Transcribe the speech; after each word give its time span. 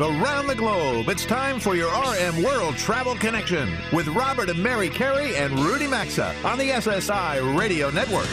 Live 0.00 0.22
around 0.22 0.46
the 0.46 0.54
globe, 0.54 1.10
it's 1.10 1.26
time 1.26 1.60
for 1.60 1.76
your 1.76 1.90
RM 1.90 2.42
World 2.42 2.74
Travel 2.76 3.14
Connection 3.16 3.68
with 3.92 4.08
Robert 4.08 4.48
and 4.48 4.62
Mary 4.62 4.88
Carey 4.88 5.36
and 5.36 5.58
Rudy 5.58 5.86
Maxa 5.86 6.34
on 6.42 6.56
the 6.56 6.70
SSI 6.70 7.58
Radio 7.58 7.90
Network. 7.90 8.24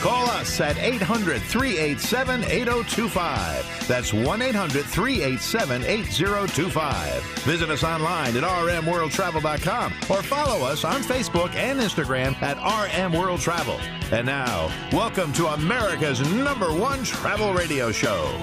Call 0.00 0.30
us 0.30 0.62
at 0.62 0.78
800 0.78 1.42
387 1.42 2.44
8025. 2.44 3.67
That's 3.88 4.12
1 4.12 4.42
800 4.42 4.84
387 4.84 5.82
8025. 5.82 7.22
Visit 7.44 7.70
us 7.70 7.82
online 7.82 8.36
at 8.36 8.42
rmworldtravel.com 8.42 9.92
or 10.10 10.22
follow 10.22 10.66
us 10.66 10.84
on 10.84 11.00
Facebook 11.00 11.54
and 11.54 11.80
Instagram 11.80 12.40
at 12.42 12.58
RM 12.58 13.14
World 13.14 13.40
Travel. 13.40 13.80
And 14.12 14.26
now, 14.26 14.70
welcome 14.92 15.32
to 15.32 15.46
America's 15.46 16.20
number 16.34 16.70
one 16.70 17.02
travel 17.02 17.54
radio 17.54 17.90
show. 17.90 18.38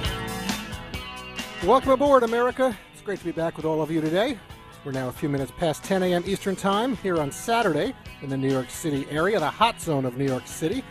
Welcome 1.64 1.92
aboard, 1.92 2.24
America. 2.24 2.76
It's 2.94 3.04
great 3.04 3.20
to 3.20 3.26
be 3.26 3.32
back 3.32 3.56
with 3.56 3.68
all 3.68 3.84
of 3.84 3.92
you 3.92 4.02
today. 4.02 4.40
We're 4.84 4.94
now 4.94 5.10
a 5.10 5.12
few 5.12 5.30
minutes 5.30 5.52
past 5.58 5.84
10 5.84 6.02
a.m. 6.02 6.24
Eastern 6.26 6.56
Time 6.56 6.98
here 6.98 7.20
on 7.20 7.32
Saturday 7.32 7.94
in 8.24 8.30
the 8.30 8.38
New 8.38 8.52
York 8.52 8.72
City 8.72 9.06
area, 9.12 9.40
the 9.40 9.50
hot 9.50 9.80
zone 9.80 10.06
of 10.06 10.18
New 10.18 10.26
York 10.26 10.48
City. 10.48 10.84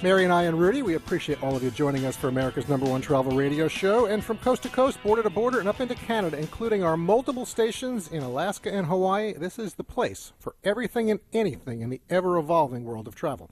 Mary 0.00 0.22
and 0.22 0.32
I 0.32 0.44
and 0.44 0.56
Rudy, 0.56 0.82
we 0.82 0.94
appreciate 0.94 1.42
all 1.42 1.56
of 1.56 1.64
you 1.64 1.72
joining 1.72 2.04
us 2.04 2.14
for 2.14 2.28
America's 2.28 2.68
number 2.68 2.86
one 2.86 3.00
travel 3.00 3.32
radio 3.32 3.66
show 3.66 4.06
and 4.06 4.24
from 4.24 4.38
coast 4.38 4.62
to 4.62 4.68
coast, 4.68 5.02
border 5.02 5.24
to 5.24 5.30
border, 5.30 5.58
and 5.58 5.68
up 5.68 5.80
into 5.80 5.96
Canada, 5.96 6.38
including 6.38 6.84
our 6.84 6.96
multiple 6.96 7.44
stations 7.44 8.06
in 8.06 8.22
Alaska 8.22 8.72
and 8.72 8.86
Hawaii. 8.86 9.32
This 9.32 9.58
is 9.58 9.74
the 9.74 9.82
place 9.82 10.32
for 10.38 10.54
everything 10.62 11.10
and 11.10 11.18
anything 11.32 11.80
in 11.80 11.90
the 11.90 12.00
ever 12.08 12.38
evolving 12.38 12.84
world 12.84 13.08
of 13.08 13.16
travel. 13.16 13.50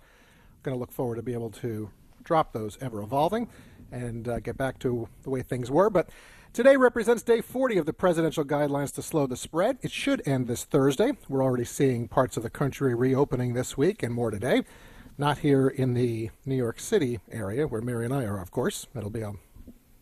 Going 0.63 0.77
to 0.77 0.79
look 0.79 0.93
forward 0.93 1.17
to 1.17 1.23
be 1.23 1.33
able 1.33 1.51
to 1.51 1.91
drop 2.23 2.53
those 2.53 2.79
ever 2.81 3.03
evolving 3.03 3.49
and 3.91 4.29
uh, 4.29 4.39
get 4.39 4.57
back 4.57 4.79
to 4.81 5.09
the 5.25 5.31
way 5.31 5.43
things 5.43 5.69
were. 5.69 5.91
But 5.91 6.11
today 6.53 6.77
represents 6.77 7.25
day 7.25 7.41
40 7.41 7.79
of 7.79 7.87
the 7.87 7.93
presidential 7.93 8.45
guidelines 8.45 8.95
to 8.95 9.03
slow 9.03 9.27
the 9.27 9.37
spread. 9.37 9.79
It 9.83 9.91
should 9.91 10.23
end 10.25 10.47
this 10.47 10.63
Thursday. 10.63 11.15
We're 11.29 11.43
already 11.43 11.65
seeing 11.65 12.07
parts 12.07 12.37
of 12.37 12.45
the 12.45 12.51
country 12.51 12.95
reopening 12.95 13.55
this 13.55 13.77
week 13.77 14.05
and 14.05 14.15
more 14.15 14.31
today. 14.31 14.63
Not 15.19 15.39
here 15.39 15.69
in 15.69 15.95
the 15.95 16.31
New 16.45 16.57
York 16.57 16.79
City 16.79 17.21
area, 17.31 17.67
where 17.67 17.81
Mary 17.81 18.05
and 18.05 18.13
I 18.13 18.25
are, 18.25 18.39
of 18.41 18.51
course. 18.51 18.87
That'll 18.95 19.11
be 19.11 19.23
um, 19.23 19.39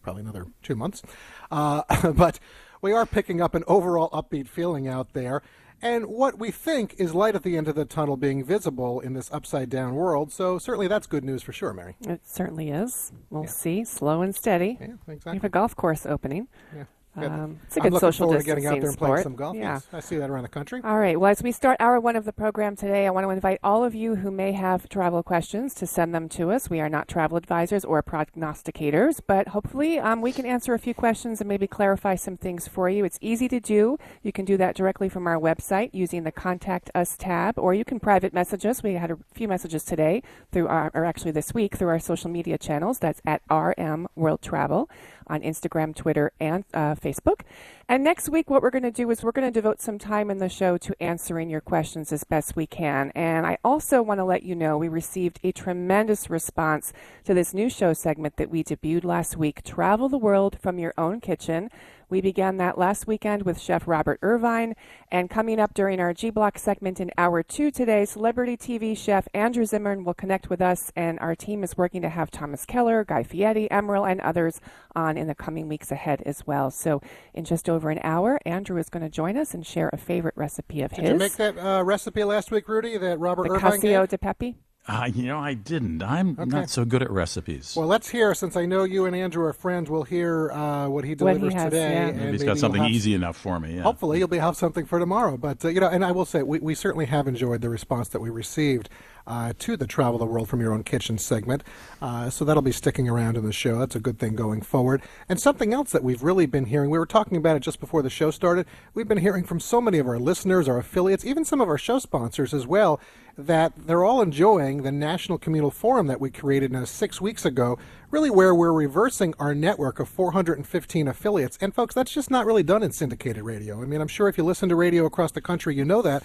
probably 0.02 0.22
another 0.22 0.46
two 0.62 0.74
months. 0.74 1.02
Uh, 1.50 1.82
but 2.12 2.40
we 2.82 2.92
are 2.92 3.06
picking 3.06 3.40
up 3.40 3.54
an 3.54 3.64
overall 3.66 4.10
upbeat 4.10 4.48
feeling 4.48 4.88
out 4.88 5.12
there. 5.12 5.42
And 5.80 6.06
what 6.06 6.38
we 6.38 6.50
think 6.50 6.94
is 6.98 7.14
light 7.14 7.34
at 7.34 7.42
the 7.42 7.56
end 7.56 7.68
of 7.68 7.74
the 7.74 7.84
tunnel 7.84 8.16
being 8.16 8.42
visible 8.42 9.00
in 9.00 9.12
this 9.12 9.30
upside 9.32 9.68
down 9.68 9.94
world. 9.94 10.32
So, 10.32 10.58
certainly 10.58 10.88
that's 10.88 11.06
good 11.06 11.24
news 11.24 11.42
for 11.42 11.52
sure, 11.52 11.72
Mary. 11.72 11.94
It 12.08 12.22
certainly 12.24 12.70
is. 12.70 13.12
We'll 13.28 13.46
see. 13.46 13.84
Slow 13.84 14.22
and 14.22 14.34
steady. 14.34 14.78
Yeah, 14.80 14.86
exactly. 15.08 15.32
We 15.32 15.36
have 15.36 15.44
a 15.44 15.48
golf 15.48 15.76
course 15.76 16.06
opening. 16.06 16.48
Yeah. 16.74 16.84
Um, 17.16 17.60
it's 17.64 17.76
a 17.76 17.80
I'm 17.80 17.84
good 17.84 17.92
looking 17.94 18.06
social 18.08 18.26
forward 18.26 18.40
to 18.40 18.44
getting 18.44 18.66
out 18.66 18.74
distancing 18.74 18.80
there 18.80 18.90
and 18.90 18.98
playing 18.98 19.12
sport. 19.12 19.22
some 19.22 19.36
golf. 19.36 19.56
Yeah. 19.56 19.74
Yes, 19.74 19.86
I 19.92 20.00
see 20.00 20.16
that 20.16 20.30
around 20.30 20.42
the 20.42 20.48
country. 20.48 20.80
All 20.82 20.98
right. 20.98 21.18
Well, 21.18 21.30
as 21.30 21.42
we 21.42 21.52
start 21.52 21.76
hour 21.78 22.00
one 22.00 22.16
of 22.16 22.24
the 22.24 22.32
program 22.32 22.74
today, 22.74 23.06
I 23.06 23.10
want 23.10 23.24
to 23.24 23.30
invite 23.30 23.60
all 23.62 23.84
of 23.84 23.94
you 23.94 24.16
who 24.16 24.30
may 24.30 24.52
have 24.52 24.88
travel 24.88 25.22
questions 25.22 25.74
to 25.74 25.86
send 25.86 26.14
them 26.14 26.28
to 26.30 26.50
us. 26.50 26.68
We 26.68 26.80
are 26.80 26.88
not 26.88 27.06
travel 27.06 27.36
advisors 27.36 27.84
or 27.84 28.02
prognosticators, 28.02 29.20
but 29.26 29.48
hopefully 29.48 29.98
um, 29.98 30.22
we 30.22 30.32
can 30.32 30.44
answer 30.44 30.74
a 30.74 30.78
few 30.78 30.94
questions 30.94 31.40
and 31.40 31.48
maybe 31.48 31.66
clarify 31.66 32.16
some 32.16 32.36
things 32.36 32.66
for 32.66 32.88
you. 32.88 33.04
It's 33.04 33.18
easy 33.20 33.48
to 33.48 33.60
do. 33.60 33.96
You 34.22 34.32
can 34.32 34.44
do 34.44 34.56
that 34.56 34.74
directly 34.74 35.08
from 35.08 35.26
our 35.26 35.38
website 35.38 35.90
using 35.92 36.24
the 36.24 36.32
Contact 36.32 36.90
Us 36.94 37.16
tab, 37.16 37.58
or 37.58 37.74
you 37.74 37.84
can 37.84 38.00
private 38.00 38.32
message 38.34 38.66
us. 38.66 38.82
We 38.82 38.94
had 38.94 39.10
a 39.10 39.18
few 39.32 39.46
messages 39.46 39.84
today 39.84 40.22
through 40.50 40.68
our, 40.68 40.90
or 40.94 41.04
actually 41.04 41.30
this 41.30 41.54
week 41.54 41.76
through 41.76 41.88
our 41.88 42.00
social 42.00 42.30
media 42.30 42.58
channels. 42.58 42.98
That's 42.98 43.20
at 43.24 43.42
RM 43.50 44.08
World 44.16 44.42
Travel 44.42 44.90
on 45.26 45.40
Instagram, 45.40 45.94
Twitter, 45.94 46.32
and 46.40 46.64
uh, 46.72 46.94
Facebook. 46.94 47.40
And 47.88 48.02
next 48.02 48.30
week, 48.30 48.48
what 48.48 48.62
we're 48.62 48.70
going 48.70 48.82
to 48.84 48.90
do 48.90 49.10
is 49.10 49.22
we're 49.22 49.32
going 49.32 49.46
to 49.46 49.52
devote 49.52 49.80
some 49.80 49.98
time 49.98 50.30
in 50.30 50.38
the 50.38 50.48
show 50.48 50.78
to 50.78 51.02
answering 51.02 51.50
your 51.50 51.60
questions 51.60 52.12
as 52.12 52.24
best 52.24 52.56
we 52.56 52.66
can. 52.66 53.12
And 53.14 53.46
I 53.46 53.58
also 53.62 54.00
want 54.00 54.20
to 54.20 54.24
let 54.24 54.42
you 54.42 54.54
know 54.54 54.78
we 54.78 54.88
received 54.88 55.38
a 55.42 55.52
tremendous 55.52 56.30
response 56.30 56.92
to 57.24 57.34
this 57.34 57.52
new 57.52 57.68
show 57.68 57.92
segment 57.92 58.36
that 58.36 58.50
we 58.50 58.64
debuted 58.64 59.04
last 59.04 59.36
week 59.36 59.62
Travel 59.62 60.08
the 60.08 60.18
World 60.18 60.58
from 60.60 60.78
Your 60.78 60.94
Own 60.96 61.20
Kitchen. 61.20 61.70
We 62.14 62.20
began 62.20 62.58
that 62.58 62.78
last 62.78 63.08
weekend 63.08 63.42
with 63.42 63.60
Chef 63.60 63.88
Robert 63.88 64.20
Irvine. 64.22 64.76
And 65.10 65.28
coming 65.28 65.58
up 65.58 65.74
during 65.74 65.98
our 65.98 66.14
G 66.14 66.30
Block 66.30 66.60
segment 66.60 67.00
in 67.00 67.10
hour 67.18 67.42
two 67.42 67.72
today, 67.72 68.04
celebrity 68.04 68.56
TV 68.56 68.96
chef 68.96 69.26
Andrew 69.34 69.64
Zimmern 69.64 70.04
will 70.04 70.14
connect 70.14 70.48
with 70.48 70.62
us. 70.62 70.92
And 70.94 71.18
our 71.18 71.34
team 71.34 71.64
is 71.64 71.76
working 71.76 72.02
to 72.02 72.08
have 72.08 72.30
Thomas 72.30 72.64
Keller, 72.66 73.02
Guy 73.02 73.24
Fieri, 73.24 73.66
Emeril, 73.68 74.08
and 74.08 74.20
others 74.20 74.60
on 74.94 75.16
in 75.16 75.26
the 75.26 75.34
coming 75.34 75.66
weeks 75.66 75.90
ahead 75.90 76.22
as 76.24 76.46
well. 76.46 76.70
So, 76.70 77.02
in 77.34 77.44
just 77.44 77.68
over 77.68 77.90
an 77.90 77.98
hour, 78.04 78.38
Andrew 78.46 78.78
is 78.78 78.88
going 78.88 79.02
to 79.02 79.10
join 79.10 79.36
us 79.36 79.52
and 79.52 79.66
share 79.66 79.90
a 79.92 79.96
favorite 79.96 80.36
recipe 80.36 80.82
of 80.82 80.92
Did 80.92 81.00
his. 81.02 81.12
you 81.14 81.18
make 81.18 81.34
that 81.34 81.58
uh, 81.58 81.82
recipe 81.82 82.22
last 82.22 82.52
week, 82.52 82.68
Rudy, 82.68 82.96
that 82.96 83.18
Robert 83.18 83.48
the 83.48 83.54
Irvine 83.54 83.80
Casio 83.80 84.02
gave? 84.02 84.08
de 84.10 84.18
Pepe? 84.18 84.56
Uh, 84.86 85.10
you 85.14 85.24
know, 85.24 85.38
I 85.38 85.54
didn't. 85.54 86.02
I'm 86.02 86.36
Okay. 86.38 86.44
not 86.50 86.68
so 86.68 86.84
good 86.84 87.02
at 87.02 87.10
recipes. 87.10 87.74
Well, 87.74 87.86
let's 87.86 88.10
hear, 88.10 88.34
since 88.34 88.54
I 88.54 88.66
know 88.66 88.84
you 88.84 89.06
and 89.06 89.16
Andrew 89.16 89.42
are 89.44 89.54
friends, 89.54 89.88
we'll 89.88 90.02
hear 90.02 90.50
uh, 90.52 90.88
what 90.88 91.04
he 91.04 91.12
What 91.14 91.32
he 91.32 91.38
delivers 91.38 91.54
has, 91.54 91.64
today. 91.64 91.90
yeah. 91.92 92.06
and 92.08 92.16
Maybe 92.18 92.32
he's 92.32 92.40
maybe 92.42 92.46
got 92.52 92.58
something 92.58 92.80
you'll 92.82 92.88
have- 92.88 92.94
easy 92.94 93.14
enough 93.14 93.36
for 93.38 93.58
me. 93.58 93.76
Yeah. 93.76 93.82
Hopefully, 93.82 94.18
you'll 94.18 94.28
be 94.28 94.36
have 94.36 94.56
something 94.56 94.84
for 94.84 94.98
tomorrow. 94.98 95.38
But 95.38 95.64
uh, 95.64 95.68
you 95.68 95.80
know, 95.80 95.88
and 95.88 96.04
I 96.04 96.12
will 96.12 96.26
say, 96.26 96.42
we, 96.42 96.58
we 96.58 96.74
certainly 96.74 97.06
have 97.06 97.26
enjoyed 97.26 97.62
the 97.62 97.70
response 97.70 98.08
that 98.08 98.20
we 98.20 98.28
received 98.28 98.90
uh, 99.26 99.52
to 99.58 99.76
the 99.76 99.86
Travel 99.86 100.18
the 100.18 100.26
World 100.26 100.48
from 100.48 100.60
Your 100.60 100.72
Own 100.72 100.84
Kitchen 100.84 101.18
segment. 101.18 101.62
Uh, 102.00 102.30
so 102.30 102.44
that'll 102.44 102.62
be 102.62 102.72
sticking 102.72 103.08
around 103.08 103.36
in 103.36 103.44
the 103.44 103.52
show. 103.52 103.78
That's 103.78 103.96
a 103.96 104.00
good 104.00 104.18
thing 104.18 104.34
going 104.34 104.62
forward. 104.62 105.02
And 105.28 105.40
something 105.40 105.72
else 105.72 105.90
that 105.92 106.04
we've 106.04 106.22
really 106.22 106.46
been 106.46 106.66
hearing, 106.66 106.90
we 106.90 106.98
were 106.98 107.06
talking 107.06 107.36
about 107.36 107.56
it 107.56 107.60
just 107.60 107.80
before 107.80 108.02
the 108.02 108.10
show 108.10 108.30
started. 108.30 108.66
We've 108.92 109.08
been 109.08 109.18
hearing 109.18 109.44
from 109.44 109.60
so 109.60 109.80
many 109.80 109.98
of 109.98 110.06
our 110.06 110.18
listeners, 110.18 110.68
our 110.68 110.78
affiliates, 110.78 111.24
even 111.24 111.44
some 111.44 111.60
of 111.60 111.68
our 111.68 111.78
show 111.78 111.98
sponsors 111.98 112.52
as 112.52 112.66
well, 112.66 113.00
that 113.36 113.72
they're 113.86 114.04
all 114.04 114.22
enjoying 114.22 114.82
the 114.82 114.92
National 114.92 115.38
Communal 115.38 115.70
Forum 115.70 116.06
that 116.06 116.20
we 116.20 116.30
created 116.30 116.70
now 116.70 116.84
six 116.84 117.20
weeks 117.20 117.44
ago, 117.44 117.78
really 118.10 118.30
where 118.30 118.54
we're 118.54 118.72
reversing 118.72 119.34
our 119.38 119.54
network 119.54 119.98
of 119.98 120.08
415 120.08 121.08
affiliates. 121.08 121.58
And 121.60 121.74
folks, 121.74 121.94
that's 121.94 122.12
just 122.12 122.30
not 122.30 122.46
really 122.46 122.62
done 122.62 122.82
in 122.82 122.92
syndicated 122.92 123.42
radio. 123.42 123.82
I 123.82 123.86
mean, 123.86 124.00
I'm 124.00 124.08
sure 124.08 124.28
if 124.28 124.38
you 124.38 124.44
listen 124.44 124.68
to 124.68 124.76
radio 124.76 125.04
across 125.04 125.32
the 125.32 125.40
country, 125.40 125.74
you 125.74 125.84
know 125.84 126.02
that. 126.02 126.22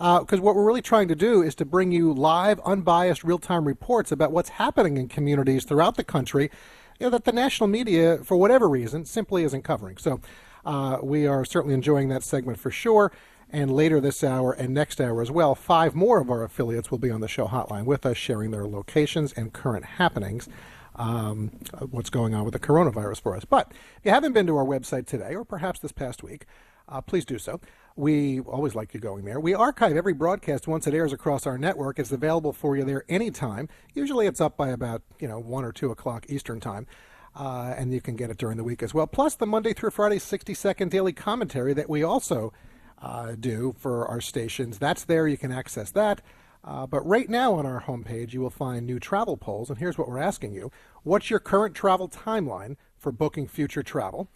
Because 0.00 0.40
what 0.40 0.56
we're 0.56 0.64
really 0.64 0.80
trying 0.80 1.08
to 1.08 1.14
do 1.14 1.42
is 1.42 1.54
to 1.56 1.66
bring 1.66 1.92
you 1.92 2.10
live, 2.12 2.58
unbiased, 2.60 3.22
real 3.22 3.38
time 3.38 3.66
reports 3.66 4.10
about 4.10 4.32
what's 4.32 4.48
happening 4.48 4.96
in 4.96 5.08
communities 5.08 5.64
throughout 5.64 5.96
the 5.96 6.04
country 6.04 6.50
you 6.98 7.06
know, 7.06 7.10
that 7.10 7.24
the 7.24 7.32
national 7.32 7.66
media, 7.66 8.18
for 8.22 8.36
whatever 8.36 8.68
reason, 8.68 9.04
simply 9.04 9.42
isn't 9.42 9.62
covering. 9.62 9.96
So 9.96 10.20
uh, 10.64 10.98
we 11.02 11.26
are 11.26 11.44
certainly 11.44 11.74
enjoying 11.74 12.08
that 12.10 12.22
segment 12.22 12.58
for 12.58 12.70
sure. 12.70 13.10
And 13.48 13.72
later 13.72 14.00
this 14.00 14.22
hour 14.22 14.52
and 14.52 14.72
next 14.72 15.00
hour 15.00 15.20
as 15.20 15.30
well, 15.30 15.54
five 15.54 15.94
more 15.94 16.20
of 16.20 16.30
our 16.30 16.44
affiliates 16.44 16.90
will 16.90 16.98
be 16.98 17.10
on 17.10 17.20
the 17.20 17.26
show 17.26 17.46
hotline 17.48 17.84
with 17.84 18.06
us, 18.06 18.16
sharing 18.16 18.52
their 18.52 18.66
locations 18.66 19.32
and 19.32 19.52
current 19.52 19.84
happenings. 19.84 20.48
Um, 20.96 21.50
what's 21.90 22.10
going 22.10 22.34
on 22.34 22.44
with 22.44 22.52
the 22.52 22.58
coronavirus 22.58 23.22
for 23.22 23.34
us. 23.34 23.44
But 23.46 23.72
if 23.72 24.04
you 24.04 24.10
haven't 24.10 24.34
been 24.34 24.46
to 24.48 24.56
our 24.58 24.64
website 24.64 25.06
today, 25.06 25.34
or 25.34 25.44
perhaps 25.44 25.80
this 25.80 25.92
past 25.92 26.22
week, 26.22 26.44
uh, 26.90 27.00
please 27.00 27.24
do 27.24 27.38
so. 27.38 27.60
We 27.96 28.40
always 28.40 28.74
like 28.74 28.94
you 28.94 29.00
going 29.00 29.24
there. 29.24 29.40
We 29.40 29.54
archive 29.54 29.96
every 29.96 30.14
broadcast 30.14 30.66
once 30.66 30.86
it 30.86 30.94
airs 30.94 31.12
across 31.12 31.46
our 31.46 31.58
network. 31.58 31.98
It's 31.98 32.12
available 32.12 32.52
for 32.52 32.76
you 32.76 32.84
there 32.84 33.04
anytime. 33.08 33.68
Usually 33.94 34.26
it's 34.26 34.40
up 34.40 34.56
by 34.56 34.68
about, 34.68 35.02
you 35.18 35.28
know, 35.28 35.38
1 35.38 35.64
or 35.64 35.72
2 35.72 35.90
o'clock 35.90 36.26
Eastern 36.28 36.60
Time. 36.60 36.86
Uh, 37.34 37.74
and 37.76 37.92
you 37.92 38.00
can 38.00 38.16
get 38.16 38.30
it 38.30 38.38
during 38.38 38.56
the 38.56 38.64
week 38.64 38.82
as 38.82 38.92
well. 38.92 39.06
Plus 39.06 39.36
the 39.36 39.46
Monday 39.46 39.72
through 39.72 39.90
Friday 39.90 40.18
60 40.18 40.52
second 40.54 40.90
daily 40.90 41.12
commentary 41.12 41.72
that 41.74 41.88
we 41.88 42.02
also 42.02 42.52
uh, 43.00 43.34
do 43.38 43.74
for 43.78 44.06
our 44.06 44.20
stations. 44.20 44.78
That's 44.78 45.04
there. 45.04 45.28
You 45.28 45.38
can 45.38 45.52
access 45.52 45.90
that. 45.92 46.22
Uh, 46.62 46.86
but 46.86 47.06
right 47.06 47.28
now 47.28 47.54
on 47.54 47.64
our 47.66 47.82
homepage, 47.82 48.32
you 48.32 48.40
will 48.40 48.50
find 48.50 48.84
new 48.84 48.98
travel 48.98 49.36
polls. 49.36 49.70
And 49.70 49.78
here's 49.78 49.96
what 49.96 50.08
we're 50.08 50.18
asking 50.18 50.54
you 50.54 50.70
What's 51.02 51.30
your 51.30 51.38
current 51.38 51.74
travel 51.74 52.08
timeline 52.08 52.76
for 52.98 53.12
booking 53.12 53.46
future 53.46 53.82
travel? 53.82 54.28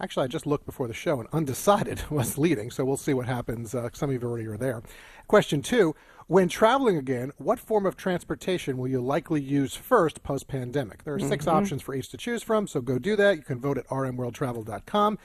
Actually, 0.00 0.24
I 0.24 0.28
just 0.28 0.46
looked 0.46 0.64
before 0.64 0.86
the 0.86 0.94
show 0.94 1.18
and 1.18 1.28
undecided 1.32 2.02
was 2.10 2.38
leading, 2.38 2.70
so 2.70 2.84
we'll 2.84 2.96
see 2.96 3.14
what 3.14 3.26
happens. 3.26 3.74
Uh, 3.74 3.88
some 3.92 4.10
of 4.10 4.22
you 4.22 4.28
already 4.28 4.46
are 4.46 4.56
there. 4.56 4.82
Question 5.26 5.60
two 5.60 5.94
When 6.26 6.48
traveling 6.48 6.96
again, 6.96 7.32
what 7.38 7.58
form 7.58 7.84
of 7.84 7.96
transportation 7.96 8.78
will 8.78 8.88
you 8.88 9.00
likely 9.00 9.40
use 9.40 9.74
first 9.74 10.22
post 10.22 10.46
pandemic? 10.46 11.04
There 11.04 11.14
are 11.14 11.20
6 11.20 11.46
options 11.46 11.82
for 11.82 11.94
each 11.94 12.10
to 12.10 12.16
choose 12.16 12.42
from, 12.42 12.66
so 12.66 12.80
go 12.80 12.98
do 12.98 13.16
that. 13.16 13.36
You 13.36 13.42
can 13.42 13.60
vote 13.60 13.78
at 13.78 13.88
rmworldtravel.com. 13.88 15.18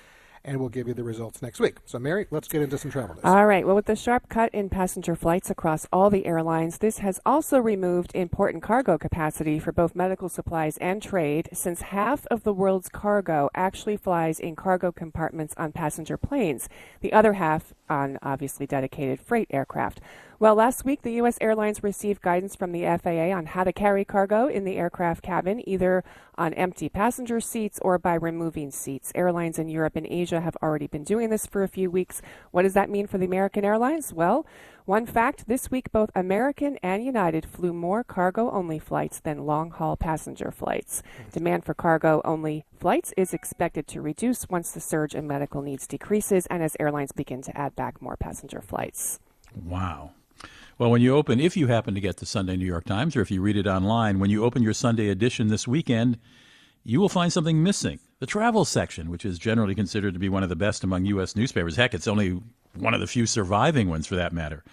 and 0.45 0.59
we'll 0.59 0.69
give 0.69 0.87
you 0.87 0.93
the 0.93 1.03
results 1.03 1.41
next 1.41 1.59
week. 1.59 1.77
So, 1.85 1.99
Mary, 1.99 2.27
let's 2.31 2.47
get 2.47 2.61
into 2.61 2.77
some 2.77 2.91
travel 2.91 3.15
news. 3.15 3.23
All 3.23 3.45
right. 3.45 3.65
Well, 3.65 3.75
with 3.75 3.85
the 3.85 3.95
sharp 3.95 4.29
cut 4.29 4.53
in 4.53 4.69
passenger 4.69 5.15
flights 5.15 5.49
across 5.49 5.87
all 5.91 6.09
the 6.09 6.25
airlines, 6.25 6.79
this 6.79 6.99
has 6.99 7.19
also 7.25 7.59
removed 7.59 8.11
important 8.13 8.63
cargo 8.63 8.97
capacity 8.97 9.59
for 9.59 9.71
both 9.71 9.95
medical 9.95 10.29
supplies 10.29 10.77
and 10.77 11.01
trade, 11.01 11.49
since 11.53 11.81
half 11.81 12.25
of 12.27 12.43
the 12.43 12.53
world's 12.53 12.89
cargo 12.89 13.49
actually 13.55 13.97
flies 13.97 14.39
in 14.39 14.55
cargo 14.55 14.91
compartments 14.91 15.53
on 15.57 15.71
passenger 15.71 16.17
planes, 16.17 16.67
the 17.01 17.13
other 17.13 17.33
half 17.33 17.73
on 17.89 18.17
obviously 18.21 18.65
dedicated 18.65 19.19
freight 19.19 19.47
aircraft. 19.49 20.01
Well, 20.43 20.55
last 20.55 20.83
week, 20.83 21.03
the 21.03 21.13
U.S. 21.13 21.37
airlines 21.39 21.83
received 21.83 22.21
guidance 22.21 22.53
from 22.53 22.73
the 22.73 22.81
FAA 22.81 23.31
on 23.31 23.45
how 23.45 23.63
to 23.63 23.71
carry 23.71 24.03
cargo 24.03 24.47
in 24.47 24.65
the 24.65 24.75
aircraft 24.75 25.23
cabin, 25.23 25.63
either 25.65 26.03
on 26.37 26.53
empty 26.55 26.89
passenger 26.89 27.39
seats 27.39 27.79
or 27.81 27.97
by 27.97 28.15
removing 28.15 28.69
seats. 28.69 29.13
Airlines 29.15 29.57
in 29.57 29.69
Europe 29.69 29.95
and 29.95 30.05
Asia 30.05 30.41
have 30.41 30.57
already 30.61 30.87
been 30.87 31.05
doing 31.05 31.29
this 31.29 31.45
for 31.45 31.63
a 31.63 31.69
few 31.69 31.89
weeks. 31.89 32.21
What 32.51 32.63
does 32.63 32.73
that 32.73 32.89
mean 32.89 33.07
for 33.07 33.17
the 33.17 33.25
American 33.25 33.63
Airlines? 33.63 34.11
Well, 34.11 34.45
one 34.83 35.05
fact 35.05 35.47
this 35.47 35.71
week, 35.71 35.93
both 35.93 36.11
American 36.13 36.77
and 36.83 37.05
United 37.05 37.45
flew 37.45 37.71
more 37.71 38.03
cargo 38.03 38.51
only 38.51 38.79
flights 38.79 39.21
than 39.21 39.45
long 39.45 39.71
haul 39.71 39.95
passenger 39.95 40.51
flights. 40.51 41.01
Demand 41.31 41.63
for 41.63 41.73
cargo 41.73 42.21
only 42.25 42.65
flights 42.77 43.13
is 43.15 43.33
expected 43.33 43.87
to 43.87 44.01
reduce 44.01 44.49
once 44.49 44.71
the 44.71 44.81
surge 44.81 45.15
in 45.15 45.25
medical 45.25 45.61
needs 45.61 45.87
decreases 45.87 46.47
and 46.47 46.61
as 46.61 46.75
airlines 46.81 47.13
begin 47.13 47.41
to 47.43 47.57
add 47.57 47.77
back 47.77 48.01
more 48.01 48.17
passenger 48.17 48.59
flights. 48.59 49.21
Wow. 49.55 50.11
Well, 50.79 50.89
when 50.89 51.01
you 51.01 51.15
open, 51.15 51.39
if 51.39 51.55
you 51.55 51.67
happen 51.67 51.93
to 51.93 52.01
get 52.01 52.17
the 52.17 52.25
Sunday 52.25 52.55
New 52.55 52.65
York 52.65 52.85
Times 52.85 53.15
or 53.15 53.21
if 53.21 53.29
you 53.29 53.41
read 53.41 53.57
it 53.57 53.67
online, 53.67 54.19
when 54.19 54.31
you 54.31 54.43
open 54.43 54.63
your 54.63 54.73
Sunday 54.73 55.09
edition 55.09 55.47
this 55.47 55.67
weekend, 55.67 56.17
you 56.83 56.99
will 56.99 57.09
find 57.09 57.31
something 57.31 57.61
missing. 57.61 57.99
The 58.19 58.25
travel 58.25 58.65
section, 58.65 59.11
which 59.11 59.23
is 59.23 59.37
generally 59.37 59.75
considered 59.75 60.13
to 60.15 60.19
be 60.19 60.29
one 60.29 60.41
of 60.41 60.49
the 60.49 60.55
best 60.55 60.83
among 60.83 61.05
U.S. 61.05 61.35
newspapers. 61.35 61.75
Heck, 61.75 61.93
it's 61.93 62.07
only 62.07 62.41
one 62.75 62.95
of 62.95 63.01
the 63.01 63.07
few 63.07 63.27
surviving 63.27 63.87
ones 63.87 64.07
for 64.07 64.15
that 64.15 64.33
matter. 64.33 64.63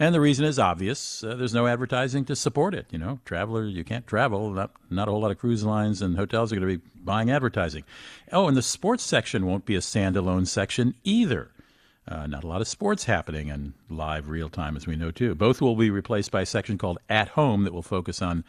And 0.00 0.12
the 0.12 0.20
reason 0.20 0.44
is 0.44 0.58
obvious. 0.58 1.22
Uh, 1.22 1.36
there's 1.36 1.54
no 1.54 1.68
advertising 1.68 2.24
to 2.26 2.36
support 2.36 2.74
it. 2.74 2.86
You 2.90 2.98
know, 2.98 3.20
traveler, 3.24 3.64
you 3.64 3.84
can't 3.84 4.06
travel. 4.08 4.50
Not, 4.50 4.72
not 4.90 5.06
a 5.06 5.12
whole 5.12 5.20
lot 5.20 5.30
of 5.30 5.38
cruise 5.38 5.64
lines 5.64 6.02
and 6.02 6.16
hotels 6.16 6.52
are 6.52 6.56
going 6.56 6.68
to 6.68 6.78
be 6.78 6.84
buying 7.02 7.30
advertising. 7.30 7.84
Oh, 8.32 8.48
and 8.48 8.56
the 8.56 8.62
sports 8.62 9.04
section 9.04 9.46
won't 9.46 9.66
be 9.66 9.76
a 9.76 9.80
standalone 9.80 10.48
section 10.48 10.94
either. 11.04 11.50
Uh, 12.10 12.26
not 12.26 12.42
a 12.42 12.46
lot 12.46 12.62
of 12.62 12.68
sports 12.68 13.04
happening 13.04 13.48
in 13.48 13.74
live 13.90 14.28
real 14.28 14.48
time, 14.48 14.76
as 14.76 14.86
we 14.86 14.96
know, 14.96 15.10
too. 15.10 15.34
Both 15.34 15.60
will 15.60 15.76
be 15.76 15.90
replaced 15.90 16.30
by 16.30 16.40
a 16.40 16.46
section 16.46 16.78
called 16.78 16.98
At 17.10 17.28
Home 17.30 17.64
that 17.64 17.72
will 17.74 17.82
focus 17.82 18.22
on 18.22 18.44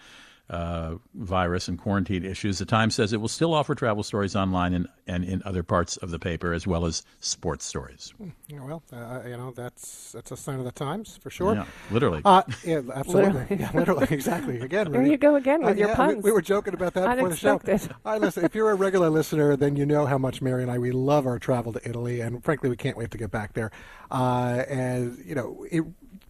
uh, 0.50 0.96
virus 1.14 1.68
and 1.68 1.78
quarantine 1.78 2.26
issues. 2.26 2.58
The 2.58 2.66
Times 2.66 2.96
says 2.96 3.14
it 3.14 3.22
will 3.22 3.28
still 3.28 3.54
offer 3.54 3.76
travel 3.76 4.02
stories 4.02 4.36
online 4.36 4.74
and, 4.74 4.88
and 5.08 5.24
in 5.24 5.44
other 5.46 5.62
parts 5.62 5.98
of 5.98 6.10
the 6.10 6.18
paper, 6.18 6.54
as 6.54 6.66
well 6.66 6.86
as 6.86 7.04
sports 7.20 7.66
stories. 7.66 8.14
Well, 8.52 8.82
uh, 8.92 9.22
you 9.28 9.38
know 9.38 9.52
that's 9.52 10.12
that's 10.12 10.32
a 10.32 10.38
sign 10.38 10.60
of 10.60 10.66
the 10.66 10.72
times 10.72 11.20
for 11.22 11.30
sure. 11.30 11.54
Yeah, 11.54 11.66
literally. 11.92 12.22
Uh, 12.26 12.42
yeah, 12.66 12.82
absolutely. 12.94 13.42
literally. 13.42 13.58
yeah, 13.60 13.72
literally, 13.74 14.08
exactly. 14.10 14.60
Again, 14.70 14.92
there 14.92 15.06
you 15.06 15.18
go 15.18 15.36
again 15.36 15.62
with 15.62 15.78
uh, 15.78 15.80
your 15.80 15.90
yeah, 15.90 15.96
puns. 15.96 16.16
We, 16.18 16.22
we, 16.24 16.32
were 16.32 16.42
joking 16.42 16.74
about 16.74 16.94
that 16.96 17.16
before 17.16 17.30
the 17.30 17.36
show. 17.36 17.60
All 18.06 18.14
right, 18.14 18.22
listen, 18.22 18.44
if 18.44 18.56
you're 18.56 18.72
a 18.72 18.76
regular 18.76 19.10
listener, 19.10 19.56
then 19.56 19.76
you 19.76 19.86
know 19.86 20.06
how 20.06 20.18
much 20.18 20.42
Mary 20.42 20.64
and 20.64 20.72
I 20.72 20.80
we 20.80 20.92
love 20.92 21.28
our 21.28 21.38
travel 21.38 21.74
to 21.74 21.88
Italy, 21.88 22.22
and 22.22 22.44
frankly, 22.44 22.70
we 22.70 22.78
can't 22.78 22.98
wait 22.98 23.12
to 23.12 23.18
get 23.18 23.32
back 23.32 23.54
there. 23.54 23.72
Uh, 24.10 24.64
and 24.68 25.24
you 25.24 25.36
know, 25.36 25.66
it, 25.72 25.84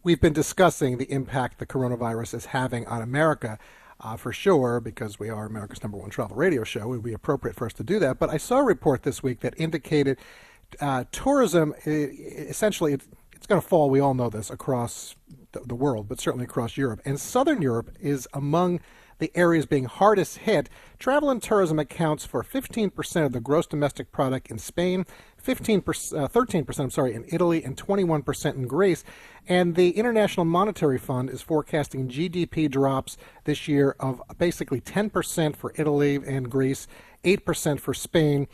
we've 0.03 0.19
been 0.19 0.33
discussing 0.33 0.97
the 0.97 1.09
impact 1.11 1.59
the 1.59 1.65
coronavirus 1.65 2.33
is 2.33 2.45
having 2.47 2.85
on 2.87 3.01
America 3.01 3.57
uh, 3.99 4.15
for 4.15 4.31
sure, 4.31 4.79
because 4.79 5.19
we 5.19 5.29
are 5.29 5.45
America's 5.45 5.83
number 5.83 5.97
one 5.97 6.09
travel 6.09 6.35
radio 6.35 6.63
show. 6.63 6.81
It 6.81 6.97
would 6.97 7.03
be 7.03 7.13
appropriate 7.13 7.55
for 7.55 7.65
us 7.65 7.73
to 7.73 7.83
do 7.83 7.99
that. 7.99 8.19
But 8.19 8.29
I 8.29 8.37
saw 8.37 8.59
a 8.59 8.63
report 8.63 9.03
this 9.03 9.21
week 9.21 9.41
that 9.41 9.53
indicated 9.57 10.17
uh, 10.79 11.05
tourism, 11.11 11.73
essentially, 11.85 12.93
it's 12.93 13.47
going 13.47 13.61
to 13.61 13.67
fall, 13.67 13.89
we 13.89 13.99
all 13.99 14.13
know 14.13 14.29
this, 14.29 14.49
across 14.49 15.15
the, 15.51 15.61
the 15.61 15.75
world, 15.75 16.07
but 16.07 16.19
certainly 16.19 16.45
across 16.45 16.77
Europe. 16.77 17.01
And 17.05 17.19
Southern 17.19 17.61
Europe 17.61 17.91
is 17.99 18.27
among 18.33 18.79
the 19.19 19.31
areas 19.35 19.65
being 19.65 19.85
hardest 19.85 20.39
hit. 20.39 20.69
Travel 20.97 21.29
and 21.29 21.41
tourism 21.41 21.79
accounts 21.79 22.25
for 22.25 22.43
15% 22.43 23.25
of 23.25 23.31
the 23.31 23.39
gross 23.39 23.67
domestic 23.67 24.11
product 24.11 24.49
in 24.49 24.57
Spain, 24.57 25.05
15 25.37 25.79
uh, 25.79 25.81
13% 25.81 26.79
I'm 26.79 26.89
sorry 26.89 27.13
in 27.13 27.25
Italy 27.27 27.63
and 27.63 27.77
21% 27.77 28.55
in 28.55 28.67
Greece 28.67 29.03
and 29.47 29.75
the 29.75 29.91
International 29.91 30.45
Monetary 30.45 30.97
Fund 30.97 31.29
is 31.29 31.41
forecasting 31.41 32.09
GDP 32.09 32.69
drops 32.69 33.17
this 33.45 33.67
year 33.67 33.95
of 33.99 34.21
basically 34.37 34.81
10% 34.81 35.55
for 35.55 35.73
Italy 35.75 36.15
and 36.15 36.51
Greece 36.51 36.87
8% 37.23 37.79
for 37.79 37.93
Spain 37.93 38.47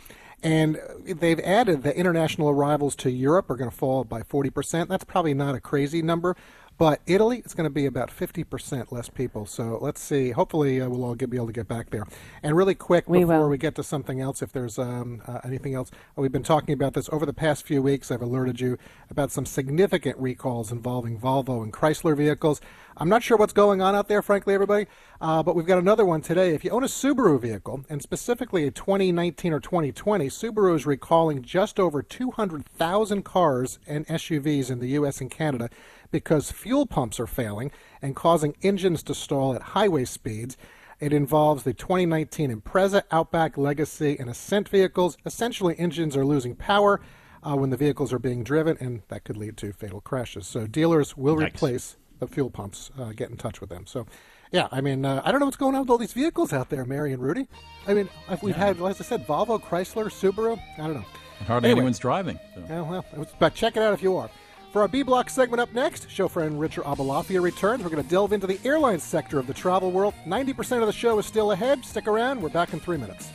and 0.44 0.80
they've 1.04 1.40
added 1.40 1.82
that 1.84 1.96
international 1.96 2.50
arrivals 2.50 2.96
to 2.98 3.10
Europe 3.10 3.50
are 3.50 3.56
going 3.56 3.70
to 3.70 3.76
fall 3.76 4.04
by 4.04 4.22
40%. 4.22 4.88
That's 4.88 5.04
probably 5.04 5.34
not 5.34 5.56
a 5.56 5.60
crazy 5.60 6.04
number, 6.04 6.36
but 6.78 7.02
Italy, 7.06 7.40
it's 7.40 7.54
going 7.54 7.66
to 7.66 7.70
be 7.70 7.86
about 7.86 8.10
50% 8.10 8.92
less 8.92 9.08
people. 9.08 9.46
So 9.46 9.78
let's 9.82 10.02
see. 10.02 10.32
Hopefully, 10.32 10.82
uh, 10.82 10.90
we'll 10.90 11.06
all 11.06 11.16
get, 11.16 11.30
be 11.30 11.38
able 11.38 11.48
to 11.48 11.54
get 11.54 11.68
back 11.68 11.90
there. 11.90 12.04
And 12.44 12.56
really 12.56 12.76
quick, 12.76 13.08
we 13.08 13.20
before 13.20 13.42
will. 13.42 13.50
we 13.50 13.58
get 13.58 13.76
to 13.76 13.84
something 13.84 14.20
else, 14.20 14.42
if 14.42 14.52
there's 14.52 14.78
um, 14.78 15.22
uh, 15.26 15.40
anything 15.44 15.74
else, 15.74 15.92
uh, 16.18 16.22
we've 16.22 16.32
been 16.32 16.44
talking 16.44 16.74
about 16.74 16.94
this 16.94 17.08
over 17.14 17.26
the 17.26 17.34
past 17.34 17.66
few 17.66 17.82
weeks. 17.82 18.12
I've 18.12 18.22
alerted 18.22 18.60
you 18.60 18.78
about 19.10 19.32
some 19.32 19.46
significant 19.46 20.18
recalls 20.18 20.72
involving 20.72 21.18
Volvo 21.18 21.64
and 21.64 21.72
Chrysler 21.72 22.16
vehicles. 22.18 22.60
I'm 22.98 23.10
not 23.10 23.24
sure 23.24 23.38
what's 23.38 23.54
going 23.54 23.82
on 23.82 23.94
out 23.94 24.08
there, 24.08 24.22
frankly, 24.22 24.54
everybody, 24.54 24.88
uh, 25.20 25.44
but 25.44 25.56
we've 25.56 25.66
got 25.66 25.80
another 25.80 26.06
one 26.06 26.22
today. 26.22 26.54
If 26.54 26.64
you 26.64 26.72
own 26.72 26.84
a 26.84 26.88
Subaru 26.88 27.40
vehicle, 27.42 27.84
and 27.90 28.02
specifically 28.02 28.66
a 28.66 28.72
2019 28.72 29.52
or 29.52 29.60
2020, 29.60 30.30
Subaru 30.30 30.76
is 30.76 30.86
recalling 30.86 31.42
just 31.42 31.80
over 31.80 32.02
200,000 32.02 33.24
cars 33.24 33.80
and 33.86 34.08
SUVs 34.08 34.72
in 34.72 34.80
the 34.80 34.88
U.S. 34.90 35.20
and 35.20 35.30
Canada 35.30 35.70
because 36.12 36.52
fuel 36.52 36.86
pumps 36.86 37.20
are 37.20 37.28
failing 37.28 37.72
and 38.02 38.16
causing 38.16 38.56
engines 38.62 39.04
to 39.04 39.14
stall 39.16 39.54
at 39.56 39.62
highway 39.62 40.06
speeds. 40.06 40.58
It 41.00 41.12
involves 41.12 41.64
the 41.64 41.74
2019 41.74 42.62
Impreza, 42.62 43.04
Outback, 43.12 43.58
Legacy, 43.58 44.16
and 44.20 44.30
Ascent 44.30 44.70
vehicles. 44.70 45.18
Essentially, 45.26 45.76
engines 45.78 46.16
are 46.16 46.26
losing 46.26 46.56
power 46.56 47.02
uh, 47.44 47.56
when 47.56 47.70
the 47.70 47.78
vehicles 47.78 48.14
are 48.14 48.20
being 48.20 48.44
driven, 48.44 48.78
and 48.80 49.02
that 49.10 49.24
could 49.26 49.36
lead 49.38 49.58
to 49.58 49.74
fatal 49.74 50.00
crashes. 50.02 50.48
So, 50.48 50.68
dealers 50.68 51.18
will 51.18 51.36
Nice. 51.38 51.50
replace 51.50 51.98
the 52.20 52.28
fuel 52.28 52.50
pumps, 52.50 52.92
uh, 52.98 53.12
get 53.12 53.30
in 53.30 53.36
touch 53.36 53.60
with 53.60 53.70
them. 53.70 53.86
So, 53.86 54.06
yeah, 54.52 54.70
I 54.72 54.80
mean, 54.80 55.04
uh, 55.04 55.22
I 55.26 55.32
don't 55.32 55.42
know 55.42 55.48
what's 55.48 55.58
going 55.58 55.76
on 55.76 55.82
with 55.82 55.90
all 55.90 55.98
these 55.98 56.14
vehicles 56.14 56.54
out 56.54 56.70
there, 56.70 56.86
Mary 56.86 57.12
and 57.12 57.22
Rudy. 57.22 57.50
I 57.88 57.94
mean, 57.94 58.08
if 58.30 58.42
we've 58.42 58.56
had, 58.56 58.80
as 58.82 59.02
I 59.02 59.04
said, 59.04 59.28
Volvo, 59.28 59.62
Chrysler, 59.62 60.06
Subaru. 60.06 60.58
I 60.78 60.82
don't 60.88 60.94
know. 60.94 61.06
Hardly 61.46 61.68
Anyway. 61.70 61.80
anyone's 61.82 62.00
driving. 62.00 62.40
so. 62.56 62.64
Yeah, 62.70 62.82
well, 62.82 63.06
but 63.38 63.54
check 63.54 63.76
it 63.76 63.84
out 63.84 63.94
if 63.94 64.02
you 64.02 64.16
are. 64.16 64.30
For 64.76 64.82
our 64.82 64.90
B 64.90 65.04
Block 65.04 65.30
segment 65.30 65.62
up 65.62 65.74
next, 65.74 66.12
show 66.12 66.28
friend 66.28 66.60
Richard 66.60 66.84
Aboulafia 66.84 67.42
returns. 67.42 67.82
We're 67.82 67.90
going 67.90 68.04
to 68.04 68.10
delve 68.10 68.34
into 68.34 68.46
the 68.46 68.60
airline 68.66 69.00
sector 69.00 69.40
of 69.40 69.48
the 69.48 69.54
travel 69.54 69.90
world. 69.90 70.14
90% 70.28 70.82
of 70.82 70.88
the 70.88 70.92
show 70.92 71.18
is 71.18 71.26
still 71.26 71.54
ahead. 71.54 71.86
Stick 71.86 72.10
around. 72.10 72.42
We're 72.42 72.50
back 72.50 72.74
in 72.74 72.82
three 72.82 72.98
minutes. 72.98 73.32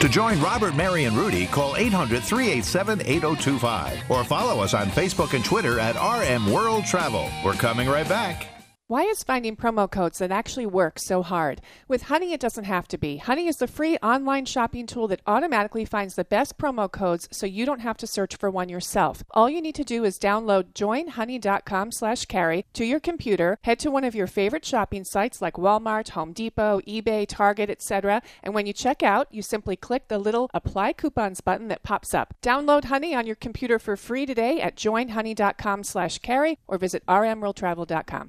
To 0.00 0.08
join 0.08 0.40
Robert, 0.40 0.74
Mary, 0.74 1.04
and 1.04 1.16
Rudy, 1.16 1.46
call 1.46 1.76
800 1.76 2.24
387 2.24 3.02
8025 3.02 4.10
or 4.10 4.24
follow 4.24 4.60
us 4.60 4.74
on 4.74 4.88
Facebook 4.88 5.34
and 5.34 5.44
Twitter 5.44 5.78
at 5.78 5.94
RM 5.94 6.50
World 6.50 6.84
Travel. 6.84 7.28
We're 7.44 7.52
coming 7.52 7.88
right 7.88 8.08
back. 8.08 8.51
Why 8.92 9.04
is 9.04 9.24
finding 9.24 9.56
promo 9.56 9.90
codes 9.90 10.18
that 10.18 10.30
actually 10.30 10.66
work 10.66 10.98
so 10.98 11.22
hard? 11.22 11.62
With 11.88 12.02
Honey, 12.02 12.34
it 12.34 12.40
doesn't 12.40 12.64
have 12.64 12.86
to 12.88 12.98
be. 12.98 13.16
Honey 13.16 13.46
is 13.48 13.56
the 13.56 13.66
free 13.66 13.96
online 14.02 14.44
shopping 14.44 14.86
tool 14.86 15.08
that 15.08 15.22
automatically 15.26 15.86
finds 15.86 16.14
the 16.14 16.26
best 16.26 16.58
promo 16.58 16.92
codes 16.92 17.26
so 17.32 17.46
you 17.46 17.64
don't 17.64 17.80
have 17.80 17.96
to 17.96 18.06
search 18.06 18.36
for 18.36 18.50
one 18.50 18.68
yourself. 18.68 19.24
All 19.30 19.48
you 19.48 19.62
need 19.62 19.76
to 19.76 19.82
do 19.82 20.04
is 20.04 20.18
download 20.18 20.74
joinhoney.com 20.74 21.90
slash 21.90 22.26
carey 22.26 22.66
to 22.74 22.84
your 22.84 23.00
computer, 23.00 23.56
head 23.62 23.78
to 23.78 23.90
one 23.90 24.04
of 24.04 24.14
your 24.14 24.26
favorite 24.26 24.66
shopping 24.66 25.04
sites 25.04 25.40
like 25.40 25.54
Walmart, 25.54 26.10
Home 26.10 26.34
Depot, 26.34 26.82
eBay, 26.86 27.24
Target, 27.26 27.70
etc. 27.70 28.20
And 28.42 28.52
when 28.52 28.66
you 28.66 28.74
check 28.74 29.02
out, 29.02 29.26
you 29.30 29.40
simply 29.40 29.74
click 29.74 30.08
the 30.08 30.18
little 30.18 30.50
apply 30.52 30.92
coupons 30.92 31.40
button 31.40 31.68
that 31.68 31.82
pops 31.82 32.12
up. 32.12 32.34
Download 32.42 32.84
Honey 32.84 33.14
on 33.14 33.26
your 33.26 33.36
computer 33.36 33.78
for 33.78 33.96
free 33.96 34.26
today 34.26 34.60
at 34.60 34.76
joinhoney.com 34.76 35.82
slash 35.82 36.18
carey 36.18 36.58
or 36.68 36.76
visit 36.76 37.02
rmworldtravel.com. 37.06 38.28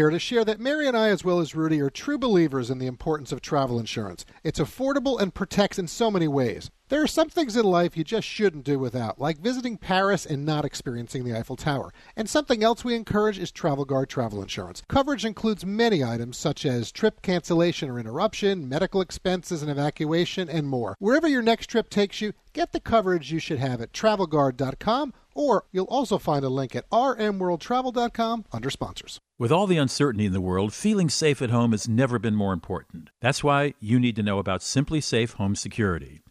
here 0.01 0.09
to 0.09 0.17
share 0.17 0.43
that 0.43 0.59
Mary 0.59 0.87
and 0.87 0.97
I, 0.97 1.09
as 1.09 1.23
well 1.23 1.39
as 1.39 1.53
Rudy, 1.53 1.79
are 1.79 1.91
true 1.91 2.17
believers 2.17 2.71
in 2.71 2.79
the 2.79 2.87
importance 2.87 3.31
of 3.31 3.39
travel 3.39 3.79
insurance. 3.79 4.25
It's 4.43 4.59
affordable 4.59 5.21
and 5.21 5.31
protects 5.31 5.77
in 5.77 5.87
so 5.87 6.09
many 6.09 6.27
ways. 6.27 6.71
There 6.91 7.01
are 7.01 7.07
some 7.07 7.29
things 7.29 7.55
in 7.55 7.63
life 7.63 7.95
you 7.95 8.03
just 8.03 8.27
shouldn't 8.27 8.65
do 8.65 8.77
without, 8.77 9.17
like 9.17 9.37
visiting 9.37 9.77
Paris 9.77 10.25
and 10.25 10.45
not 10.45 10.65
experiencing 10.65 11.23
the 11.23 11.33
Eiffel 11.33 11.55
Tower. 11.55 11.93
And 12.17 12.29
something 12.29 12.65
else 12.65 12.83
we 12.83 12.95
encourage 12.95 13.39
is 13.39 13.49
Travel 13.49 13.85
Guard 13.85 14.09
travel 14.09 14.41
insurance. 14.41 14.83
Coverage 14.89 15.23
includes 15.23 15.65
many 15.65 16.03
items 16.03 16.35
such 16.35 16.65
as 16.65 16.91
trip 16.91 17.21
cancellation 17.21 17.89
or 17.89 17.97
interruption, 17.97 18.67
medical 18.67 18.99
expenses 18.99 19.61
and 19.61 19.71
evacuation, 19.71 20.49
and 20.49 20.67
more. 20.67 20.97
Wherever 20.99 21.29
your 21.29 21.41
next 21.41 21.67
trip 21.67 21.89
takes 21.89 22.19
you, 22.19 22.33
get 22.51 22.73
the 22.73 22.81
coverage 22.81 23.31
you 23.31 23.39
should 23.39 23.59
have 23.59 23.79
at 23.79 23.93
travelguard.com 23.93 25.13
or 25.33 25.65
you'll 25.71 25.85
also 25.85 26.17
find 26.17 26.43
a 26.43 26.49
link 26.49 26.75
at 26.75 26.89
rmworldtravel.com 26.89 28.45
under 28.51 28.69
sponsors. 28.69 29.19
With 29.37 29.51
all 29.51 29.65
the 29.65 29.77
uncertainty 29.77 30.25
in 30.25 30.33
the 30.33 30.41
world, 30.41 30.71
feeling 30.71 31.09
safe 31.09 31.41
at 31.41 31.49
home 31.49 31.71
has 31.71 31.87
never 31.87 32.19
been 32.19 32.35
more 32.35 32.53
important. 32.53 33.09
That's 33.21 33.43
why 33.43 33.73
you 33.79 33.99
need 33.99 34.15
to 34.17 34.23
know 34.23 34.37
about 34.37 34.61
SimpliSafe 34.61 35.33
Home 35.33 35.55
Security. 35.55 36.21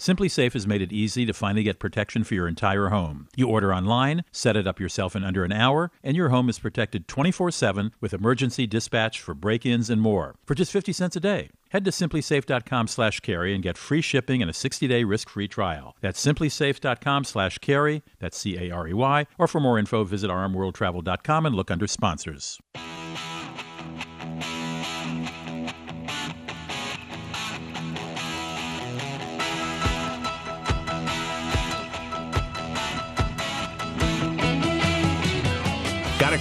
Has 0.55 0.67
made 0.67 0.83
it 0.83 0.93
easy 0.93 1.25
to 1.27 1.33
finally 1.33 1.63
get 1.63 1.79
protection 1.79 2.25
for 2.25 2.35
your 2.35 2.49
entire 2.49 2.89
home. 2.89 3.29
You 3.37 3.49
order 3.49 3.73
online, 3.73 4.25
set 4.33 4.57
it 4.57 4.67
up 4.67 4.81
yourself 4.81 5.15
in 5.15 5.23
under 5.23 5.45
an 5.45 5.53
hour, 5.53 5.91
and 6.03 6.17
your 6.17 6.31
home 6.31 6.49
is 6.49 6.59
protected 6.59 7.07
24/7 7.07 7.93
with 8.01 8.13
emergency 8.13 8.67
dispatch 8.67 9.21
for 9.21 9.35
break-ins 9.35 9.91
and 9.91 10.03
more 10.03 10.35
for 10.45 10.55
just 10.55 10.73
50 10.73 10.93
cents 10.93 11.15
a 11.17 11.21
day. 11.21 11.51
Head 11.71 11.85
to 11.85 11.93
simplisafe.com/carey 11.93 13.55
and 13.55 13.63
get 13.63 13.79
free 13.79 14.01
shipping 14.01 14.43
and 14.43 14.51
a 14.51 14.55
60-day 14.55 15.05
risk-free 15.05 15.47
trial. 15.49 15.97
That's 16.01 16.25
simplisafe.com/carey. 16.25 18.03
That's 18.19 18.37
C 18.37 18.57
A 18.59 18.71
R 18.71 18.89
E 18.89 18.93
Y. 18.93 19.27
Or 19.39 19.47
for 19.47 19.61
more 19.61 19.79
info, 19.79 20.03
visit 20.05 20.31
rmworldtravel.com 20.31 21.47
and 21.47 21.55
look 21.55 21.71
under 21.71 21.87
sponsors. 21.87 22.59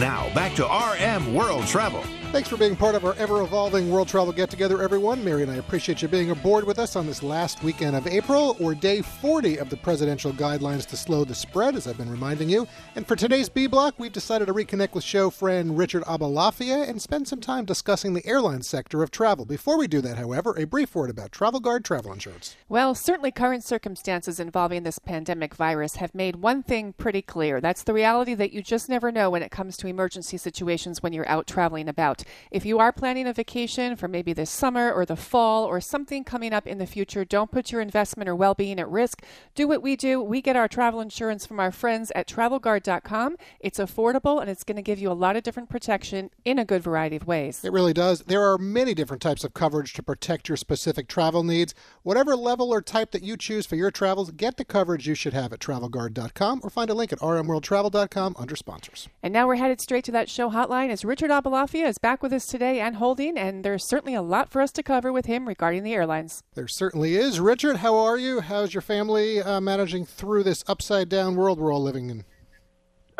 Now, 0.00 0.32
back 0.34 0.54
to 0.54 0.64
RM 0.64 1.34
World 1.34 1.66
Travel. 1.66 2.02
Thanks 2.32 2.48
for 2.48 2.56
being 2.56 2.76
part 2.76 2.94
of 2.94 3.04
our 3.04 3.14
ever 3.14 3.42
evolving 3.42 3.90
World 3.90 4.06
Travel 4.06 4.32
Get 4.32 4.50
Together, 4.50 4.80
everyone. 4.80 5.24
Mary 5.24 5.42
and 5.42 5.50
I 5.50 5.56
appreciate 5.56 6.00
you 6.00 6.06
being 6.06 6.30
aboard 6.30 6.62
with 6.62 6.78
us 6.78 6.94
on 6.94 7.04
this 7.04 7.24
last 7.24 7.60
weekend 7.64 7.96
of 7.96 8.06
April, 8.06 8.56
or 8.60 8.72
day 8.72 9.02
40 9.02 9.56
of 9.56 9.68
the 9.68 9.76
presidential 9.76 10.32
guidelines 10.32 10.86
to 10.86 10.96
slow 10.96 11.24
the 11.24 11.34
spread, 11.34 11.74
as 11.74 11.88
I've 11.88 11.98
been 11.98 12.08
reminding 12.08 12.48
you. 12.48 12.68
And 12.94 13.04
for 13.04 13.16
today's 13.16 13.48
B 13.48 13.66
block, 13.66 13.96
we've 13.98 14.12
decided 14.12 14.46
to 14.46 14.54
reconnect 14.54 14.94
with 14.94 15.02
show 15.02 15.28
friend 15.28 15.76
Richard 15.76 16.04
Aboulafia 16.04 16.88
and 16.88 17.02
spend 17.02 17.26
some 17.26 17.40
time 17.40 17.64
discussing 17.64 18.14
the 18.14 18.24
airline 18.24 18.62
sector 18.62 19.02
of 19.02 19.10
travel. 19.10 19.44
Before 19.44 19.76
we 19.76 19.88
do 19.88 20.00
that, 20.00 20.16
however, 20.16 20.54
a 20.56 20.66
brief 20.66 20.94
word 20.94 21.10
about 21.10 21.32
Travel 21.32 21.58
Guard 21.58 21.84
travel 21.84 22.12
insurance. 22.12 22.56
Well, 22.68 22.94
certainly 22.94 23.32
current 23.32 23.64
circumstances 23.64 24.38
involving 24.38 24.84
this 24.84 25.00
pandemic 25.00 25.56
virus 25.56 25.96
have 25.96 26.14
made 26.14 26.36
one 26.36 26.62
thing 26.62 26.92
pretty 26.92 27.22
clear. 27.22 27.60
That's 27.60 27.82
the 27.82 27.92
reality 27.92 28.34
that 28.34 28.52
you 28.52 28.62
just 28.62 28.88
never 28.88 29.10
know 29.10 29.30
when 29.30 29.42
it 29.42 29.50
comes 29.50 29.76
to 29.78 29.88
emergency 29.90 30.38
situations 30.38 31.02
when 31.02 31.12
you're 31.12 31.28
out 31.28 31.46
traveling 31.46 31.88
about. 31.88 32.22
If 32.50 32.64
you 32.64 32.78
are 32.78 32.92
planning 32.92 33.26
a 33.26 33.32
vacation 33.32 33.96
for 33.96 34.08
maybe 34.08 34.32
this 34.32 34.50
summer 34.50 34.90
or 34.92 35.04
the 35.04 35.16
fall 35.16 35.64
or 35.64 35.80
something 35.80 36.24
coming 36.24 36.52
up 36.52 36.66
in 36.66 36.78
the 36.78 36.86
future, 36.86 37.24
don't 37.24 37.50
put 37.50 37.70
your 37.70 37.80
investment 37.80 38.28
or 38.28 38.34
well 38.34 38.54
being 38.54 38.80
at 38.80 38.88
risk. 38.88 39.22
Do 39.54 39.68
what 39.68 39.82
we 39.82 39.96
do. 39.96 40.22
We 40.22 40.40
get 40.40 40.56
our 40.56 40.68
travel 40.68 41.00
insurance 41.00 41.44
from 41.44 41.60
our 41.60 41.72
friends 41.72 42.10
at 42.14 42.26
travelguard.com. 42.26 43.36
It's 43.60 43.78
affordable 43.78 44.40
and 44.40 44.48
it's 44.48 44.64
going 44.64 44.76
to 44.76 44.82
give 44.82 44.98
you 44.98 45.10
a 45.10 45.12
lot 45.12 45.36
of 45.36 45.42
different 45.42 45.68
protection 45.68 46.30
in 46.44 46.58
a 46.58 46.64
good 46.64 46.82
variety 46.82 47.16
of 47.16 47.26
ways. 47.26 47.64
It 47.64 47.72
really 47.72 47.92
does. 47.92 48.20
There 48.22 48.42
are 48.42 48.56
many 48.56 48.94
different 48.94 49.20
types 49.20 49.44
of 49.44 49.54
coverage 49.54 49.92
to 49.94 50.02
protect 50.02 50.48
your 50.48 50.56
specific 50.56 51.08
travel 51.08 51.42
needs. 51.42 51.74
Whatever 52.02 52.36
level 52.36 52.72
or 52.72 52.80
type 52.80 53.10
that 53.10 53.22
you 53.22 53.36
choose 53.36 53.66
for 53.66 53.76
your 53.76 53.90
travels, 53.90 54.30
get 54.30 54.56
the 54.56 54.64
coverage 54.64 55.08
you 55.08 55.14
should 55.14 55.32
have 55.32 55.52
at 55.52 55.58
travelguard.com 55.58 56.60
or 56.62 56.70
find 56.70 56.90
a 56.90 56.94
link 56.94 57.12
at 57.12 57.18
rmworldtravel.com 57.18 58.36
under 58.38 58.56
sponsors. 58.56 59.08
And 59.22 59.32
now 59.32 59.46
we're 59.46 59.56
headed 59.56 59.79
straight 59.80 60.04
to 60.04 60.12
that 60.12 60.28
show 60.28 60.50
hotline 60.50 60.90
as 60.90 61.04
Richard 61.04 61.30
Aboulafia 61.30 61.86
is 61.86 61.98
back 61.98 62.22
with 62.22 62.32
us 62.32 62.46
today 62.46 62.80
and 62.80 62.96
holding, 62.96 63.36
and 63.38 63.64
there's 63.64 63.84
certainly 63.84 64.14
a 64.14 64.22
lot 64.22 64.50
for 64.50 64.60
us 64.60 64.72
to 64.72 64.82
cover 64.82 65.12
with 65.12 65.26
him 65.26 65.48
regarding 65.48 65.82
the 65.82 65.94
airlines. 65.94 66.42
There 66.54 66.68
certainly 66.68 67.16
is. 67.16 67.40
Richard, 67.40 67.78
how 67.78 67.96
are 67.96 68.18
you? 68.18 68.40
How's 68.40 68.74
your 68.74 68.82
family 68.82 69.40
uh, 69.40 69.60
managing 69.60 70.04
through 70.04 70.42
this 70.44 70.62
upside 70.66 71.08
down 71.08 71.36
world 71.36 71.58
we're 71.58 71.72
all 71.72 71.82
living 71.82 72.10
in? 72.10 72.24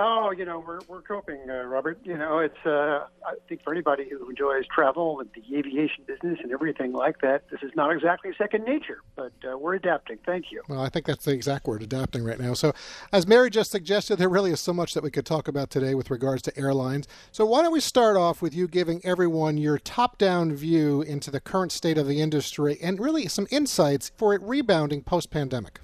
Oh, 0.03 0.31
you 0.31 0.47
know, 0.47 0.65
we're 0.67 0.81
we're 0.89 1.03
coping, 1.03 1.51
uh, 1.51 1.65
Robert. 1.65 1.99
You 2.05 2.17
know, 2.17 2.39
it's 2.39 2.57
uh, 2.65 3.05
I 3.27 3.35
think 3.51 3.63
for 3.63 3.71
anybody 3.71 4.09
who 4.09 4.31
enjoys 4.31 4.65
travel 4.75 5.21
and 5.21 5.29
the 5.35 5.59
aviation 5.59 6.05
business 6.07 6.39
and 6.43 6.53
everything 6.53 6.95
like 6.95 7.21
that, 7.21 7.43
this 7.51 7.61
is 7.63 7.71
not 7.77 7.93
exactly 7.93 8.31
second 8.39 8.65
nature, 8.65 9.03
but 9.15 9.33
uh, 9.47 9.59
we're 9.59 9.75
adapting. 9.75 10.17
Thank 10.25 10.53
you. 10.53 10.63
Well, 10.71 10.81
I 10.81 10.89
think 10.89 11.05
that's 11.05 11.27
the 11.27 11.33
exact 11.33 11.67
word, 11.67 11.83
adapting 11.83 12.25
right 12.25 12.41
now. 12.41 12.55
So, 12.55 12.73
as 13.13 13.27
Mary 13.27 13.51
just 13.51 13.71
suggested, 13.71 14.17
there 14.17 14.31
really 14.31 14.53
is 14.53 14.61
so 14.61 14.73
much 14.73 14.95
that 14.95 15.03
we 15.03 15.11
could 15.11 15.27
talk 15.27 15.49
about 15.49 15.69
today 15.69 15.95
with 15.95 16.11
regards 16.11 16.41
to 16.43 16.59
airlines. 16.59 17.07
So, 17.31 17.45
why 17.45 17.61
don't 17.61 17.73
we 17.73 17.81
start 17.81 18.17
off 18.17 18.41
with 18.41 18.55
you 18.55 18.69
giving 18.69 19.05
everyone 19.05 19.59
your 19.59 19.77
top-down 19.77 20.55
view 20.55 21.03
into 21.03 21.31
the 21.31 21.41
current 21.41 21.73
state 21.73 21.99
of 21.99 22.07
the 22.07 22.23
industry 22.23 22.79
and 22.83 22.99
really 22.99 23.29
some 23.29 23.47
insights 23.51 24.13
for 24.17 24.33
it 24.33 24.41
rebounding 24.41 25.03
post-pandemic. 25.03 25.81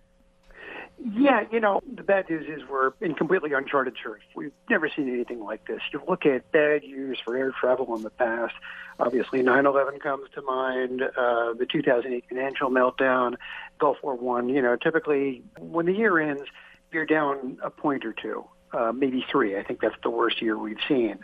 Yeah, 0.99 1.45
you 1.51 1.61
know, 1.61 1.83
the 1.95 2.03
bad 2.03 2.29
news 2.31 2.47
is 2.49 2.67
we're 2.69 2.93
in 3.01 3.15
completely 3.15 3.53
uncharted 3.53 3.95
turf. 4.03 4.21
We've 4.35 4.53
never 4.71 4.89
seen 4.89 5.13
anything 5.13 5.41
like 5.41 5.67
this. 5.67 5.81
You 5.93 6.03
look 6.09 6.25
at 6.25 6.51
bad 6.53 6.85
years 6.85 7.19
for 7.23 7.37
air 7.37 7.53
travel 7.53 7.95
in 7.97 8.03
the 8.03 8.11
past. 8.11 8.55
Obviously, 8.99 9.43
9/11 9.43 10.01
comes 10.01 10.29
to 10.35 10.43
mind. 10.43 11.03
Uh, 11.03 11.53
the 11.53 11.67
2008 11.71 12.25
financial 12.29 12.71
meltdown, 12.71 13.37
Gulf 13.79 13.99
War 14.03 14.15
One. 14.15 14.49
You 14.49 14.63
know, 14.63 14.77
typically 14.77 15.43
when 15.59 15.85
the 15.85 15.93
year 15.93 16.19
ends, 16.19 16.45
you're 16.91 17.07
down 17.07 17.59
a 17.63 17.69
point 17.69 18.07
or 18.07 18.15
two, 18.15 18.47
uh, 18.73 18.93
maybe 18.93 19.25
three. 19.31 19.59
I 19.59 19.63
think 19.63 19.81
that's 19.81 19.97
the 20.03 20.11
worst 20.11 20.41
year 20.41 20.57
we've 20.57 20.81
seen. 20.89 21.19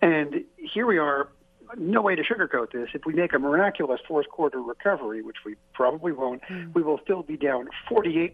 And 0.00 0.44
here 0.56 0.86
we 0.86 0.98
are 0.98 1.28
no 1.76 2.02
way 2.02 2.14
to 2.14 2.22
sugarcoat 2.22 2.72
this. 2.72 2.88
If 2.94 3.04
we 3.04 3.12
make 3.12 3.32
a 3.32 3.38
miraculous 3.38 4.00
fourth 4.06 4.28
quarter 4.28 4.60
recovery, 4.60 5.22
which 5.22 5.38
we 5.44 5.56
probably 5.74 6.12
won't, 6.12 6.42
mm. 6.42 6.72
we 6.74 6.82
will 6.82 7.00
still 7.02 7.22
be 7.22 7.36
down 7.36 7.68
48% 7.90 8.32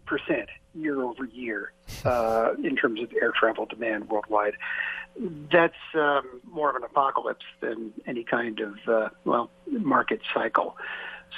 year 0.74 1.02
over 1.02 1.24
year 1.24 1.72
uh, 2.04 2.54
in 2.62 2.76
terms 2.76 3.00
of 3.02 3.12
air 3.20 3.32
travel 3.38 3.66
demand 3.66 4.08
worldwide. 4.08 4.54
That's 5.52 5.74
um, 5.94 6.40
more 6.50 6.70
of 6.70 6.76
an 6.76 6.82
apocalypse 6.82 7.44
than 7.60 7.92
any 8.06 8.24
kind 8.24 8.60
of, 8.60 8.74
uh, 8.88 9.08
well, 9.24 9.50
market 9.66 10.20
cycle. 10.32 10.76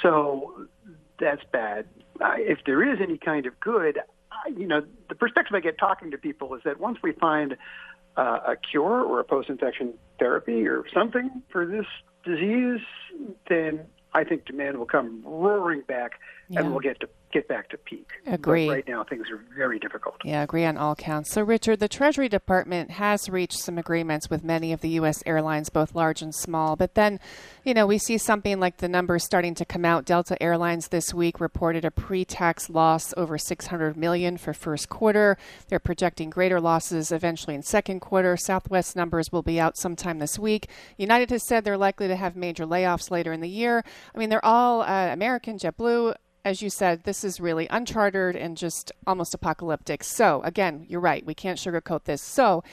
So 0.01 0.67
that's 1.19 1.43
bad. 1.51 1.85
Uh, 2.19 2.33
if 2.37 2.59
there 2.65 2.83
is 2.91 2.99
any 3.01 3.17
kind 3.17 3.45
of 3.45 3.59
good, 3.59 3.99
I, 4.31 4.49
you 4.49 4.65
know, 4.67 4.83
the 5.09 5.15
perspective 5.15 5.53
I 5.53 5.59
get 5.59 5.77
talking 5.77 6.11
to 6.11 6.17
people 6.17 6.55
is 6.55 6.61
that 6.65 6.79
once 6.79 6.97
we 7.03 7.11
find 7.11 7.55
uh, 8.17 8.39
a 8.47 8.55
cure 8.55 9.03
or 9.03 9.19
a 9.19 9.23
post-infection 9.23 9.93
therapy 10.19 10.67
or 10.67 10.83
something 10.93 11.41
for 11.51 11.65
this 11.65 11.85
disease, 12.23 12.81
then 13.47 13.81
I 14.13 14.23
think 14.23 14.45
demand 14.45 14.77
will 14.77 14.85
come 14.85 15.21
roaring 15.25 15.81
back, 15.81 16.19
yeah. 16.49 16.61
and 16.61 16.71
we'll 16.71 16.79
get 16.79 16.99
to 17.01 17.09
get 17.31 17.47
back 17.47 17.69
to 17.69 17.77
peak. 17.77 18.07
Agree. 18.25 18.67
But 18.67 18.73
right 18.73 18.87
now, 18.87 19.03
things 19.03 19.29
are 19.29 19.43
very 19.55 19.79
difficult. 19.79 20.15
Yeah, 20.23 20.43
agree 20.43 20.65
on 20.65 20.77
all 20.77 20.95
counts. 20.95 21.33
So, 21.33 21.41
Richard, 21.41 21.79
the 21.79 21.89
Treasury 21.89 22.29
Department 22.29 22.91
has 22.91 23.29
reached 23.29 23.59
some 23.59 23.77
agreements 23.77 24.29
with 24.29 24.43
many 24.43 24.71
of 24.71 24.81
the 24.81 24.89
U.S. 24.89 25.21
airlines, 25.25 25.69
both 25.69 25.93
large 25.93 26.21
and 26.21 26.33
small. 26.33 26.75
But 26.75 26.95
then, 26.95 27.19
you 27.63 27.73
know, 27.73 27.85
we 27.85 27.97
see 27.97 28.17
something 28.17 28.59
like 28.59 28.77
the 28.77 28.87
numbers 28.87 29.25
starting 29.25 29.55
to 29.55 29.65
come 29.65 29.83
out. 29.83 30.05
Delta 30.05 30.41
Airlines 30.41 30.87
this 30.87 31.13
week 31.13 31.39
reported 31.39 31.83
a 31.83 31.91
pre-tax 31.91 32.69
loss 32.69 33.13
over 33.17 33.37
600 33.37 33.97
million 33.97 34.37
for 34.37 34.53
first 34.53 34.89
quarter. 34.89 35.37
They're 35.67 35.79
projecting 35.79 36.29
greater 36.29 36.61
losses 36.61 37.11
eventually 37.11 37.55
in 37.55 37.63
second 37.63 37.99
quarter. 37.99 38.37
Southwest 38.37 38.95
numbers 38.95 39.31
will 39.31 39.43
be 39.43 39.59
out 39.59 39.77
sometime 39.77 40.19
this 40.19 40.39
week. 40.39 40.69
United 40.97 41.29
has 41.31 41.45
said 41.45 41.63
they're 41.63 41.77
likely 41.77 42.07
to 42.07 42.15
have 42.15 42.35
major 42.35 42.65
layoffs 42.65 43.11
later 43.11 43.33
in 43.33 43.41
the 43.41 43.49
year. 43.49 43.83
I 44.15 44.17
mean, 44.17 44.29
they're 44.29 44.43
all 44.45 44.81
uh, 44.81 45.11
American, 45.11 45.57
JetBlue 45.57 46.15
as 46.47 46.61
you 46.61 46.69
said, 46.69 47.03
this 47.03 47.25
is 47.25 47.41
really 47.41 47.67
uncharted 47.69 48.37
and 48.37 48.55
just 48.55 48.91
almost 49.05 49.33
apocalyptic. 49.33 50.01
So, 50.01 50.41
again, 50.43 50.85
you're 50.87 51.01
right. 51.01 51.25
We 51.25 51.35
can't 51.35 51.59
sugarcoat 51.59 52.05
this. 52.05 52.21
So, 52.21 52.63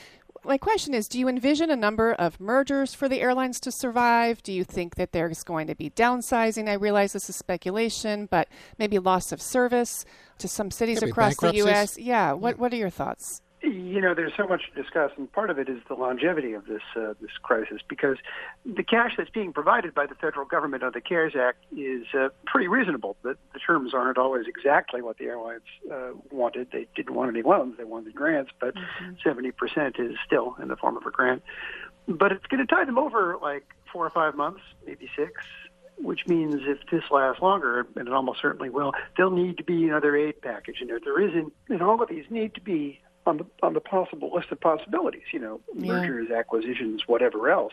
my 0.45 0.59
question 0.59 0.95
is 0.95 1.09
Do 1.09 1.19
you 1.19 1.29
envision 1.29 1.71
a 1.71 1.77
number 1.77 2.13
of 2.13 2.39
mergers 2.39 2.95
for 2.95 3.09
the 3.09 3.21
airlines 3.21 3.59
to 3.61 3.73
survive? 3.73 4.43
Do 4.45 4.53
you 4.53 4.63
think 4.63 4.95
that 4.95 5.11
there's 5.11 5.43
going 5.43 5.67
to 5.67 5.75
be 5.75 5.91
downsizing? 5.91 6.69
I 6.69 6.75
realize 6.75 7.13
this 7.13 7.29
is 7.29 7.37
speculation, 7.37 8.27
but 8.31 8.49
maybe 8.79 8.99
loss 9.01 9.33
of 9.33 9.43
service 9.43 10.05
to 10.39 10.47
some 10.47 10.71
cities 10.71 11.03
across 11.03 11.37
the 11.37 11.55
U.S. 11.57 11.99
Yeah. 11.99 12.33
What, 12.33 12.57
yeah. 12.57 12.61
what 12.61 12.73
are 12.73 12.77
your 12.77 12.91
thoughts? 12.91 13.43
You 13.65 14.01
know, 14.01 14.15
there's 14.15 14.33
so 14.37 14.47
much 14.47 14.63
to 14.73 14.83
discuss, 14.83 15.11
and 15.17 15.31
part 15.33 15.51
of 15.51 15.59
it 15.59 15.69
is 15.69 15.79
the 15.89 15.95
longevity 15.95 16.53
of 16.53 16.67
this 16.67 16.83
uh, 16.97 17.15
this 17.21 17.31
crisis 17.43 17.81
because 17.89 18.17
the 18.65 18.83
cash 18.83 19.13
that's 19.17 19.31
being 19.31 19.53
provided 19.53 19.95
by 19.95 20.07
the 20.07 20.15
federal 20.15 20.47
government 20.47 20.83
under 20.83 20.99
the 20.99 21.01
CARES 21.01 21.35
Act 21.37 21.65
is 21.77 22.07
uh, 22.15 22.29
pretty 22.47 22.69
reasonable. 22.69 23.17
The, 23.23 23.37
the 23.53 23.59
terms 23.59 23.95
aren't 23.95 24.19
always 24.19 24.47
exactly 24.47 25.03
what 25.03 25.19
the 25.19 25.25
airlines 25.25 25.63
uh, 25.91 26.11
wanted. 26.31 26.69
They 26.73 26.87
didn't 26.95 27.15
want 27.15 27.31
any 27.31 27.43
loans; 27.43 27.77
they 27.79 27.85
wanted 27.85 28.15
grants, 28.15 28.53
but 28.61 28.75
mm-hmm. 28.75 29.13
70 29.23 29.53
percent 29.53 29.97
is 29.99 30.17
still 30.27 30.57
in 30.61 30.69
the 30.69 30.77
form 30.77 30.97
of 30.97 31.05
a 31.07 31.11
grant. 31.11 31.43
But 32.07 32.33
it's 32.33 32.47
going 32.47 32.65
to 32.65 32.73
tie 32.73 32.85
them 32.85 32.99
over 32.99 33.39
like 33.41 33.65
four 33.93 34.07
or 34.07 34.11
five 34.11 34.35
months, 34.35 34.61
maybe 34.87 35.09
six, 35.17 35.33
which 35.99 36.27
means 36.27 36.57
if 36.67 36.79
this 36.91 37.05
lasts 37.11 37.41
longer, 37.41 37.87
and 37.97 38.09
it 38.09 38.13
almost 38.13 38.43
certainly 38.43 38.69
will, 38.69 38.93
there'll 39.17 39.33
need 39.33 39.57
to 39.57 39.65
be 39.65 39.85
another 39.89 40.15
aid 40.17 40.43
package. 40.43 40.79
And 40.81 40.91
if 40.91 41.05
there 41.05 41.21
isn't, 41.21 41.53
and 41.69 41.83
all 41.83 42.03
of 42.03 42.09
these 42.09 42.25
need 42.29 42.55
to 42.57 42.61
be 42.61 43.01
on 43.27 43.39
the 43.39 43.47
on 43.63 43.75
the 43.75 43.81
possible 43.81 44.33
list 44.35 44.51
of 44.51 44.61
possibilities. 44.61 45.23
You 45.33 45.41
know, 45.41 45.61
yeah. 45.75 45.93
mergers, 45.93 46.31
acquisitions, 46.31 47.03
whatever 47.07 47.51
else, 47.51 47.73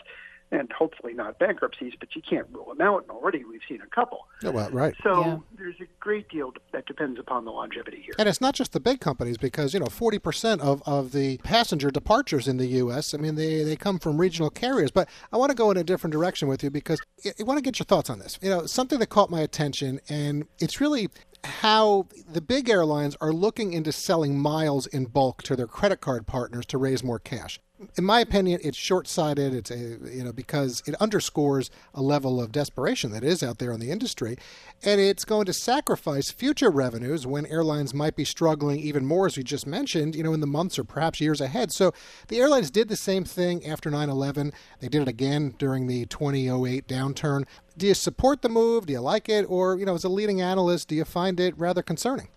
and 0.51 0.71
hopefully 0.71 1.13
not 1.13 1.39
bankruptcies. 1.39 1.93
But 1.99 2.15
you 2.15 2.21
can't 2.21 2.47
rule 2.51 2.65
them 2.65 2.81
out, 2.81 3.03
and 3.03 3.11
already 3.11 3.43
we've 3.43 3.61
seen 3.67 3.81
a 3.81 3.87
couple. 3.87 4.27
Oh, 4.43 4.51
well, 4.51 4.69
right. 4.71 4.93
So 5.03 5.21
yeah. 5.21 5.37
there's 5.57 5.79
a 5.79 5.85
great 5.99 6.29
deal 6.29 6.53
that 6.71 6.85
depends 6.85 7.19
upon 7.19 7.45
the 7.45 7.51
longevity 7.51 8.01
here. 8.01 8.13
And 8.19 8.27
it's 8.27 8.41
not 8.41 8.55
just 8.55 8.73
the 8.73 8.79
big 8.79 8.99
companies 8.99 9.37
because 9.37 9.73
you 9.73 9.79
know 9.79 9.87
40 9.87 10.19
percent 10.19 10.61
of 10.61 10.83
of 10.85 11.11
the 11.11 11.37
passenger 11.39 11.89
departures 11.91 12.47
in 12.47 12.57
the 12.57 12.67
U.S. 12.67 13.13
I 13.13 13.17
mean 13.17 13.35
they 13.35 13.63
they 13.63 13.75
come 13.75 13.99
from 13.99 14.19
regional 14.19 14.49
carriers. 14.49 14.91
But 14.91 15.09
I 15.31 15.37
want 15.37 15.51
to 15.51 15.55
go 15.55 15.71
in 15.71 15.77
a 15.77 15.83
different 15.83 16.11
direction 16.11 16.47
with 16.47 16.63
you 16.63 16.69
because 16.69 16.99
I 17.25 17.43
want 17.43 17.57
to 17.57 17.63
get 17.63 17.79
your 17.79 17.85
thoughts 17.85 18.09
on 18.09 18.19
this. 18.19 18.37
You 18.41 18.49
know, 18.49 18.65
something 18.65 18.99
that 18.99 19.07
caught 19.07 19.29
my 19.29 19.41
attention, 19.41 19.99
and 20.09 20.45
it's 20.59 20.81
really 20.81 21.09
how 21.43 22.07
the 22.31 22.41
big 22.41 22.69
airlines 22.69 23.15
are 23.19 23.33
looking 23.33 23.73
into 23.73 23.91
selling 23.91 24.37
miles 24.37 24.85
in 24.87 25.05
bulk 25.05 25.41
to 25.43 25.55
their 25.55 25.67
credit 25.67 26.01
card 26.01 26.27
partners 26.27 26.65
to 26.67 26.77
raise 26.77 27.03
more 27.03 27.19
cash 27.19 27.59
in 27.97 28.03
my 28.03 28.19
opinion, 28.19 28.59
it's 28.63 28.77
short-sighted. 28.77 29.53
It's 29.53 29.71
a, 29.71 29.77
you 29.77 30.23
know 30.23 30.31
because 30.31 30.83
it 30.85 30.95
underscores 30.95 31.69
a 31.93 32.01
level 32.01 32.41
of 32.41 32.51
desperation 32.51 33.11
that 33.11 33.23
is 33.23 33.43
out 33.43 33.59
there 33.59 33.71
in 33.71 33.79
the 33.79 33.91
industry, 33.91 34.37
and 34.83 34.99
it's 34.99 35.25
going 35.25 35.45
to 35.45 35.53
sacrifice 35.53 36.31
future 36.31 36.69
revenues 36.69 37.25
when 37.27 37.45
airlines 37.45 37.93
might 37.93 38.15
be 38.15 38.25
struggling 38.25 38.79
even 38.79 39.05
more, 39.05 39.25
as 39.25 39.37
we 39.37 39.43
just 39.43 39.67
mentioned, 39.67 40.15
you 40.15 40.23
know, 40.23 40.33
in 40.33 40.39
the 40.39 40.47
months 40.47 40.79
or 40.79 40.83
perhaps 40.83 41.21
years 41.21 41.41
ahead. 41.41 41.71
So 41.71 41.93
the 42.27 42.39
airlines 42.39 42.71
did 42.71 42.87
the 42.87 42.95
same 42.95 43.23
thing 43.23 43.65
after 43.65 43.89
9/11. 43.89 44.53
They 44.79 44.87
did 44.87 45.03
it 45.03 45.07
again 45.07 45.55
during 45.57 45.87
the 45.87 46.05
2008 46.05 46.87
downturn. 46.87 47.45
Do 47.77 47.87
you 47.87 47.93
support 47.93 48.41
the 48.41 48.49
move? 48.49 48.85
Do 48.85 48.93
you 48.93 48.99
like 48.99 49.29
it, 49.29 49.45
or 49.47 49.77
you 49.77 49.85
know, 49.85 49.95
as 49.95 50.03
a 50.03 50.09
leading 50.09 50.41
analyst, 50.41 50.87
do 50.87 50.95
you 50.95 51.05
find 51.05 51.39
it 51.39 51.57
rather 51.57 51.81
concerning? 51.81 52.29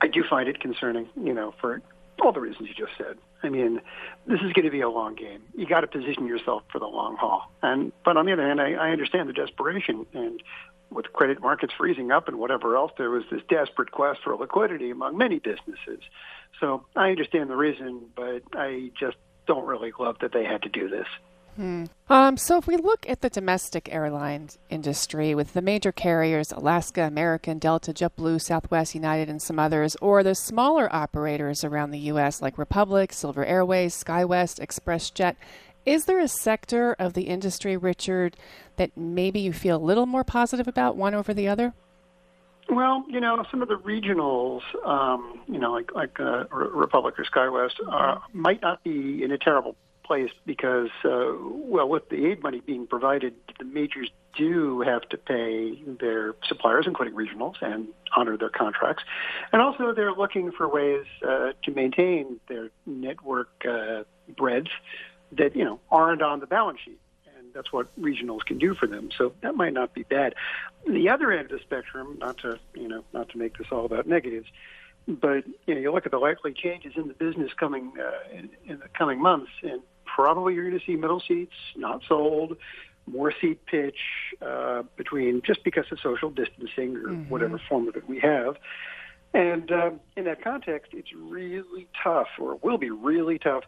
I 0.00 0.08
do 0.08 0.22
find 0.28 0.48
it 0.48 0.60
concerning, 0.60 1.08
you 1.16 1.32
know, 1.32 1.54
for 1.60 1.80
all 2.20 2.32
the 2.32 2.40
reasons 2.40 2.68
you 2.68 2.74
just 2.74 2.96
said. 2.98 3.16
I 3.46 3.48
mean, 3.48 3.80
this 4.26 4.40
is 4.40 4.52
going 4.52 4.64
to 4.64 4.70
be 4.70 4.80
a 4.80 4.88
long 4.88 5.14
game. 5.14 5.42
You 5.54 5.66
got 5.66 5.80
to 5.80 5.86
position 5.86 6.26
yourself 6.26 6.64
for 6.70 6.78
the 6.78 6.86
long 6.86 7.16
haul. 7.16 7.50
And 7.62 7.92
but 8.04 8.16
on 8.16 8.26
the 8.26 8.32
other 8.32 8.46
hand, 8.46 8.60
I, 8.60 8.72
I 8.72 8.90
understand 8.90 9.28
the 9.28 9.32
desperation 9.32 10.06
and 10.12 10.42
with 10.90 11.12
credit 11.12 11.40
markets 11.40 11.72
freezing 11.76 12.10
up 12.10 12.28
and 12.28 12.38
whatever 12.38 12.76
else, 12.76 12.92
there 12.96 13.10
was 13.10 13.24
this 13.30 13.42
desperate 13.48 13.90
quest 13.90 14.20
for 14.22 14.36
liquidity 14.36 14.90
among 14.90 15.16
many 15.16 15.38
businesses. 15.38 16.00
So 16.60 16.84
I 16.94 17.10
understand 17.10 17.50
the 17.50 17.56
reason, 17.56 18.06
but 18.14 18.42
I 18.52 18.90
just 18.98 19.16
don't 19.46 19.66
really 19.66 19.92
love 19.98 20.18
that 20.20 20.32
they 20.32 20.44
had 20.44 20.62
to 20.62 20.68
do 20.68 20.88
this. 20.88 21.06
Hmm. 21.56 21.84
Um, 22.10 22.36
so, 22.36 22.58
if 22.58 22.66
we 22.66 22.76
look 22.76 23.08
at 23.08 23.22
the 23.22 23.30
domestic 23.30 23.88
airline 23.90 24.50
industry 24.68 25.34
with 25.34 25.54
the 25.54 25.62
major 25.62 25.90
carriers, 25.90 26.52
Alaska, 26.52 27.04
American, 27.04 27.58
Delta, 27.58 27.94
JetBlue, 27.94 28.42
Southwest, 28.42 28.94
United, 28.94 29.30
and 29.30 29.40
some 29.40 29.58
others, 29.58 29.96
or 30.02 30.22
the 30.22 30.34
smaller 30.34 30.94
operators 30.94 31.64
around 31.64 31.92
the 31.92 31.98
U.S. 32.00 32.42
like 32.42 32.58
Republic, 32.58 33.12
Silver 33.12 33.44
Airways, 33.44 33.94
SkyWest, 34.04 34.60
ExpressJet, 34.60 35.36
is 35.86 36.04
there 36.04 36.18
a 36.18 36.28
sector 36.28 36.94
of 36.98 37.14
the 37.14 37.22
industry, 37.22 37.76
Richard, 37.76 38.36
that 38.76 38.96
maybe 38.96 39.40
you 39.40 39.52
feel 39.52 39.76
a 39.76 39.78
little 39.78 40.06
more 40.06 40.24
positive 40.24 40.68
about, 40.68 40.96
one 40.96 41.14
over 41.14 41.32
the 41.32 41.48
other? 41.48 41.72
Well, 42.68 43.04
you 43.08 43.20
know, 43.20 43.44
some 43.50 43.62
of 43.62 43.68
the 43.68 43.76
regionals, 43.76 44.62
um, 44.84 45.40
you 45.46 45.58
know, 45.58 45.72
like 45.72 45.94
like 45.94 46.18
uh, 46.18 46.44
Republic 46.50 47.14
or 47.18 47.24
SkyWest, 47.24 47.74
uh, 47.88 48.18
might 48.32 48.60
not 48.60 48.82
be 48.82 49.22
in 49.22 49.30
a 49.30 49.38
terrible 49.38 49.76
place 50.06 50.30
because, 50.44 50.90
uh, 51.04 51.32
well, 51.40 51.88
with 51.88 52.08
the 52.08 52.26
aid 52.26 52.42
money 52.42 52.60
being 52.60 52.86
provided, 52.86 53.34
the 53.58 53.64
majors 53.64 54.10
do 54.36 54.82
have 54.82 55.08
to 55.08 55.16
pay 55.16 55.82
their 56.00 56.34
suppliers, 56.46 56.86
including 56.86 57.14
regionals, 57.14 57.54
and 57.60 57.88
honor 58.14 58.36
their 58.36 58.50
contracts. 58.50 59.02
And 59.52 59.62
also, 59.62 59.92
they're 59.92 60.12
looking 60.12 60.52
for 60.52 60.68
ways 60.68 61.04
uh, 61.26 61.52
to 61.62 61.70
maintain 61.70 62.38
their 62.48 62.70
network 62.84 63.50
uh, 63.68 64.04
breadth 64.36 64.68
that 65.32 65.56
you 65.56 65.64
know 65.64 65.80
aren't 65.90 66.22
on 66.22 66.40
the 66.40 66.46
balance 66.46 66.80
sheet. 66.84 67.00
And 67.36 67.52
that's 67.54 67.72
what 67.72 67.88
regionals 68.00 68.44
can 68.44 68.58
do 68.58 68.74
for 68.74 68.86
them. 68.86 69.10
So 69.16 69.32
that 69.40 69.54
might 69.54 69.72
not 69.72 69.94
be 69.94 70.02
bad. 70.02 70.34
The 70.86 71.08
other 71.08 71.32
end 71.32 71.50
of 71.50 71.58
the 71.58 71.58
spectrum, 71.58 72.18
not 72.18 72.38
to 72.38 72.58
you 72.74 72.88
know, 72.88 73.04
not 73.12 73.30
to 73.30 73.38
make 73.38 73.58
this 73.58 73.68
all 73.70 73.84
about 73.84 74.06
negatives, 74.06 74.48
but 75.06 75.44
you 75.66 75.74
know, 75.74 75.80
you 75.80 75.92
look 75.92 76.06
at 76.06 76.12
the 76.12 76.18
likely 76.18 76.52
changes 76.52 76.92
in 76.96 77.08
the 77.08 77.14
business 77.14 77.52
coming 77.54 77.92
uh, 77.98 78.36
in, 78.36 78.50
in 78.66 78.78
the 78.78 78.88
coming 78.88 79.20
months, 79.20 79.50
and 79.62 79.80
probably 80.16 80.54
you're 80.54 80.66
going 80.66 80.80
to 80.80 80.86
see 80.86 80.96
middle 80.96 81.20
seats 81.20 81.52
not 81.76 82.00
sold, 82.08 82.56
more 83.06 83.32
seat 83.38 83.64
pitch 83.66 83.98
uh, 84.40 84.82
between 84.96 85.42
just 85.44 85.62
because 85.62 85.84
of 85.92 86.00
social 86.00 86.30
distancing 86.30 86.96
or 86.96 87.10
mm-hmm. 87.10 87.28
whatever 87.28 87.60
form 87.68 87.86
of 87.86 87.96
it 87.96 88.08
we 88.08 88.18
have. 88.18 88.56
And 89.34 89.70
um, 89.70 90.00
in 90.16 90.24
that 90.24 90.42
context, 90.42 90.92
it's 90.94 91.12
really 91.14 91.86
tough, 92.02 92.28
or 92.38 92.56
will 92.62 92.78
be 92.78 92.90
really 92.90 93.38
tough, 93.38 93.64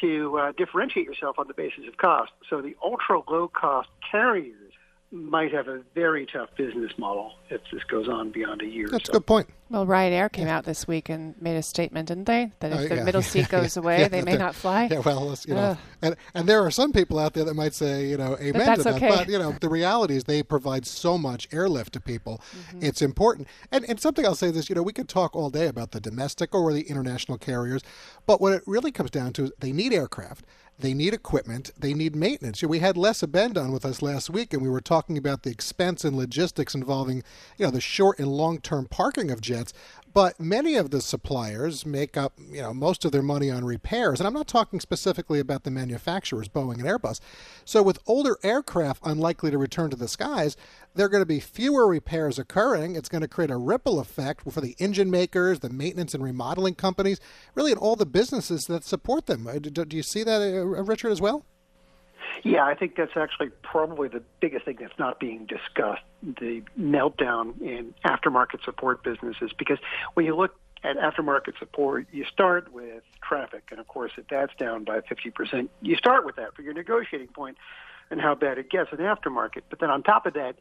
to 0.00 0.38
uh, 0.38 0.52
differentiate 0.56 1.06
yourself 1.06 1.38
on 1.38 1.46
the 1.46 1.54
basis 1.54 1.86
of 1.86 1.96
cost. 1.96 2.32
So 2.48 2.60
the 2.60 2.74
ultra 2.82 3.20
low 3.30 3.46
cost 3.46 3.90
carriers 4.10 4.72
might 5.12 5.52
have 5.52 5.68
a 5.68 5.82
very 5.94 6.26
tough 6.26 6.48
business 6.56 6.90
model 6.98 7.34
if 7.48 7.60
this 7.72 7.84
goes 7.84 8.08
on 8.08 8.30
beyond 8.30 8.62
a 8.62 8.66
year. 8.66 8.88
That's 8.90 9.06
so. 9.06 9.12
a 9.12 9.14
good 9.14 9.26
point. 9.26 9.48
Well, 9.70 9.86
Ryanair 9.86 10.32
came 10.32 10.48
out 10.48 10.64
this 10.64 10.88
week 10.88 11.08
and 11.08 11.40
made 11.40 11.56
a 11.56 11.62
statement, 11.62 12.08
didn't 12.08 12.24
they? 12.24 12.50
That 12.58 12.72
if 12.72 12.78
uh, 12.78 12.88
the 12.88 12.96
yeah. 12.96 13.04
middle 13.04 13.22
seat 13.22 13.48
goes 13.50 13.76
away, 13.76 14.00
yeah, 14.00 14.08
they 14.08 14.20
may 14.20 14.36
not 14.36 14.56
fly. 14.56 14.88
Yeah, 14.90 14.98
well, 14.98 15.38
you 15.46 15.54
know, 15.54 15.78
and 16.02 16.16
and 16.34 16.48
there 16.48 16.60
are 16.60 16.72
some 16.72 16.92
people 16.92 17.20
out 17.20 17.34
there 17.34 17.44
that 17.44 17.54
might 17.54 17.72
say, 17.72 18.08
you 18.08 18.16
know, 18.16 18.36
amen 18.40 18.66
but 18.66 18.76
to 18.76 18.82
that. 18.82 18.94
Okay. 18.96 19.08
But 19.08 19.28
you 19.28 19.38
know, 19.38 19.52
the 19.60 19.68
reality 19.68 20.16
is 20.16 20.24
they 20.24 20.42
provide 20.42 20.86
so 20.86 21.16
much 21.16 21.46
airlift 21.52 21.92
to 21.92 22.00
people. 22.00 22.42
Mm-hmm. 22.52 22.84
It's 22.84 23.00
important. 23.00 23.46
And 23.70 23.88
and 23.88 24.00
something 24.00 24.26
I'll 24.26 24.34
say 24.34 24.50
this, 24.50 24.68
you 24.68 24.74
know, 24.74 24.82
we 24.82 24.92
could 24.92 25.08
talk 25.08 25.36
all 25.36 25.50
day 25.50 25.68
about 25.68 25.92
the 25.92 26.00
domestic 26.00 26.52
or 26.52 26.72
the 26.72 26.82
international 26.82 27.38
carriers, 27.38 27.82
but 28.26 28.40
what 28.40 28.52
it 28.52 28.64
really 28.66 28.90
comes 28.90 29.12
down 29.12 29.32
to 29.34 29.44
is 29.44 29.52
they 29.60 29.70
need 29.70 29.92
aircraft 29.92 30.44
they 30.80 30.94
need 30.94 31.14
equipment. 31.14 31.70
They 31.78 31.94
need 31.94 32.16
maintenance. 32.16 32.62
We 32.62 32.78
had 32.78 32.96
Les 32.96 33.22
Abend 33.22 33.58
on 33.58 33.72
with 33.72 33.84
us 33.84 34.02
last 34.02 34.30
week, 34.30 34.52
and 34.52 34.62
we 34.62 34.68
were 34.68 34.80
talking 34.80 35.18
about 35.18 35.42
the 35.42 35.50
expense 35.50 36.04
and 36.04 36.16
logistics 36.16 36.74
involving, 36.74 37.22
you 37.58 37.66
know, 37.66 37.70
the 37.70 37.80
short 37.80 38.18
and 38.18 38.28
long-term 38.28 38.86
parking 38.86 39.30
of 39.30 39.40
jets. 39.40 39.59
But 40.12 40.40
many 40.40 40.74
of 40.74 40.90
the 40.90 41.00
suppliers 41.00 41.86
make 41.86 42.16
up, 42.16 42.32
you 42.38 42.62
know, 42.62 42.74
most 42.74 43.04
of 43.04 43.12
their 43.12 43.22
money 43.22 43.48
on 43.48 43.64
repairs, 43.64 44.18
and 44.18 44.26
I'm 44.26 44.34
not 44.34 44.48
talking 44.48 44.80
specifically 44.80 45.38
about 45.38 45.62
the 45.62 45.70
manufacturers, 45.70 46.48
Boeing 46.48 46.80
and 46.80 46.82
Airbus. 46.82 47.20
So 47.64 47.82
with 47.82 48.00
older 48.06 48.36
aircraft 48.42 49.02
unlikely 49.04 49.52
to 49.52 49.58
return 49.58 49.90
to 49.90 49.96
the 49.96 50.08
skies, 50.08 50.56
there 50.94 51.06
are 51.06 51.10
going 51.10 51.22
to 51.22 51.26
be 51.26 51.38
fewer 51.38 51.86
repairs 51.86 52.38
occurring. 52.38 52.96
It's 52.96 53.08
going 53.08 53.22
to 53.22 53.28
create 53.28 53.50
a 53.50 53.56
ripple 53.56 54.00
effect 54.00 54.50
for 54.50 54.60
the 54.60 54.74
engine 54.78 55.10
makers, 55.10 55.60
the 55.60 55.70
maintenance 55.70 56.12
and 56.12 56.24
remodeling 56.24 56.74
companies, 56.74 57.20
really, 57.54 57.70
and 57.70 57.80
all 57.80 57.94
the 57.94 58.06
businesses 58.06 58.64
that 58.64 58.84
support 58.84 59.26
them. 59.26 59.46
Uh, 59.46 59.58
do 59.60 59.96
you 59.96 60.02
see 60.02 60.24
that, 60.24 60.40
uh, 60.40 60.64
Richard, 60.64 61.12
as 61.12 61.20
well? 61.20 61.44
Yeah, 62.42 62.64
I 62.64 62.74
think 62.74 62.96
that's 62.96 63.16
actually 63.16 63.50
probably 63.62 64.08
the 64.08 64.22
biggest 64.40 64.64
thing 64.64 64.78
that's 64.80 64.98
not 64.98 65.20
being 65.20 65.46
discussed 65.46 66.02
the 66.22 66.62
meltdown 66.78 67.60
in 67.60 67.94
aftermarket 68.04 68.64
support 68.64 69.02
businesses. 69.02 69.50
Because 69.58 69.78
when 70.14 70.26
you 70.26 70.36
look 70.36 70.54
at 70.82 70.96
aftermarket 70.96 71.58
support, 71.58 72.06
you 72.12 72.24
start 72.24 72.72
with 72.72 73.02
traffic, 73.22 73.64
and 73.70 73.80
of 73.80 73.88
course, 73.88 74.12
if 74.16 74.26
that's 74.28 74.54
down 74.56 74.84
by 74.84 75.00
50%, 75.00 75.68
you 75.82 75.96
start 75.96 76.24
with 76.24 76.36
that 76.36 76.54
for 76.54 76.62
your 76.62 76.74
negotiating 76.74 77.28
point 77.28 77.56
and 78.10 78.20
how 78.20 78.34
bad 78.34 78.58
it 78.58 78.70
gets 78.70 78.90
in 78.92 78.98
aftermarket. 78.98 79.62
But 79.68 79.78
then 79.78 79.90
on 79.90 80.02
top 80.02 80.26
of 80.26 80.34
that, 80.34 80.56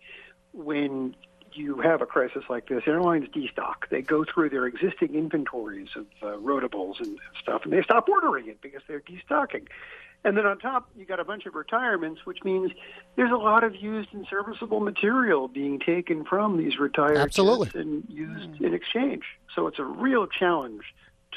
when 0.54 1.16
you 1.54 1.80
have 1.82 2.02
a 2.02 2.06
crisis 2.06 2.44
like 2.50 2.68
this, 2.68 2.84
airlines 2.86 3.28
destock. 3.30 3.90
They 3.90 4.02
go 4.02 4.24
through 4.24 4.50
their 4.50 4.66
existing 4.66 5.16
inventories 5.16 5.90
of 5.96 6.06
uh, 6.22 6.38
rotables 6.38 7.00
and 7.00 7.18
stuff, 7.42 7.62
and 7.64 7.74
they 7.74 7.82
stop 7.82 8.08
ordering 8.08 8.48
it 8.48 8.62
because 8.62 8.82
they're 8.88 9.02
destocking. 9.02 9.68
And 10.26 10.36
then 10.36 10.46
on 10.46 10.60
top, 10.60 10.90
you 10.98 11.06
got 11.06 11.20
a 11.20 11.24
bunch 11.24 11.46
of 11.46 11.56
retirements, 11.56 12.26
which 12.26 12.44
means 12.44 12.72
there's 13.16 13.32
a 13.32 13.38
lot 13.38 13.64
of 13.64 13.76
used 13.76 14.14
and 14.14 14.28
serviceable 14.30 14.82
material 14.82 15.48
being 15.48 15.80
taken 15.80 16.26
from 16.26 16.58
these 16.58 16.78
retired 16.78 17.18
Absolutely. 17.18 17.70
and 17.80 18.04
used 18.10 18.62
in 18.62 18.74
exchange. 18.74 19.24
So 19.56 19.68
it's 19.68 19.80
a 19.80 19.86
real 19.86 20.28
challenge 20.28 20.84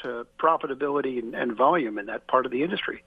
to 0.01 0.27
profitability 0.37 1.19
and, 1.19 1.33
and 1.33 1.55
volume 1.55 1.97
in 1.97 2.07
that 2.07 2.27
part 2.27 2.45
of 2.45 2.51
the 2.51 2.61
industry. 2.61 3.03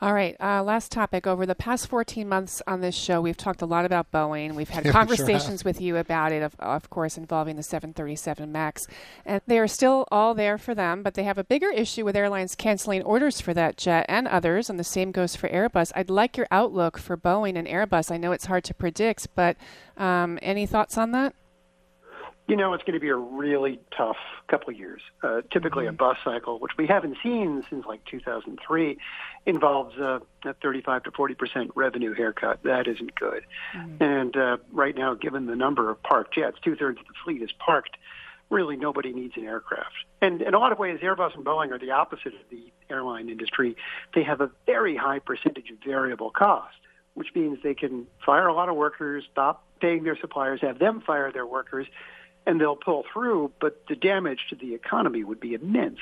All 0.00 0.12
right, 0.12 0.36
uh, 0.40 0.62
last 0.62 0.90
topic. 0.90 1.26
Over 1.26 1.46
the 1.46 1.54
past 1.54 1.86
14 1.86 2.28
months 2.28 2.60
on 2.66 2.80
this 2.80 2.94
show, 2.94 3.20
we've 3.20 3.36
talked 3.36 3.62
a 3.62 3.66
lot 3.66 3.84
about 3.84 4.10
Boeing. 4.10 4.54
We've 4.54 4.68
had 4.68 4.84
Yeah, 4.84 4.90
we 4.90 4.92
sure 4.92 5.00
conversations 5.00 5.64
with 5.64 5.80
you 5.80 5.96
about 5.96 6.32
it, 6.32 6.42
of, 6.42 6.56
of 6.58 6.90
course, 6.90 7.16
involving 7.16 7.56
the 7.56 7.62
737 7.62 8.50
MAX. 8.50 8.88
And 9.24 9.40
they 9.46 9.58
are 9.58 9.68
still 9.68 10.06
all 10.10 10.34
there 10.34 10.58
for 10.58 10.74
them, 10.74 11.02
but 11.02 11.14
they 11.14 11.22
have 11.22 11.38
a 11.38 11.44
bigger 11.44 11.70
issue 11.70 12.04
with 12.04 12.16
airlines 12.16 12.56
canceling 12.56 13.02
orders 13.02 13.40
for 13.40 13.54
that 13.54 13.76
jet 13.76 14.06
and 14.08 14.26
others, 14.26 14.68
and 14.68 14.78
the 14.78 14.84
same 14.84 15.12
goes 15.12 15.36
for 15.36 15.48
Airbus. 15.48 15.92
I'd 15.94 16.10
like 16.10 16.36
your 16.36 16.48
outlook 16.50 16.98
for 16.98 17.16
Boeing 17.16 17.56
and 17.56 17.68
Airbus. 17.68 18.10
I 18.10 18.16
know 18.16 18.32
it's 18.32 18.46
hard 18.46 18.64
to 18.64 18.74
predict, 18.74 19.28
but 19.36 19.56
um, 19.96 20.38
any 20.42 20.66
thoughts 20.66 20.98
on 20.98 21.12
that? 21.12 21.34
You 22.52 22.58
know, 22.58 22.74
it's 22.74 22.84
going 22.84 22.92
to 22.92 23.00
be 23.00 23.08
a 23.08 23.16
really 23.16 23.80
tough 23.96 24.18
couple 24.46 24.68
of 24.68 24.78
years. 24.78 25.00
Uh, 25.22 25.40
typically, 25.50 25.86
a 25.86 25.92
bus 25.92 26.18
cycle, 26.22 26.58
which 26.58 26.72
we 26.76 26.86
haven't 26.86 27.16
seen 27.22 27.64
since 27.70 27.86
like 27.86 28.04
2003, 28.04 28.98
involves 29.46 29.96
uh, 29.98 30.18
a 30.44 30.52
35 30.52 31.04
to 31.04 31.12
40 31.12 31.34
percent 31.34 31.70
revenue 31.74 32.12
haircut. 32.12 32.62
That 32.64 32.88
isn't 32.88 33.14
good. 33.14 33.46
And 34.00 34.36
uh, 34.36 34.58
right 34.70 34.94
now, 34.94 35.14
given 35.14 35.46
the 35.46 35.56
number 35.56 35.88
of 35.88 36.02
parked 36.02 36.34
jets, 36.34 36.58
two 36.62 36.76
thirds 36.76 37.00
of 37.00 37.06
the 37.06 37.14
fleet 37.24 37.40
is 37.40 37.52
parked. 37.52 37.96
Really, 38.50 38.76
nobody 38.76 39.14
needs 39.14 39.34
an 39.38 39.44
aircraft. 39.44 40.04
And 40.20 40.42
in 40.42 40.52
a 40.52 40.58
lot 40.58 40.72
of 40.72 40.78
ways, 40.78 41.00
Airbus 41.00 41.34
and 41.34 41.46
Boeing 41.46 41.70
are 41.70 41.78
the 41.78 41.92
opposite 41.92 42.34
of 42.34 42.50
the 42.50 42.70
airline 42.90 43.30
industry. 43.30 43.76
They 44.14 44.24
have 44.24 44.42
a 44.42 44.50
very 44.66 44.94
high 44.94 45.20
percentage 45.20 45.70
of 45.70 45.78
variable 45.82 46.28
cost, 46.28 46.76
which 47.14 47.28
means 47.34 47.60
they 47.62 47.72
can 47.72 48.06
fire 48.26 48.46
a 48.46 48.52
lot 48.52 48.68
of 48.68 48.76
workers, 48.76 49.24
stop 49.32 49.64
paying 49.80 50.02
their 50.02 50.18
suppliers, 50.18 50.60
have 50.60 50.78
them 50.78 51.00
fire 51.00 51.32
their 51.32 51.46
workers, 51.46 51.86
and 52.46 52.60
they'll 52.60 52.76
pull 52.76 53.04
through, 53.12 53.52
but 53.60 53.82
the 53.88 53.96
damage 53.96 54.40
to 54.50 54.56
the 54.56 54.74
economy 54.74 55.24
would 55.24 55.40
be 55.40 55.54
immense. 55.54 55.98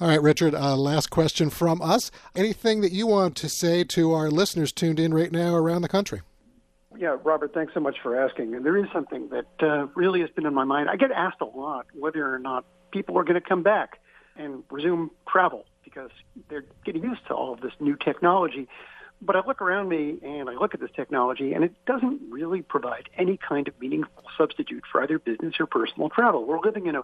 All 0.00 0.08
right, 0.08 0.22
Richard, 0.22 0.54
uh, 0.54 0.76
last 0.76 1.10
question 1.10 1.50
from 1.50 1.82
us. 1.82 2.10
Anything 2.34 2.80
that 2.80 2.92
you 2.92 3.06
want 3.06 3.36
to 3.36 3.48
say 3.50 3.84
to 3.84 4.12
our 4.12 4.30
listeners 4.30 4.72
tuned 4.72 4.98
in 4.98 5.12
right 5.12 5.30
now 5.30 5.54
around 5.54 5.82
the 5.82 5.88
country? 5.88 6.22
Yeah, 6.96 7.16
Robert, 7.22 7.52
thanks 7.52 7.74
so 7.74 7.80
much 7.80 7.96
for 8.02 8.18
asking. 8.18 8.54
And 8.54 8.64
there 8.64 8.76
is 8.76 8.86
something 8.92 9.28
that 9.28 9.46
uh, 9.62 9.86
really 9.94 10.20
has 10.20 10.30
been 10.30 10.46
in 10.46 10.54
my 10.54 10.64
mind. 10.64 10.88
I 10.88 10.96
get 10.96 11.12
asked 11.12 11.40
a 11.40 11.44
lot 11.44 11.86
whether 11.94 12.34
or 12.34 12.38
not 12.38 12.64
people 12.92 13.18
are 13.18 13.24
going 13.24 13.40
to 13.40 13.46
come 13.46 13.62
back 13.62 14.00
and 14.36 14.62
resume 14.70 15.10
travel 15.28 15.66
because 15.84 16.10
they're 16.48 16.64
getting 16.84 17.02
used 17.02 17.26
to 17.28 17.34
all 17.34 17.52
of 17.52 17.60
this 17.60 17.72
new 17.78 17.96
technology. 17.96 18.68
But 19.22 19.36
I 19.36 19.42
look 19.46 19.60
around 19.60 19.88
me 19.88 20.16
and 20.22 20.48
I 20.48 20.54
look 20.54 20.72
at 20.72 20.80
this 20.80 20.90
technology, 20.96 21.52
and 21.52 21.62
it 21.62 21.74
doesn't 21.86 22.20
really 22.30 22.62
provide 22.62 23.10
any 23.18 23.36
kind 23.36 23.68
of 23.68 23.78
meaningful 23.78 24.24
substitute 24.36 24.84
for 24.90 25.02
either 25.02 25.18
business 25.18 25.54
or 25.60 25.66
personal 25.66 26.08
travel. 26.08 26.46
We're 26.46 26.60
living 26.60 26.86
in 26.86 26.96
a 26.96 27.02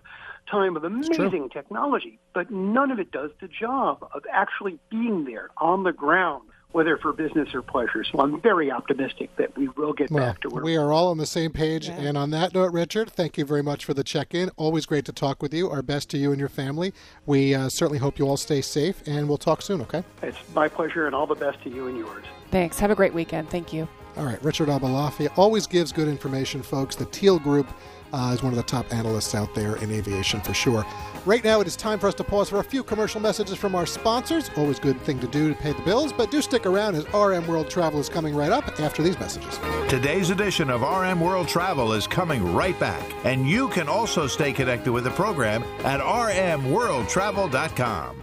time 0.50 0.76
of 0.76 0.84
amazing 0.84 1.50
technology, 1.50 2.18
but 2.32 2.50
none 2.50 2.90
of 2.90 2.98
it 2.98 3.10
does 3.10 3.32
the 3.40 3.48
job 3.48 4.08
of 4.14 4.22
actually 4.32 4.78
being 4.90 5.24
there 5.24 5.50
on 5.58 5.82
the 5.82 5.92
ground, 5.92 6.48
whether 6.72 6.96
for 6.98 7.12
business 7.12 7.54
or 7.54 7.62
pleasure. 7.62 8.04
So 8.04 8.20
I'm 8.20 8.40
very 8.40 8.70
optimistic 8.70 9.34
that 9.36 9.56
we 9.56 9.68
will 9.68 9.92
get 9.92 10.10
Well, 10.10 10.24
back 10.24 10.40
to 10.42 10.48
where 10.50 10.62
we 10.62 10.76
are 10.76 10.92
all 10.92 11.08
on 11.08 11.18
the 11.18 11.26
same 11.26 11.50
page. 11.50 11.88
And 11.88 12.18
on 12.18 12.30
that 12.30 12.54
note, 12.54 12.72
Richard, 12.72 13.10
thank 13.10 13.38
you 13.38 13.44
very 13.44 13.62
much 13.62 13.84
for 13.84 13.94
the 13.94 14.04
check 14.04 14.34
in. 14.34 14.50
Always 14.56 14.84
great 14.84 15.04
to 15.06 15.12
talk 15.12 15.42
with 15.42 15.54
you. 15.54 15.70
Our 15.70 15.82
best 15.82 16.10
to 16.10 16.18
you 16.18 16.32
and 16.32 16.38
your 16.38 16.50
family. 16.50 16.92
We 17.24 17.54
uh, 17.54 17.68
certainly 17.68 17.98
hope 17.98 18.18
you 18.18 18.28
all 18.28 18.36
stay 18.36 18.60
safe, 18.60 19.02
and 19.06 19.28
we'll 19.28 19.38
talk 19.38 19.62
soon, 19.62 19.80
okay? 19.82 20.04
It's 20.22 20.38
my 20.54 20.68
pleasure, 20.68 21.06
and 21.06 21.14
all 21.14 21.26
the 21.26 21.34
best 21.34 21.62
to 21.62 21.70
you 21.70 21.88
and 21.88 21.96
yours. 21.96 22.24
Thanks. 22.50 22.78
Have 22.78 22.90
a 22.90 22.94
great 22.94 23.14
weekend. 23.14 23.48
Thank 23.48 23.72
you. 23.72 23.88
All 24.16 24.24
right, 24.24 24.42
Richard 24.42 24.68
Aboulafia 24.68 25.30
always 25.36 25.66
gives 25.66 25.92
good 25.92 26.08
information, 26.08 26.62
folks. 26.62 26.96
The 26.96 27.04
Teal 27.06 27.38
Group 27.38 27.68
uh, 28.14 28.32
is 28.34 28.42
one 28.42 28.52
of 28.52 28.56
the 28.56 28.62
top 28.62 28.90
analysts 28.92 29.34
out 29.34 29.54
there 29.54 29.76
in 29.76 29.92
aviation 29.92 30.40
for 30.40 30.54
sure. 30.54 30.86
Right 31.26 31.44
now, 31.44 31.60
it 31.60 31.66
is 31.66 31.76
time 31.76 31.98
for 31.98 32.08
us 32.08 32.14
to 32.14 32.24
pause 32.24 32.48
for 32.48 32.60
a 32.60 32.64
few 32.64 32.82
commercial 32.82 33.20
messages 33.20 33.58
from 33.58 33.74
our 33.74 33.84
sponsors. 33.84 34.50
Always 34.56 34.78
good 34.78 34.98
thing 35.02 35.20
to 35.20 35.26
do 35.26 35.52
to 35.52 35.54
pay 35.54 35.72
the 35.72 35.82
bills, 35.82 36.14
but 36.14 36.30
do 36.30 36.40
stick 36.40 36.64
around 36.64 36.94
as 36.94 37.04
RM 37.12 37.46
World 37.46 37.68
Travel 37.68 38.00
is 38.00 38.08
coming 38.08 38.34
right 38.34 38.52
up 38.52 38.80
after 38.80 39.02
these 39.02 39.18
messages. 39.18 39.58
Today's 39.88 40.30
edition 40.30 40.70
of 40.70 40.80
RM 40.80 41.20
World 41.20 41.48
Travel 41.48 41.92
is 41.92 42.06
coming 42.06 42.54
right 42.54 42.80
back, 42.80 43.04
and 43.24 43.46
you 43.46 43.68
can 43.68 43.86
also 43.88 44.26
stay 44.26 44.50
connected 44.52 44.92
with 44.92 45.04
the 45.04 45.10
program 45.10 45.62
at 45.84 46.00
rmworldtravel.com. 46.00 48.22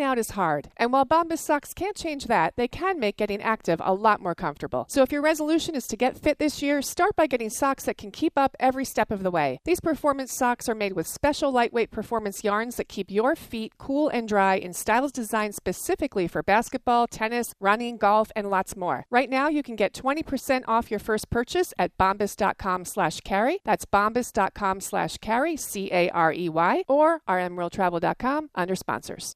out 0.01 0.17
is 0.17 0.31
hard, 0.31 0.69
and 0.77 0.91
while 0.91 1.05
Bombas 1.05 1.39
socks 1.39 1.73
can't 1.73 1.95
change 1.95 2.25
that, 2.27 2.53
they 2.55 2.67
can 2.67 2.99
make 2.99 3.17
getting 3.17 3.41
active 3.41 3.81
a 3.83 3.93
lot 3.93 4.21
more 4.21 4.35
comfortable. 4.35 4.85
So 4.89 5.01
if 5.01 5.11
your 5.11 5.21
resolution 5.21 5.75
is 5.75 5.87
to 5.87 5.97
get 5.97 6.17
fit 6.17 6.39
this 6.39 6.61
year, 6.61 6.81
start 6.81 7.15
by 7.15 7.27
getting 7.27 7.49
socks 7.49 7.85
that 7.85 7.97
can 7.97 8.11
keep 8.11 8.37
up 8.37 8.55
every 8.59 8.85
step 8.85 9.11
of 9.11 9.23
the 9.23 9.31
way. 9.31 9.59
These 9.65 9.79
performance 9.79 10.33
socks 10.33 10.69
are 10.69 10.75
made 10.75 10.93
with 10.93 11.07
special 11.07 11.51
lightweight 11.51 11.91
performance 11.91 12.43
yarns 12.43 12.75
that 12.77 12.87
keep 12.87 13.11
your 13.11 13.35
feet 13.35 13.77
cool 13.77 14.09
and 14.09 14.27
dry 14.27 14.55
in 14.55 14.73
styles 14.73 15.11
designed 15.11 15.55
specifically 15.55 16.27
for 16.27 16.43
basketball, 16.43 17.07
tennis, 17.07 17.53
running, 17.59 17.97
golf, 17.97 18.31
and 18.35 18.49
lots 18.49 18.75
more. 18.75 19.05
Right 19.11 19.29
now, 19.29 19.49
you 19.49 19.63
can 19.63 19.75
get 19.75 19.93
20% 19.93 20.63
off 20.67 20.91
your 20.91 20.99
first 20.99 21.29
purchase 21.29 21.73
at 21.77 21.97
bombas.com 21.97 22.85
slash 22.85 23.19
carey. 23.21 23.59
That's 23.65 23.85
bombas.com 23.85 24.81
slash 24.81 25.17
carey, 25.17 25.57
C-A-R-E-Y, 25.57 26.83
or 26.87 27.21
rmworldtravel.com 27.27 28.49
under 28.55 28.75
sponsors. 28.75 29.35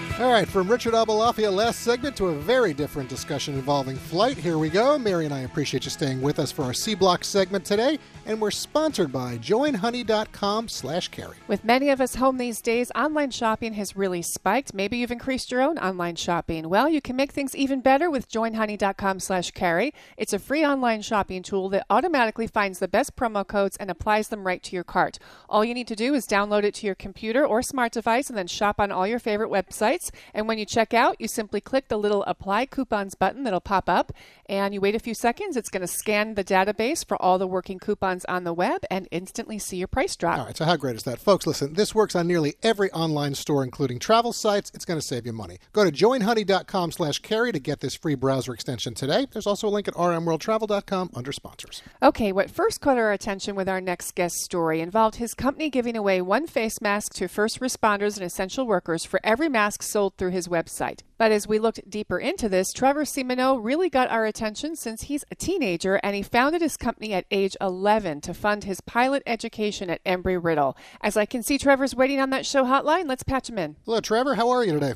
All 0.21 0.31
right, 0.31 0.47
from 0.47 0.67
Richard 0.67 0.93
Aboulafia 0.93 1.51
last 1.51 1.79
segment 1.79 2.15
to 2.17 2.27
a 2.27 2.35
very 2.35 2.75
different 2.75 3.09
discussion 3.09 3.55
involving 3.55 3.95
flight. 3.95 4.37
Here 4.37 4.59
we 4.59 4.69
go. 4.69 4.99
Mary 4.99 5.25
and 5.25 5.33
I 5.33 5.39
appreciate 5.39 5.83
you 5.83 5.89
staying 5.89 6.21
with 6.21 6.37
us 6.37 6.51
for 6.51 6.61
our 6.61 6.75
C 6.75 6.93
Block 6.93 7.23
segment 7.23 7.65
today, 7.65 7.97
and 8.27 8.39
we're 8.39 8.51
sponsored 8.51 9.11
by 9.11 9.39
joinhoney.com 9.39 10.67
slash 10.67 11.07
carey. 11.07 11.37
With 11.47 11.65
many 11.65 11.89
of 11.89 11.99
us 11.99 12.13
home 12.13 12.37
these 12.37 12.61
days, 12.61 12.91
online 12.93 13.31
shopping 13.31 13.73
has 13.73 13.95
really 13.95 14.21
spiked. 14.21 14.75
Maybe 14.75 14.97
you've 14.97 15.09
increased 15.09 15.49
your 15.49 15.63
own 15.63 15.79
online 15.79 16.17
shopping. 16.17 16.69
Well, 16.69 16.87
you 16.87 17.01
can 17.01 17.15
make 17.15 17.31
things 17.31 17.55
even 17.55 17.81
better 17.81 18.07
with 18.11 18.29
joinhoney.com 18.29 19.21
slash 19.21 19.49
carey. 19.49 19.91
It's 20.17 20.33
a 20.33 20.39
free 20.39 20.63
online 20.63 21.01
shopping 21.01 21.41
tool 21.41 21.67
that 21.69 21.87
automatically 21.89 22.45
finds 22.45 22.77
the 22.77 22.87
best 22.87 23.15
promo 23.15 23.45
codes 23.45 23.75
and 23.77 23.89
applies 23.89 24.27
them 24.27 24.45
right 24.45 24.61
to 24.61 24.75
your 24.75 24.83
cart. 24.83 25.17
All 25.49 25.65
you 25.65 25.73
need 25.73 25.87
to 25.87 25.95
do 25.95 26.13
is 26.13 26.27
download 26.27 26.63
it 26.63 26.75
to 26.75 26.85
your 26.85 26.93
computer 26.93 27.43
or 27.43 27.63
smart 27.63 27.91
device 27.91 28.29
and 28.29 28.37
then 28.37 28.45
shop 28.45 28.79
on 28.79 28.91
all 28.91 29.07
your 29.07 29.17
favorite 29.17 29.49
websites. 29.49 30.10
And 30.33 30.47
when 30.47 30.57
you 30.57 30.65
check 30.65 30.93
out, 30.93 31.19
you 31.19 31.27
simply 31.27 31.61
click 31.61 31.87
the 31.87 31.97
little 31.97 32.23
apply 32.23 32.65
coupons 32.65 33.15
button 33.15 33.43
that'll 33.43 33.61
pop 33.61 33.89
up 33.89 34.11
and 34.47 34.73
you 34.73 34.81
wait 34.81 34.95
a 34.95 34.99
few 34.99 35.13
seconds. 35.13 35.55
It's 35.55 35.69
going 35.69 35.81
to 35.81 35.87
scan 35.87 36.35
the 36.35 36.43
database 36.43 37.05
for 37.05 37.21
all 37.21 37.37
the 37.37 37.47
working 37.47 37.79
coupons 37.79 38.25
on 38.25 38.43
the 38.43 38.53
web 38.53 38.83
and 38.91 39.07
instantly 39.11 39.57
see 39.59 39.77
your 39.77 39.87
price 39.87 40.15
drop. 40.15 40.39
All 40.39 40.45
right, 40.45 40.57
so 40.57 40.65
how 40.65 40.75
great 40.75 40.95
is 40.95 41.03
that? 41.03 41.19
Folks, 41.19 41.47
listen, 41.47 41.73
this 41.73 41.95
works 41.95 42.15
on 42.15 42.27
nearly 42.27 42.55
every 42.61 42.91
online 42.91 43.35
store, 43.35 43.63
including 43.63 43.99
travel 43.99 44.33
sites. 44.33 44.71
It's 44.73 44.85
going 44.85 44.99
to 44.99 45.05
save 45.05 45.25
you 45.25 45.33
money. 45.33 45.57
Go 45.73 45.83
to 45.83 45.91
joinhoney.com 45.91 46.91
slash 46.91 47.19
carey 47.19 47.51
to 47.51 47.59
get 47.59 47.79
this 47.79 47.95
free 47.95 48.15
browser 48.15 48.53
extension 48.53 48.93
today. 48.93 49.27
There's 49.31 49.47
also 49.47 49.67
a 49.67 49.69
link 49.69 49.87
at 49.87 49.93
rmworldtravel.com 49.93 51.11
under 51.13 51.31
sponsors. 51.31 51.81
Okay, 52.01 52.31
what 52.31 52.51
first 52.51 52.81
caught 52.81 52.97
our 52.97 53.11
attention 53.11 53.55
with 53.55 53.69
our 53.69 53.81
next 53.81 54.15
guest 54.15 54.35
story 54.37 54.81
involved 54.81 55.15
his 55.15 55.33
company 55.33 55.69
giving 55.69 55.95
away 55.95 56.21
one 56.21 56.47
face 56.47 56.81
mask 56.81 57.13
to 57.13 57.27
first 57.27 57.59
responders 57.59 58.17
and 58.17 58.25
essential 58.25 58.67
workers 58.67 59.05
for 59.05 59.19
every 59.23 59.49
mask 59.49 59.83
sold 59.91 60.17
through 60.17 60.31
his 60.31 60.47
website. 60.47 61.01
But 61.17 61.31
as 61.31 61.47
we 61.47 61.59
looked 61.59 61.89
deeper 61.89 62.17
into 62.17 62.49
this, 62.49 62.73
Trevor 62.73 63.03
Simoneau 63.03 63.63
really 63.63 63.89
got 63.89 64.09
our 64.09 64.25
attention 64.25 64.75
since 64.75 65.03
he's 65.03 65.25
a 65.29 65.35
teenager 65.35 65.99
and 66.01 66.15
he 66.15 66.23
founded 66.23 66.61
his 66.61 66.77
company 66.77 67.13
at 67.13 67.25
age 67.29 67.55
11 67.59 68.21
to 68.21 68.33
fund 68.33 68.63
his 68.63 68.81
pilot 68.81 69.21
education 69.27 69.89
at 69.89 70.03
Embry 70.03 70.41
Riddle. 70.41 70.77
As 71.01 71.17
I 71.17 71.25
can 71.25 71.43
see 71.43 71.57
Trevor's 71.57 71.95
waiting 71.95 72.19
on 72.19 72.29
that 72.31 72.45
show 72.45 72.63
hotline, 72.63 73.07
let's 73.07 73.23
patch 73.23 73.49
him 73.49 73.59
in. 73.59 73.75
Hello, 73.85 73.99
Trevor. 73.99 74.35
How 74.35 74.49
are 74.49 74.63
you 74.63 74.73
today? 74.73 74.93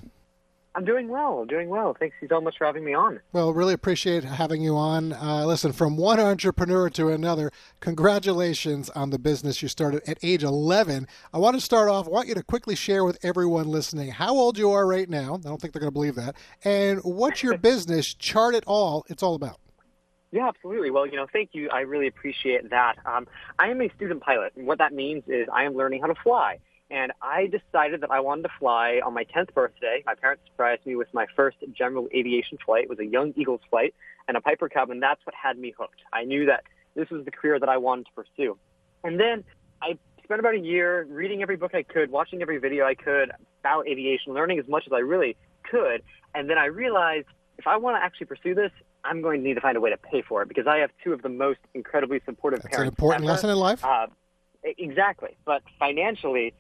I'm 0.75 0.83
doing 0.83 1.07
well, 1.07 1.45
doing 1.45 1.69
well. 1.69 1.95
Thanks 1.97 2.17
so 2.27 2.41
much 2.41 2.57
for 2.57 2.65
having 2.65 2.83
me 2.83 2.93
on. 2.93 3.21
Well, 3.31 3.53
really 3.53 3.73
appreciate 3.73 4.25
having 4.25 4.61
you 4.61 4.75
on. 4.75 5.13
Uh, 5.13 5.45
listen, 5.45 5.71
from 5.71 5.95
one 5.95 6.19
entrepreneur 6.19 6.89
to 6.89 7.07
another, 7.07 7.49
congratulations 7.79 8.89
on 8.89 9.09
the 9.09 9.17
business 9.17 9.61
you 9.61 9.69
started 9.69 10.03
at 10.05 10.17
age 10.21 10.43
11. 10.43 11.07
I 11.33 11.38
want 11.38 11.55
to 11.55 11.61
start 11.61 11.88
off, 11.88 12.07
I 12.07 12.09
want 12.09 12.27
you 12.27 12.35
to 12.35 12.43
quickly 12.43 12.75
share 12.75 13.05
with 13.05 13.17
everyone 13.23 13.69
listening 13.69 14.11
how 14.11 14.35
old 14.35 14.57
you 14.57 14.69
are 14.71 14.85
right 14.85 15.09
now. 15.09 15.35
I 15.35 15.47
don't 15.47 15.61
think 15.61 15.71
they're 15.71 15.79
going 15.79 15.91
to 15.91 15.93
believe 15.93 16.15
that. 16.15 16.35
And 16.65 16.99
what's 17.03 17.41
your 17.41 17.57
business, 17.57 18.13
Chart 18.13 18.53
It 18.53 18.65
All, 18.67 19.05
it's 19.07 19.23
all 19.23 19.35
about. 19.35 19.61
Yeah, 20.31 20.49
absolutely. 20.49 20.91
Well, 20.91 21.07
you 21.07 21.15
know, 21.15 21.27
thank 21.31 21.51
you. 21.53 21.69
I 21.69 21.81
really 21.81 22.07
appreciate 22.07 22.69
that. 22.71 22.95
Um, 23.05 23.27
I 23.57 23.69
am 23.69 23.79
a 23.81 23.89
student 23.95 24.21
pilot, 24.21 24.51
and 24.57 24.67
what 24.67 24.79
that 24.79 24.91
means 24.91 25.23
is 25.27 25.47
I 25.53 25.63
am 25.63 25.75
learning 25.75 26.01
how 26.01 26.07
to 26.07 26.15
fly. 26.21 26.59
And 26.95 27.12
I 27.21 27.47
decided 27.47 27.99
that 28.01 28.12
I 28.12 28.21
wanted 28.21 28.43
to 28.43 28.49
fly 28.58 29.01
on 29.05 29.13
my 29.13 29.25
10th 29.25 29.53
birthday. 29.53 30.01
My 30.05 30.15
parents 30.15 30.43
surprised 30.47 30.86
me 30.86 30.95
with 30.95 31.13
my 31.13 31.25
first 31.36 31.58
general 31.73 32.08
aviation 32.15 32.58
flight. 32.65 32.84
It 32.84 32.89
was 32.89 32.99
a 32.99 33.05
Young 33.05 33.34
Eagles 33.36 33.60
flight 33.69 33.93
and 34.29 34.38
a 34.38 34.41
Piper 34.41 34.69
Cub, 34.69 34.89
and 34.89 35.03
that's 35.03 35.19
what 35.25 35.36
had 35.36 35.60
me 35.60 35.73
hooked. 35.77 35.99
I 36.13 36.23
knew 36.23 36.45
that 36.45 36.63
this 36.95 37.10
was 37.10 37.25
the 37.25 37.31
career 37.31 37.60
that 37.60 37.67
I 37.67 37.75
wanted 37.75 38.05
to 38.05 38.12
pursue. 38.13 38.58
And 39.03 39.19
then 39.19 39.43
I 39.81 39.97
spent 40.23 40.39
about 40.39 40.55
a 40.55 40.60
year 40.60 41.05
reading 41.10 41.41
every 41.41 41.58
book 41.58 41.75
I 41.75 41.84
could, 41.84 42.12
watching 42.12 42.41
every 42.41 42.60
video 42.60 42.86
I 42.86 42.95
could 42.95 43.29
about 43.60 43.89
aviation, 43.89 44.34
learning 44.34 44.60
as 44.60 44.67
much 44.69 44.84
as 44.88 44.93
I 44.93 44.99
really 44.99 45.36
could. 45.69 46.01
And 46.34 46.49
then 46.49 46.58
I 46.58 46.67
realized 46.67 47.27
if 47.58 47.67
I 47.67 47.75
want 47.75 47.97
to 47.97 48.05
actually 48.05 48.27
pursue 48.27 48.55
this, 48.55 48.71
I'm 49.03 49.21
going 49.21 49.41
to 49.41 49.47
need 49.47 49.55
to 49.55 49.62
find 49.62 49.75
a 49.75 49.81
way 49.81 49.89
to 49.89 49.97
pay 49.97 50.21
for 50.21 50.43
it 50.43 50.47
because 50.47 50.65
I 50.65 50.77
have 50.77 50.91
two 51.03 51.12
of 51.12 51.23
the 51.23 51.29
most 51.29 51.60
incredibly 51.73 52.21
supportive 52.25 52.63
That's 52.63 52.77
an 52.77 52.88
important 52.88 53.25
ever. 53.25 53.34
lesson 53.34 53.49
in 53.49 53.58
life. 53.58 53.84
Uh, 53.84 54.08
exactly. 54.63 55.36
But 55.43 55.62
financially, 55.77 56.53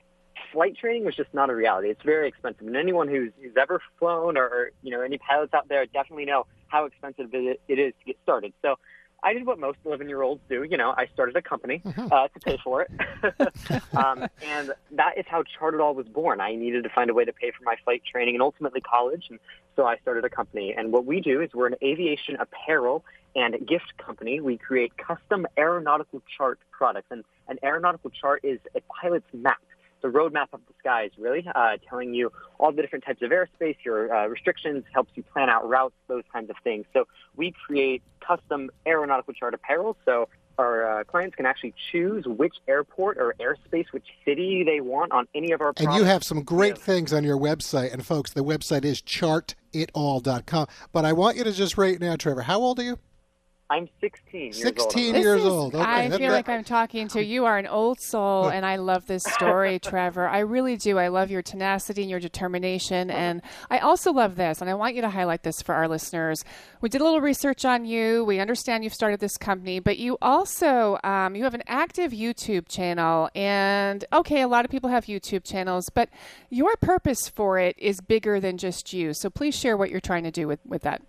flight 0.55 0.77
training 0.77 1.03
was 1.03 1.15
just 1.15 1.33
not 1.33 1.49
a 1.49 1.55
reality. 1.55 1.89
It's 1.89 2.01
very 2.01 2.29
expensive, 2.29 2.65
and 2.65 2.77
anyone 2.77 3.09
who's, 3.09 3.33
who's 3.41 3.55
ever 3.61 3.81
flown 3.99 4.37
or, 4.37 4.45
or 4.45 4.71
you 4.81 4.89
know 4.89 5.01
any 5.01 5.17
pilots 5.17 5.53
out 5.53 5.67
there 5.67 5.85
definitely 5.85 6.23
know 6.23 6.47
how 6.67 6.85
expensive 6.85 7.29
it 7.33 7.61
it 7.67 7.77
is 7.77 7.93
to 7.99 8.05
get 8.05 8.17
started. 8.23 8.53
So. 8.63 8.75
I 9.23 9.33
did 9.33 9.47
what 9.47 9.57
most 9.57 9.79
11 9.83 10.07
year 10.07 10.21
olds 10.21 10.41
do. 10.49 10.61
You 10.61 10.77
know, 10.77 10.93
I 10.95 11.07
started 11.11 11.35
a 11.35 11.41
company 11.41 11.81
uh, 11.85 12.27
to 12.27 12.39
pay 12.43 12.59
for 12.63 12.83
it. 12.83 12.91
um, 13.97 14.27
and 14.43 14.71
that 14.91 15.17
is 15.17 15.25
how 15.27 15.41
Chart 15.57 15.73
It 15.73 15.79
All 15.79 15.95
was 15.95 16.05
born. 16.05 16.41
I 16.41 16.53
needed 16.53 16.83
to 16.83 16.89
find 16.89 17.09
a 17.09 17.13
way 17.15 17.25
to 17.25 17.33
pay 17.33 17.49
for 17.49 17.63
my 17.63 17.75
flight 17.83 18.03
training 18.05 18.35
and 18.35 18.43
ultimately 18.43 18.81
college. 18.81 19.23
And 19.31 19.39
so 19.75 19.87
I 19.87 19.97
started 19.97 20.25
a 20.25 20.29
company. 20.29 20.75
And 20.77 20.91
what 20.91 21.05
we 21.05 21.21
do 21.21 21.41
is 21.41 21.49
we're 21.55 21.65
an 21.65 21.77
aviation 21.81 22.35
apparel 22.35 23.03
and 23.35 23.55
gift 23.67 23.97
company. 23.97 24.41
We 24.41 24.59
create 24.59 24.95
custom 24.95 25.47
aeronautical 25.57 26.21
chart 26.37 26.59
products. 26.69 27.07
And 27.09 27.23
an 27.47 27.57
aeronautical 27.63 28.11
chart 28.11 28.41
is 28.43 28.59
a 28.75 28.81
pilot's 29.01 29.33
map 29.33 29.57
the 30.05 30.11
roadmap 30.11 30.47
of 30.53 30.61
the 30.67 30.73
skies, 30.77 31.09
really, 31.17 31.47
uh, 31.55 31.77
telling 31.89 32.13
you 32.13 32.31
all 32.59 32.71
the 32.71 32.81
different 32.83 33.03
types 33.03 33.23
of 33.23 33.31
airspace, 33.31 33.75
your 33.83 34.13
uh, 34.13 34.27
restrictions, 34.27 34.83
helps 34.93 35.09
you 35.15 35.23
plan 35.23 35.49
out 35.49 35.67
routes, 35.67 35.95
those 36.07 36.21
kinds 36.31 36.51
of 36.51 36.55
things. 36.63 36.85
So 36.93 37.05
we 37.35 37.55
create 37.65 38.03
custom 38.25 38.69
aeronautical 38.85 39.33
chart 39.33 39.55
apparel. 39.55 39.97
So 40.05 40.29
our 40.59 40.99
uh, 40.99 41.03
clients 41.05 41.35
can 41.35 41.47
actually 41.47 41.73
choose 41.91 42.25
which 42.27 42.53
airport 42.67 43.17
or 43.17 43.33
airspace, 43.39 43.85
which 43.91 44.05
city 44.23 44.63
they 44.63 44.79
want 44.79 45.11
on 45.11 45.27
any 45.33 45.51
of 45.53 45.61
our 45.61 45.69
And 45.69 45.77
products. 45.77 45.97
you 45.97 46.03
have 46.05 46.23
some 46.23 46.43
great 46.43 46.77
things 46.77 47.11
on 47.11 47.23
your 47.23 47.37
website. 47.37 47.91
And 47.91 48.05
folks, 48.05 48.31
the 48.31 48.43
website 48.43 48.85
is 48.85 49.01
chartitall.com. 49.01 50.67
But 50.91 51.03
I 51.05 51.13
want 51.13 51.35
you 51.37 51.43
to 51.45 51.51
just 51.51 51.79
right 51.79 51.99
now, 51.99 52.15
Trevor, 52.15 52.43
how 52.43 52.59
old 52.59 52.79
are 52.79 52.83
you? 52.83 52.99
I'm 53.67 53.89
16 53.99 54.41
years 54.41 54.61
16 54.61 55.15
old. 55.15 55.23
Years 55.23 55.41
is- 55.41 55.47
old. 55.47 55.73
Okay, 55.75 55.83
I 55.83 56.09
feel 56.09 56.19
that- 56.19 56.31
like 56.31 56.49
I'm 56.49 56.63
talking 56.63 57.07
to 57.09 57.23
you. 57.23 57.45
Are 57.45 57.57
an 57.57 57.65
old 57.65 57.99
soul, 57.99 58.47
and 58.47 58.63
I 58.63 58.75
love 58.75 59.07
this 59.07 59.23
story, 59.23 59.79
Trevor. 59.83 60.27
I 60.27 60.39
really 60.39 60.77
do. 60.77 60.99
I 60.99 61.07
love 61.07 61.31
your 61.31 61.41
tenacity 61.41 62.01
and 62.03 62.11
your 62.11 62.19
determination, 62.19 63.09
and 63.09 63.41
I 63.71 63.79
also 63.79 64.13
love 64.13 64.35
this. 64.35 64.61
And 64.61 64.69
I 64.69 64.75
want 64.75 64.93
you 64.93 65.01
to 65.01 65.09
highlight 65.09 65.41
this 65.41 65.63
for 65.63 65.73
our 65.73 65.87
listeners. 65.87 66.45
We 66.81 66.89
did 66.89 67.01
a 67.01 67.03
little 67.03 67.21
research 67.21 67.65
on 67.65 67.85
you. 67.85 68.23
We 68.23 68.39
understand 68.39 68.83
you've 68.83 68.93
started 68.93 69.19
this 69.19 69.37
company, 69.37 69.79
but 69.79 69.97
you 69.97 70.19
also 70.21 70.99
um, 71.03 71.35
you 71.35 71.43
have 71.43 71.55
an 71.55 71.63
active 71.65 72.11
YouTube 72.11 72.67
channel. 72.67 73.29
And 73.33 74.05
okay, 74.13 74.41
a 74.41 74.47
lot 74.47 74.65
of 74.65 74.69
people 74.69 74.91
have 74.91 75.05
YouTube 75.05 75.43
channels, 75.43 75.89
but 75.89 76.09
your 76.51 76.75
purpose 76.77 77.29
for 77.29 77.57
it 77.57 77.75
is 77.79 77.99
bigger 77.99 78.39
than 78.39 78.59
just 78.59 78.93
you. 78.93 79.13
So 79.13 79.31
please 79.31 79.57
share 79.57 79.75
what 79.75 79.89
you're 79.89 79.99
trying 79.99 80.23
to 80.23 80.31
do 80.31 80.47
with 80.47 80.59
with 80.67 80.83
that. 80.83 81.01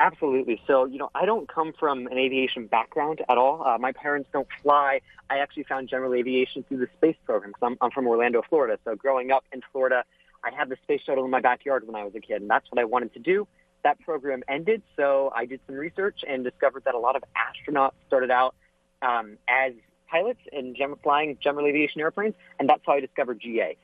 Absolutely. 0.00 0.62
So, 0.66 0.86
you 0.86 0.96
know, 0.96 1.10
I 1.14 1.26
don't 1.26 1.46
come 1.46 1.74
from 1.78 2.06
an 2.06 2.16
aviation 2.16 2.66
background 2.66 3.20
at 3.28 3.36
all. 3.36 3.62
Uh, 3.62 3.76
my 3.76 3.92
parents 3.92 4.30
don't 4.32 4.48
fly. 4.62 5.02
I 5.28 5.38
actually 5.38 5.64
found 5.64 5.90
general 5.90 6.14
aviation 6.14 6.62
through 6.64 6.78
the 6.78 6.88
space 6.96 7.16
program. 7.26 7.52
So 7.60 7.66
I'm, 7.66 7.76
I'm 7.82 7.90
from 7.90 8.06
Orlando, 8.06 8.42
Florida. 8.48 8.78
So 8.84 8.96
growing 8.96 9.30
up 9.30 9.44
in 9.52 9.60
Florida, 9.72 10.04
I 10.42 10.56
had 10.56 10.70
the 10.70 10.76
space 10.82 11.02
shuttle 11.04 11.26
in 11.26 11.30
my 11.30 11.40
backyard 11.40 11.86
when 11.86 11.96
I 11.96 12.04
was 12.04 12.14
a 12.14 12.20
kid, 12.20 12.40
and 12.40 12.50
that's 12.50 12.64
what 12.70 12.80
I 12.80 12.84
wanted 12.84 13.12
to 13.12 13.20
do. 13.20 13.46
That 13.84 14.00
program 14.00 14.42
ended, 14.48 14.82
so 14.96 15.30
I 15.36 15.44
did 15.44 15.60
some 15.66 15.76
research 15.76 16.24
and 16.26 16.44
discovered 16.44 16.84
that 16.84 16.94
a 16.94 16.98
lot 16.98 17.14
of 17.14 17.22
astronauts 17.36 17.92
started 18.06 18.30
out 18.30 18.54
um, 19.02 19.36
as 19.48 19.74
pilots 20.10 20.40
in 20.50 20.74
gem- 20.74 20.96
flying 21.02 21.36
general 21.42 21.66
aviation 21.66 22.00
airplanes, 22.00 22.34
and 22.58 22.70
that's 22.70 22.82
how 22.86 22.94
I 22.94 23.00
discovered 23.00 23.38
GA 23.38 23.76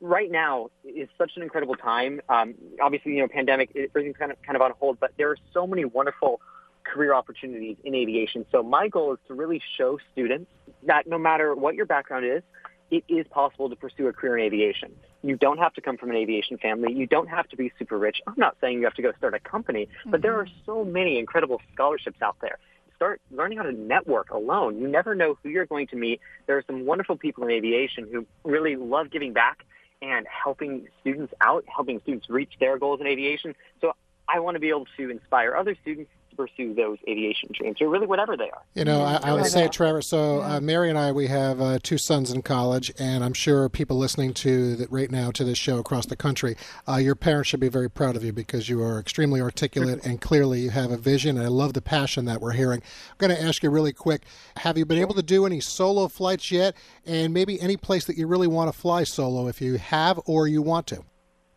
right 0.00 0.30
now 0.30 0.70
is 0.84 1.08
such 1.18 1.32
an 1.36 1.42
incredible 1.42 1.74
time. 1.74 2.20
Um, 2.28 2.54
obviously, 2.80 3.12
you 3.12 3.20
know, 3.20 3.28
pandemic, 3.28 3.70
everything's 3.74 4.16
kind 4.16 4.32
of 4.32 4.40
kind 4.42 4.56
of 4.56 4.62
on 4.62 4.72
hold, 4.78 4.98
but 5.00 5.12
there 5.18 5.30
are 5.30 5.36
so 5.52 5.66
many 5.66 5.84
wonderful 5.84 6.40
career 6.84 7.14
opportunities 7.14 7.76
in 7.84 7.94
aviation. 7.94 8.46
So 8.50 8.62
my 8.62 8.88
goal 8.88 9.12
is 9.12 9.18
to 9.28 9.34
really 9.34 9.62
show 9.76 9.98
students 10.12 10.50
that 10.84 11.06
no 11.06 11.18
matter 11.18 11.54
what 11.54 11.74
your 11.74 11.86
background 11.86 12.24
is, 12.24 12.42
it 12.90 13.04
is 13.08 13.26
possible 13.28 13.68
to 13.68 13.76
pursue 13.76 14.08
a 14.08 14.12
career 14.12 14.38
in 14.38 14.44
aviation. 14.44 14.92
You 15.22 15.36
don't 15.36 15.58
have 15.58 15.74
to 15.74 15.80
come 15.80 15.96
from 15.96 16.10
an 16.10 16.16
aviation 16.16 16.58
family. 16.58 16.92
You 16.92 17.06
don't 17.06 17.28
have 17.28 17.46
to 17.50 17.56
be 17.56 17.70
super 17.78 17.98
rich. 17.98 18.20
I'm 18.26 18.34
not 18.36 18.56
saying 18.60 18.78
you 18.78 18.84
have 18.84 18.94
to 18.94 19.02
go 19.02 19.12
start 19.18 19.34
a 19.34 19.38
company, 19.38 19.88
but 20.06 20.22
there 20.22 20.34
are 20.34 20.48
so 20.66 20.84
many 20.84 21.18
incredible 21.18 21.60
scholarships 21.72 22.20
out 22.22 22.36
there 22.40 22.58
start 23.00 23.18
learning 23.30 23.56
how 23.56 23.64
to 23.64 23.72
network 23.72 24.28
alone. 24.28 24.78
You 24.78 24.86
never 24.86 25.14
know 25.14 25.38
who 25.42 25.48
you're 25.48 25.64
going 25.64 25.86
to 25.86 25.96
meet. 25.96 26.20
There 26.46 26.58
are 26.58 26.64
some 26.66 26.84
wonderful 26.84 27.16
people 27.16 27.44
in 27.44 27.50
aviation 27.50 28.06
who 28.12 28.26
really 28.44 28.76
love 28.76 29.10
giving 29.10 29.32
back 29.32 29.64
and 30.02 30.26
helping 30.26 30.88
students 31.00 31.32
out, 31.40 31.64
helping 31.66 32.00
students 32.00 32.28
reach 32.30 32.52
their 32.58 32.78
goals 32.78 33.00
in 33.00 33.06
aviation. 33.06 33.54
So 33.80 33.94
I 34.28 34.40
want 34.40 34.54
to 34.54 34.60
be 34.60 34.68
able 34.68 34.86
to 34.96 35.10
inspire 35.10 35.56
other 35.56 35.76
students 35.82 36.10
pursue 36.40 36.72
those 36.72 36.96
aviation 37.06 37.50
dreams, 37.52 37.76
or 37.82 37.88
really 37.88 38.06
whatever 38.06 38.34
they 38.34 38.50
are. 38.50 38.62
You 38.74 38.84
know, 38.84 39.02
I, 39.02 39.16
I 39.22 39.32
would 39.34 39.46
say, 39.46 39.68
Trevor. 39.68 40.00
So 40.00 40.40
uh, 40.40 40.60
Mary 40.60 40.88
and 40.88 40.98
I, 40.98 41.12
we 41.12 41.26
have 41.26 41.60
uh, 41.60 41.78
two 41.82 41.98
sons 41.98 42.30
in 42.30 42.40
college, 42.40 42.90
and 42.98 43.22
I'm 43.22 43.34
sure 43.34 43.68
people 43.68 43.98
listening 43.98 44.32
to 44.34 44.76
that 44.76 44.90
right 44.90 45.10
now 45.10 45.30
to 45.32 45.44
this 45.44 45.58
show 45.58 45.78
across 45.78 46.06
the 46.06 46.16
country, 46.16 46.56
uh, 46.88 46.96
your 46.96 47.14
parents 47.14 47.50
should 47.50 47.60
be 47.60 47.68
very 47.68 47.90
proud 47.90 48.16
of 48.16 48.24
you 48.24 48.32
because 48.32 48.70
you 48.70 48.82
are 48.82 48.98
extremely 48.98 49.42
articulate 49.42 50.00
and 50.04 50.20
clearly 50.20 50.60
you 50.60 50.70
have 50.70 50.90
a 50.90 50.96
vision. 50.96 51.36
And 51.36 51.44
I 51.44 51.50
love 51.50 51.74
the 51.74 51.82
passion 51.82 52.24
that 52.24 52.40
we're 52.40 52.52
hearing. 52.52 52.82
I'm 53.10 53.16
going 53.18 53.36
to 53.36 53.42
ask 53.42 53.62
you 53.62 53.68
really 53.68 53.92
quick: 53.92 54.22
Have 54.58 54.78
you 54.78 54.86
been 54.86 54.98
able 54.98 55.14
to 55.14 55.22
do 55.22 55.44
any 55.44 55.60
solo 55.60 56.08
flights 56.08 56.50
yet? 56.50 56.74
And 57.04 57.34
maybe 57.34 57.60
any 57.60 57.76
place 57.76 58.06
that 58.06 58.16
you 58.16 58.26
really 58.26 58.46
want 58.46 58.72
to 58.72 58.78
fly 58.78 59.04
solo, 59.04 59.46
if 59.46 59.60
you 59.60 59.76
have 59.76 60.18
or 60.24 60.48
you 60.48 60.62
want 60.62 60.86
to. 60.88 61.02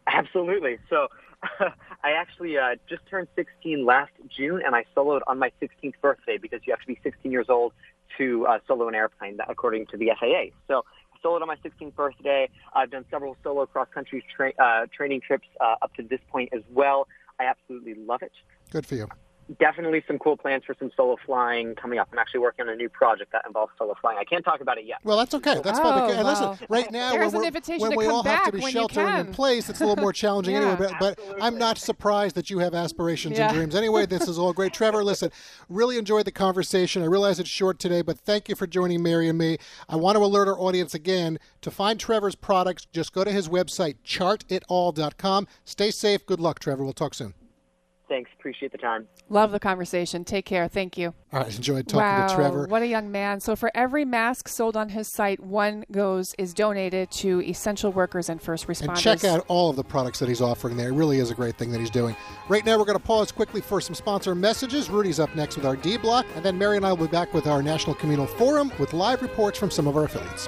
Absolutely. 0.07 0.77
So 0.89 1.07
I 2.03 2.11
actually 2.11 2.57
uh, 2.57 2.75
just 2.89 3.05
turned 3.09 3.27
16 3.35 3.85
last 3.85 4.11
June, 4.35 4.61
and 4.65 4.75
I 4.75 4.83
soloed 4.95 5.21
on 5.27 5.39
my 5.39 5.51
16th 5.61 5.93
birthday 6.01 6.37
because 6.37 6.59
you 6.65 6.73
have 6.73 6.81
to 6.81 6.87
be 6.87 6.99
16 7.01 7.31
years 7.31 7.45
old 7.49 7.71
to 8.17 8.45
uh, 8.45 8.59
solo 8.67 8.87
an 8.89 8.95
airplane, 8.95 9.37
according 9.47 9.85
to 9.87 9.97
the 9.97 10.11
FAA. 10.19 10.55
So 10.67 10.83
I 11.13 11.25
soloed 11.25 11.41
on 11.41 11.47
my 11.47 11.55
16th 11.57 11.95
birthday. 11.95 12.49
I've 12.73 12.91
done 12.91 13.05
several 13.09 13.37
solo 13.41 13.65
cross-country 13.65 14.25
tra- 14.35 14.53
uh, 14.59 14.87
training 14.95 15.21
trips 15.25 15.47
uh, 15.61 15.75
up 15.81 15.93
to 15.95 16.03
this 16.03 16.19
point 16.29 16.49
as 16.53 16.61
well. 16.73 17.07
I 17.39 17.45
absolutely 17.45 17.95
love 17.95 18.21
it. 18.21 18.33
Good 18.69 18.85
for 18.85 18.95
you. 18.95 19.07
Definitely 19.59 20.03
some 20.07 20.17
cool 20.19 20.37
plans 20.37 20.63
for 20.65 20.73
some 20.79 20.89
solo 20.95 21.17
flying 21.25 21.75
coming 21.75 21.99
up. 21.99 22.07
I'm 22.13 22.17
actually 22.19 22.39
working 22.39 22.65
on 22.65 22.69
a 22.71 22.75
new 22.75 22.87
project 22.87 23.33
that 23.33 23.43
involves 23.45 23.73
solo 23.77 23.93
flying. 23.99 24.17
I 24.17 24.23
can't 24.23 24.43
talk 24.45 24.61
about 24.61 24.77
it 24.77 24.85
yet. 24.85 24.99
Well, 25.03 25.17
that's 25.17 25.33
okay. 25.35 25.59
That's 25.61 25.79
Oh, 25.79 25.83
fine. 25.83 26.07
Because, 26.07 26.23
well. 26.23 26.49
listen, 26.51 26.67
right 26.69 26.91
now 26.91 27.11
There's 27.11 27.25
when, 27.33 27.35
an 27.35 27.41
we're, 27.41 27.47
invitation 27.47 27.81
when 27.81 27.91
to 27.91 27.97
we 27.97 28.05
come 28.05 28.13
all 28.15 28.23
have 28.23 28.45
to 28.45 28.51
be 28.53 28.59
when 28.61 28.71
sheltering 28.71 29.17
in 29.17 29.31
place, 29.33 29.69
it's 29.69 29.81
a 29.81 29.85
little 29.85 30.01
more 30.01 30.13
challenging 30.13 30.55
Yeah. 30.55 30.61
anyway. 30.71 30.87
But, 30.99 31.17
but 31.27 31.37
I'm 31.43 31.57
not 31.57 31.77
surprised 31.77 32.35
that 32.35 32.49
you 32.49 32.59
have 32.59 32.73
aspirations 32.73 33.37
Yeah. 33.37 33.47
and 33.49 33.57
dreams. 33.57 33.75
Anyway, 33.75 34.05
this 34.05 34.27
is 34.29 34.39
all 34.39 34.53
great. 34.53 34.73
Trevor, 34.83 35.03
listen, 35.03 35.29
really 35.67 35.97
enjoyed 35.97 36.25
the 36.25 36.31
conversation. 36.31 37.01
I 37.01 37.05
realize 37.07 37.37
it's 37.39 37.49
short 37.49 37.79
today, 37.79 38.01
but 38.01 38.17
thank 38.19 38.47
you 38.47 38.55
for 38.55 38.65
joining 38.65 39.03
Mary 39.03 39.27
and 39.27 39.37
me. 39.37 39.57
I 39.89 39.97
want 39.97 40.15
to 40.17 40.23
alert 40.23 40.47
our 40.47 40.57
audience 40.57 40.93
again 40.93 41.37
to 41.61 41.69
find 41.69 41.99
Trevor's 41.99 42.35
products. 42.35 42.85
Just 42.93 43.11
go 43.13 43.23
to 43.25 43.31
his 43.31 43.49
website, 43.49 43.97
chartitall.com. 44.05 45.47
Stay 45.65 45.91
safe. 45.91 46.25
Good 46.25 46.39
luck, 46.39 46.59
Trevor. 46.59 46.83
We'll 46.83 46.93
talk 46.93 47.13
soon. 47.13 47.33
Thanks. 48.13 48.29
Appreciate 48.37 48.71
the 48.71 48.77
time. 48.77 49.07
Love 49.29 49.51
the 49.51 49.59
conversation. 49.59 50.23
Take 50.23 50.45
care. 50.45 50.67
Thank 50.67 50.99
you. 50.99 51.15
All 51.31 51.39
right, 51.39 51.55
enjoyed 51.55 51.87
talking 51.87 52.05
wow, 52.05 52.27
to 52.27 52.35
Trevor. 52.35 52.67
what 52.67 52.83
a 52.83 52.85
young 52.85 53.11
man! 53.11 53.39
So 53.39 53.55
for 53.55 53.71
every 53.73 54.05
mask 54.05 54.47
sold 54.47 54.77
on 54.77 54.89
his 54.89 55.07
site, 55.07 55.39
one 55.39 55.83
goes 55.91 56.35
is 56.37 56.53
donated 56.53 57.09
to 57.09 57.41
essential 57.41 57.91
workers 57.91 58.29
and 58.29 58.39
first 58.39 58.67
responders. 58.67 58.89
And 58.89 58.97
check 58.99 59.23
out 59.23 59.43
all 59.47 59.71
of 59.71 59.77
the 59.77 59.83
products 59.83 60.19
that 60.19 60.29
he's 60.29 60.41
offering 60.41 60.77
there. 60.77 60.89
It 60.89 60.93
really 60.93 61.17
is 61.17 61.31
a 61.31 61.33
great 61.33 61.57
thing 61.57 61.71
that 61.71 61.79
he's 61.79 61.89
doing. 61.89 62.15
Right 62.49 62.63
now, 62.63 62.77
we're 62.77 62.85
going 62.85 62.99
to 62.99 63.03
pause 63.03 63.31
quickly 63.31 63.61
for 63.61 63.81
some 63.81 63.95
sponsor 63.95 64.35
messages. 64.35 64.91
Rudy's 64.91 65.19
up 65.19 65.35
next 65.35 65.55
with 65.55 65.65
our 65.65 65.75
D 65.75 65.97
block, 65.97 66.27
and 66.35 66.45
then 66.45 66.55
Mary 66.55 66.77
and 66.77 66.85
I 66.85 66.89
will 66.93 67.07
be 67.07 67.11
back 67.11 67.33
with 67.33 67.47
our 67.47 67.63
National 67.63 67.95
Communal 67.95 68.27
Forum 68.27 68.71
with 68.77 68.93
live 68.93 69.23
reports 69.23 69.57
from 69.57 69.71
some 69.71 69.87
of 69.87 69.97
our 69.97 70.03
affiliates. 70.03 70.47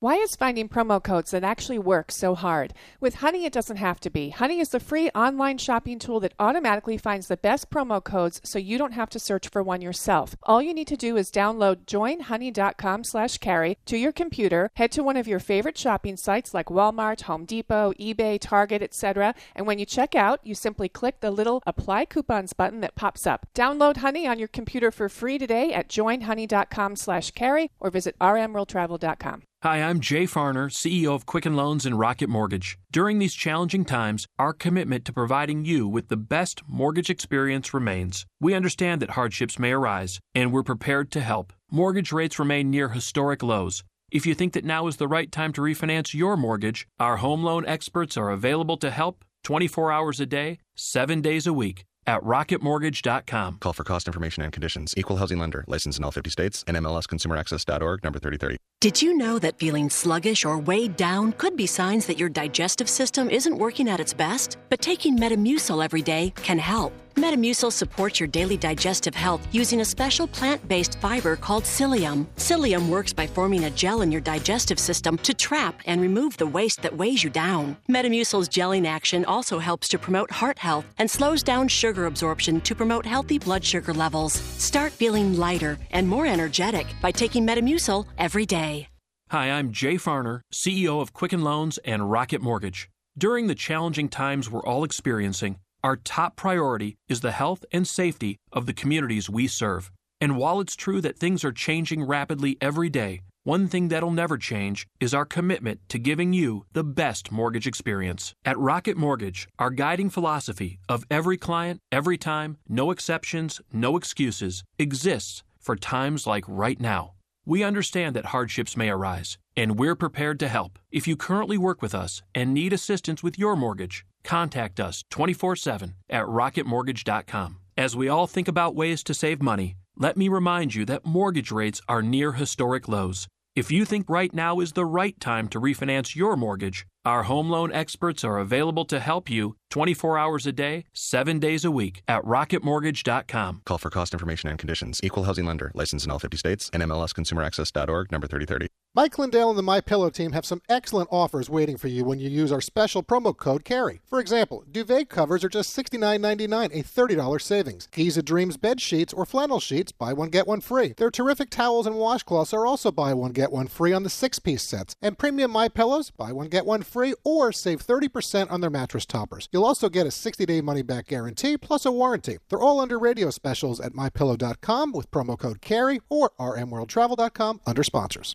Why 0.00 0.14
is 0.14 0.36
finding 0.36 0.68
promo 0.68 1.02
codes 1.02 1.32
that 1.32 1.42
actually 1.42 1.80
work 1.80 2.12
so 2.12 2.36
hard? 2.36 2.72
With 3.00 3.16
Honey, 3.16 3.44
it 3.44 3.52
doesn't 3.52 3.78
have 3.78 3.98
to 3.98 4.10
be. 4.10 4.28
Honey 4.28 4.60
is 4.60 4.68
the 4.68 4.78
free 4.78 5.10
online 5.10 5.58
shopping 5.58 5.98
tool 5.98 6.20
that 6.20 6.34
automatically 6.38 6.96
finds 6.96 7.26
the 7.26 7.36
best 7.36 7.68
promo 7.68 8.02
codes 8.02 8.40
so 8.44 8.60
you 8.60 8.78
don't 8.78 8.92
have 8.92 9.10
to 9.10 9.18
search 9.18 9.48
for 9.48 9.60
one 9.60 9.80
yourself. 9.80 10.36
All 10.44 10.62
you 10.62 10.72
need 10.72 10.86
to 10.86 10.96
do 10.96 11.16
is 11.16 11.32
download 11.32 11.86
joinhoney.com 11.86 13.02
slash 13.02 13.38
carey 13.38 13.76
to 13.86 13.96
your 13.96 14.12
computer, 14.12 14.70
head 14.76 14.92
to 14.92 15.02
one 15.02 15.16
of 15.16 15.26
your 15.26 15.40
favorite 15.40 15.76
shopping 15.76 16.16
sites 16.16 16.54
like 16.54 16.66
Walmart, 16.66 17.22
Home 17.22 17.44
Depot, 17.44 17.92
eBay, 17.98 18.38
Target, 18.40 18.82
etc. 18.82 19.34
And 19.56 19.66
when 19.66 19.80
you 19.80 19.84
check 19.84 20.14
out, 20.14 20.38
you 20.46 20.54
simply 20.54 20.88
click 20.88 21.18
the 21.18 21.32
little 21.32 21.60
apply 21.66 22.04
coupons 22.04 22.52
button 22.52 22.82
that 22.82 22.94
pops 22.94 23.26
up. 23.26 23.48
Download 23.52 23.96
Honey 23.96 24.28
on 24.28 24.38
your 24.38 24.46
computer 24.46 24.92
for 24.92 25.08
free 25.08 25.38
today 25.38 25.72
at 25.72 25.88
joinhoney.com 25.88 26.94
slash 26.94 27.32
carey 27.32 27.72
or 27.80 27.90
visit 27.90 28.16
rmworldtravel.com. 28.20 29.42
Hi, 29.64 29.82
I'm 29.82 29.98
Jay 29.98 30.22
Farner, 30.22 30.70
CEO 30.70 31.16
of 31.16 31.26
Quicken 31.26 31.56
Loans 31.56 31.84
and 31.84 31.98
Rocket 31.98 32.28
Mortgage. 32.28 32.78
During 32.92 33.18
these 33.18 33.34
challenging 33.34 33.84
times, 33.84 34.24
our 34.38 34.52
commitment 34.52 35.04
to 35.04 35.12
providing 35.12 35.64
you 35.64 35.88
with 35.88 36.06
the 36.06 36.16
best 36.16 36.62
mortgage 36.68 37.10
experience 37.10 37.74
remains. 37.74 38.24
We 38.40 38.54
understand 38.54 39.02
that 39.02 39.10
hardships 39.10 39.58
may 39.58 39.72
arise, 39.72 40.20
and 40.32 40.52
we're 40.52 40.62
prepared 40.62 41.10
to 41.10 41.20
help. 41.20 41.52
Mortgage 41.72 42.12
rates 42.12 42.38
remain 42.38 42.70
near 42.70 42.90
historic 42.90 43.42
lows. 43.42 43.82
If 44.12 44.26
you 44.26 44.34
think 44.36 44.52
that 44.52 44.64
now 44.64 44.86
is 44.86 44.98
the 44.98 45.08
right 45.08 45.32
time 45.32 45.52
to 45.54 45.60
refinance 45.60 46.14
your 46.14 46.36
mortgage, 46.36 46.86
our 47.00 47.16
home 47.16 47.42
loan 47.42 47.66
experts 47.66 48.16
are 48.16 48.30
available 48.30 48.76
to 48.76 48.92
help 48.92 49.24
24 49.42 49.90
hours 49.90 50.20
a 50.20 50.26
day, 50.26 50.60
7 50.76 51.20
days 51.20 51.48
a 51.48 51.52
week 51.52 51.84
at 52.08 52.22
rocketmortgage.com. 52.22 53.58
Call 53.60 53.72
for 53.72 53.84
cost 53.84 54.08
information 54.08 54.42
and 54.42 54.52
conditions. 54.52 54.94
Equal 54.96 55.18
housing 55.18 55.38
lender. 55.38 55.64
Licensed 55.68 55.98
in 55.98 56.04
all 56.04 56.10
50 56.10 56.30
states. 56.30 56.64
And 56.66 56.76
MLSconsumeraccess.org, 56.76 58.02
Number 58.02 58.18
3030. 58.18 58.56
Did 58.80 59.02
you 59.02 59.16
know 59.16 59.38
that 59.40 59.58
feeling 59.58 59.90
sluggish 59.90 60.44
or 60.44 60.58
weighed 60.58 60.96
down 60.96 61.32
could 61.32 61.56
be 61.56 61.66
signs 61.66 62.06
that 62.06 62.18
your 62.18 62.28
digestive 62.28 62.88
system 62.88 63.28
isn't 63.28 63.58
working 63.58 63.88
at 63.88 64.00
its 64.00 64.14
best? 64.14 64.56
But 64.70 64.80
taking 64.80 65.18
Metamucil 65.18 65.84
every 65.84 66.02
day 66.02 66.32
can 66.36 66.58
help. 66.58 66.92
Metamucil 67.14 67.72
supports 67.72 68.20
your 68.20 68.26
daily 68.26 68.56
digestive 68.56 69.14
health 69.14 69.46
using 69.50 69.80
a 69.80 69.84
special 69.84 70.26
plant 70.26 70.66
based 70.68 70.98
fiber 70.98 71.36
called 71.36 71.64
psyllium. 71.64 72.26
Psyllium 72.36 72.88
works 72.88 73.12
by 73.12 73.26
forming 73.26 73.64
a 73.64 73.70
gel 73.70 74.02
in 74.02 74.12
your 74.12 74.20
digestive 74.20 74.78
system 74.78 75.16
to 75.18 75.32
trap 75.32 75.80
and 75.86 76.00
remove 76.00 76.36
the 76.36 76.46
waste 76.46 76.82
that 76.82 76.96
weighs 76.96 77.24
you 77.24 77.30
down. 77.30 77.76
Metamucil's 77.88 78.48
gelling 78.48 78.86
action 78.86 79.24
also 79.24 79.58
helps 79.58 79.88
to 79.88 79.98
promote 79.98 80.30
heart 80.30 80.58
health 80.58 80.84
and 80.98 81.10
slows 81.10 81.42
down 81.42 81.68
sugar 81.68 82.06
absorption 82.06 82.60
to 82.60 82.74
promote 82.74 83.06
healthy 83.06 83.38
blood 83.38 83.64
sugar 83.64 83.94
levels. 83.94 84.32
Start 84.32 84.92
feeling 84.92 85.36
lighter 85.36 85.78
and 85.90 86.06
more 86.06 86.26
energetic 86.26 86.86
by 87.00 87.10
taking 87.10 87.46
Metamucil 87.46 88.06
every 88.18 88.46
day. 88.46 88.88
Hi, 89.30 89.50
I'm 89.50 89.72
Jay 89.72 89.96
Farner, 89.96 90.40
CEO 90.50 91.02
of 91.02 91.12
Quicken 91.12 91.42
Loans 91.42 91.76
and 91.84 92.10
Rocket 92.10 92.40
Mortgage. 92.40 92.88
During 93.18 93.46
the 93.46 93.54
challenging 93.54 94.08
times 94.08 94.50
we're 94.50 94.64
all 94.64 94.84
experiencing, 94.84 95.58
our 95.88 95.96
top 95.96 96.36
priority 96.36 96.98
is 97.08 97.22
the 97.22 97.32
health 97.32 97.64
and 97.72 97.88
safety 97.88 98.36
of 98.52 98.66
the 98.66 98.74
communities 98.74 99.30
we 99.30 99.46
serve. 99.46 99.90
And 100.20 100.36
while 100.36 100.60
it's 100.60 100.76
true 100.76 101.00
that 101.00 101.18
things 101.18 101.42
are 101.44 101.62
changing 101.66 102.02
rapidly 102.02 102.58
every 102.60 102.90
day, 102.90 103.22
one 103.44 103.68
thing 103.68 103.88
that'll 103.88 104.10
never 104.10 104.36
change 104.36 104.86
is 105.00 105.14
our 105.14 105.24
commitment 105.24 105.80
to 105.88 105.98
giving 105.98 106.34
you 106.34 106.66
the 106.74 106.84
best 106.84 107.32
mortgage 107.32 107.66
experience. 107.66 108.34
At 108.44 108.58
Rocket 108.58 108.98
Mortgage, 108.98 109.48
our 109.58 109.70
guiding 109.70 110.10
philosophy 110.10 110.78
of 110.90 111.06
every 111.10 111.38
client, 111.38 111.80
every 111.90 112.18
time, 112.18 112.58
no 112.68 112.90
exceptions, 112.90 113.62
no 113.72 113.96
excuses 113.96 114.64
exists 114.78 115.42
for 115.58 115.74
times 115.74 116.26
like 116.26 116.44
right 116.46 116.78
now. 116.78 117.14
We 117.46 117.62
understand 117.64 118.14
that 118.14 118.26
hardships 118.26 118.76
may 118.76 118.90
arise, 118.90 119.38
and 119.56 119.78
we're 119.78 119.96
prepared 119.96 120.38
to 120.40 120.48
help. 120.48 120.78
If 120.90 121.08
you 121.08 121.16
currently 121.16 121.56
work 121.56 121.80
with 121.80 121.94
us 121.94 122.20
and 122.34 122.52
need 122.52 122.74
assistance 122.74 123.22
with 123.22 123.38
your 123.38 123.56
mortgage, 123.56 124.04
contact 124.24 124.80
us 124.80 125.04
24 125.10 125.56
7 125.56 125.94
at 126.08 126.24
rocketmortgage.com. 126.26 127.58
As 127.76 127.94
we 127.94 128.08
all 128.08 128.26
think 128.26 128.48
about 128.48 128.74
ways 128.74 129.02
to 129.04 129.14
save 129.14 129.40
money, 129.40 129.76
let 129.96 130.16
me 130.16 130.28
remind 130.28 130.74
you 130.74 130.84
that 130.86 131.06
mortgage 131.06 131.50
rates 131.50 131.80
are 131.88 132.02
near 132.02 132.32
historic 132.32 132.88
lows. 132.88 133.28
If 133.54 133.72
you 133.72 133.84
think 133.84 134.08
right 134.08 134.32
now 134.32 134.60
is 134.60 134.72
the 134.72 134.86
right 134.86 135.18
time 135.18 135.48
to 135.48 135.60
refinance 135.60 136.14
your 136.14 136.36
mortgage, 136.36 136.86
our 137.08 137.22
home 137.22 137.48
loan 137.48 137.72
experts 137.72 138.22
are 138.22 138.38
available 138.38 138.84
to 138.84 139.00
help 139.00 139.30
you 139.30 139.56
24 139.70 140.18
hours 140.18 140.46
a 140.46 140.52
day, 140.52 140.84
7 140.92 141.38
days 141.38 141.64
a 141.64 141.70
week 141.70 142.02
at 142.06 142.22
rocketmortgage.com. 142.22 143.62
Call 143.64 143.78
for 143.78 143.90
cost 143.90 144.12
information 144.12 144.50
and 144.50 144.58
conditions. 144.58 145.00
Equal 145.02 145.24
housing 145.24 145.46
lender. 145.46 145.72
Licensed 145.74 146.04
in 146.04 146.12
all 146.12 146.18
50 146.18 146.36
states. 146.36 146.70
NMLSconsumeraccess.org. 146.70 148.12
Number 148.12 148.26
3030. 148.26 148.68
Mike 148.94 149.18
Lindell 149.18 149.50
and 149.50 149.58
the 149.58 149.62
My 149.62 149.80
Pillow 149.80 150.10
team 150.10 150.32
have 150.32 150.46
some 150.46 150.62
excellent 150.68 151.08
offers 151.12 151.48
waiting 151.50 151.76
for 151.76 151.88
you 151.88 152.04
when 152.04 152.18
you 152.18 152.28
use 152.28 152.50
our 152.50 152.60
special 152.60 153.02
promo 153.02 153.36
code 153.36 153.62
CAREY. 153.62 154.00
For 154.06 154.18
example, 154.18 154.64
duvet 154.70 155.08
covers 155.08 155.44
are 155.44 155.48
just 155.48 155.76
$69.99, 155.76 156.74
a 156.74 156.82
$30 156.82 157.40
savings. 157.40 157.86
Giza 157.92 158.22
Dreams 158.22 158.56
bed 158.56 158.80
sheets 158.80 159.12
or 159.12 159.26
flannel 159.26 159.60
sheets, 159.60 159.92
buy 159.92 160.12
one 160.14 160.30
get 160.30 160.48
one 160.48 160.60
free. 160.60 160.94
Their 160.96 161.10
terrific 161.10 161.50
towels 161.50 161.86
and 161.86 161.96
washcloths 161.96 162.52
are 162.52 162.66
also 162.66 162.90
buy 162.90 163.14
one 163.14 163.32
get 163.32 163.52
one 163.52 163.68
free 163.68 163.92
on 163.92 164.02
the 164.02 164.10
six-piece 164.10 164.62
sets. 164.62 164.96
And 165.00 165.18
premium 165.18 165.52
My 165.52 165.68
Pillows, 165.68 166.10
buy 166.10 166.32
one 166.32 166.48
get 166.48 166.66
one 166.66 166.82
free 166.82 166.97
or 167.24 167.52
save 167.52 167.86
30% 167.86 168.50
on 168.50 168.60
their 168.60 168.70
mattress 168.70 169.06
toppers. 169.06 169.48
You'll 169.52 169.64
also 169.64 169.88
get 169.88 170.06
a 170.06 170.10
60-day 170.10 170.60
money-back 170.60 171.06
guarantee 171.06 171.56
plus 171.56 171.86
a 171.86 171.92
warranty. 171.92 172.38
They're 172.48 172.60
all 172.60 172.80
under 172.80 172.98
radio 172.98 173.30
specials 173.30 173.80
at 173.80 173.92
mypillow.com 173.92 174.92
with 174.92 175.10
promo 175.10 175.38
code 175.38 175.60
CAREY 175.60 176.00
or 176.08 176.30
rmworldtravel.com 176.38 177.60
under 177.66 177.84
sponsors. 177.84 178.34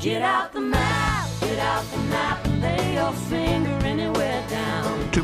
Get 0.00 0.22
out 0.22 0.52
the 0.52 0.60
map, 0.60 1.28
get 1.40 1.58
out 1.58 1.84
the 1.90 1.98
map, 1.98 2.46
and 2.46 2.62
lay 2.62 2.94
your 2.94 3.12
finger 3.12 3.77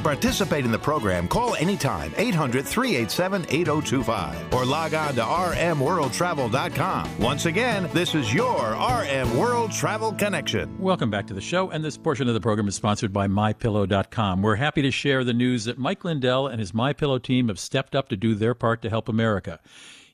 participate 0.05 0.65
in 0.65 0.71
the 0.71 0.79
program, 0.79 1.27
call 1.27 1.57
anytime 1.57 2.15
800 2.17 2.65
387 2.65 3.47
8025 3.49 4.55
or 4.55 4.65
log 4.65 4.95
on 4.95 5.15
to 5.15 5.23
rmworldtravel.com. 5.23 7.19
Once 7.19 7.47
again, 7.47 7.89
this 7.93 8.15
is 8.15 8.33
your 8.33 8.73
RM 8.75 9.37
World 9.37 9.73
Travel 9.73 10.13
Connection. 10.13 10.79
Welcome 10.79 11.11
back 11.11 11.27
to 11.27 11.35
the 11.35 11.41
show, 11.41 11.71
and 11.71 11.85
this 11.85 11.97
portion 11.97 12.29
of 12.29 12.35
the 12.35 12.41
program 12.41 12.69
is 12.69 12.77
sponsored 12.77 13.13
by 13.13 13.27
MyPillow.com. 13.27 14.43
We're 14.43 14.57
happy 14.57 14.83
to 14.83 14.93
share 14.93 15.25
the 15.25 15.33
news 15.33 15.65
that 15.65 15.79
Mike 15.79 16.05
Lindell 16.05 16.47
and 16.47 16.61
his 16.61 16.73
MyPillow 16.73 17.21
team 17.21 17.49
have 17.49 17.59
stepped 17.59 17.97
up 17.97 18.09
to 18.11 18.17
do 18.17 18.35
their 18.35 18.55
part 18.55 18.83
to 18.83 18.91
help 18.91 19.09
America. 19.09 19.59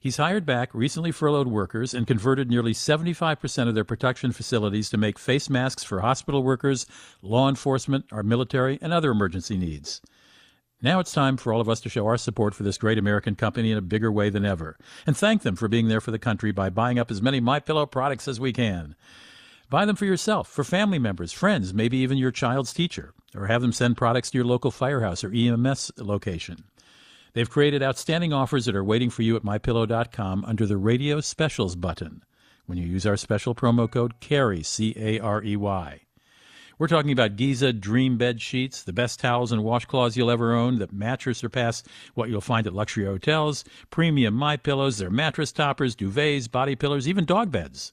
He's 0.03 0.17
hired 0.17 0.47
back 0.47 0.71
recently 0.73 1.13
furloughed 1.13 1.49
workers 1.49 1.93
and 1.93 2.07
converted 2.07 2.49
nearly 2.49 2.73
75% 2.73 3.69
of 3.69 3.75
their 3.75 3.85
production 3.85 4.33
facilities 4.33 4.89
to 4.89 4.97
make 4.97 5.19
face 5.19 5.51
masks 5.51 5.85
for 5.85 6.01
hospital 6.01 6.43
workers, 6.43 6.87
law 7.21 7.51
enforcement, 7.51 8.07
our 8.11 8.23
military, 8.23 8.79
and 8.81 8.95
other 8.95 9.11
emergency 9.11 9.59
needs. 9.59 10.01
Now 10.81 11.01
it's 11.01 11.13
time 11.13 11.37
for 11.37 11.53
all 11.53 11.61
of 11.61 11.69
us 11.69 11.83
to 11.83 11.91
show 11.91 12.07
our 12.07 12.17
support 12.17 12.55
for 12.55 12.63
this 12.63 12.79
great 12.79 12.97
American 12.97 13.35
company 13.35 13.73
in 13.73 13.77
a 13.77 13.83
bigger 13.83 14.11
way 14.11 14.31
than 14.31 14.47
ever, 14.47 14.79
and 15.07 15.15
thank 15.15 15.43
them 15.43 15.55
for 15.55 15.69
being 15.69 15.89
there 15.89 16.01
for 16.01 16.13
the 16.13 16.19
country 16.19 16.51
by 16.51 16.71
buying 16.71 16.99
up 16.99 17.11
as 17.11 17.21
many 17.21 17.39
My 17.39 17.61
Pillow 17.61 17.85
products 17.85 18.27
as 18.27 18.41
we 18.41 18.55
can. 18.55 18.97
Buy 19.69 19.85
them 19.85 19.97
for 19.97 20.07
yourself, 20.07 20.49
for 20.49 20.65
family 20.65 20.99
members, 20.99 21.31
friends, 21.31 21.75
maybe 21.75 21.99
even 21.99 22.17
your 22.17 22.31
child's 22.31 22.73
teacher, 22.73 23.13
or 23.37 23.49
have 23.49 23.61
them 23.61 23.73
send 23.73 23.99
products 23.99 24.31
to 24.31 24.39
your 24.39 24.47
local 24.47 24.71
firehouse 24.71 25.23
or 25.23 25.31
EMS 25.31 25.93
location. 25.99 26.65
They've 27.33 27.49
created 27.49 27.83
outstanding 27.83 28.33
offers 28.33 28.65
that 28.65 28.75
are 28.75 28.85
waiting 28.85 29.11
for 29.11 29.23
you 29.23 29.37
at 29.37 29.43
mypillow.com 29.43 30.45
under 30.45 30.67
the 30.67 30.77
radio 30.77 31.21
specials 31.21 31.77
button 31.77 32.23
when 32.67 32.79
you 32.79 32.87
use 32.87 33.07
our 33.07 33.17
special 33.17 33.55
promo 33.55 33.91
code 33.91 34.21
CAREY, 34.21 34.63
C 34.63 34.95
A 34.97 35.19
R 35.19 35.43
E 35.43 35.57
Y. 35.57 36.01
We're 36.79 36.89
talking 36.89 37.13
about 37.13 37.37
Giza 37.37 37.75
Dream 37.75 38.17
Bed 38.17 38.41
Sheets, 38.41 38.83
the 38.83 38.93
best 38.95 39.21
towels 39.21 39.53
and 39.53 39.63
washcloths 39.63 40.17
you'll 40.17 40.31
ever 40.31 40.55
own 40.55 40.79
that 40.79 40.95
match 40.95 41.27
or 41.27 41.35
surpass 41.35 41.83
what 42.15 42.31
you'll 42.31 42.41
find 42.41 42.67
at 42.67 42.73
luxury 42.73 43.05
hotels, 43.05 43.65
premium 43.91 44.33
My 44.33 44.57
Pillows, 44.57 44.97
their 44.97 45.11
mattress 45.11 45.53
toppers, 45.53 45.95
duvets, 45.95 46.51
body 46.51 46.75
pillows, 46.77 47.07
even 47.07 47.27
dog 47.27 47.51
beds. 47.51 47.93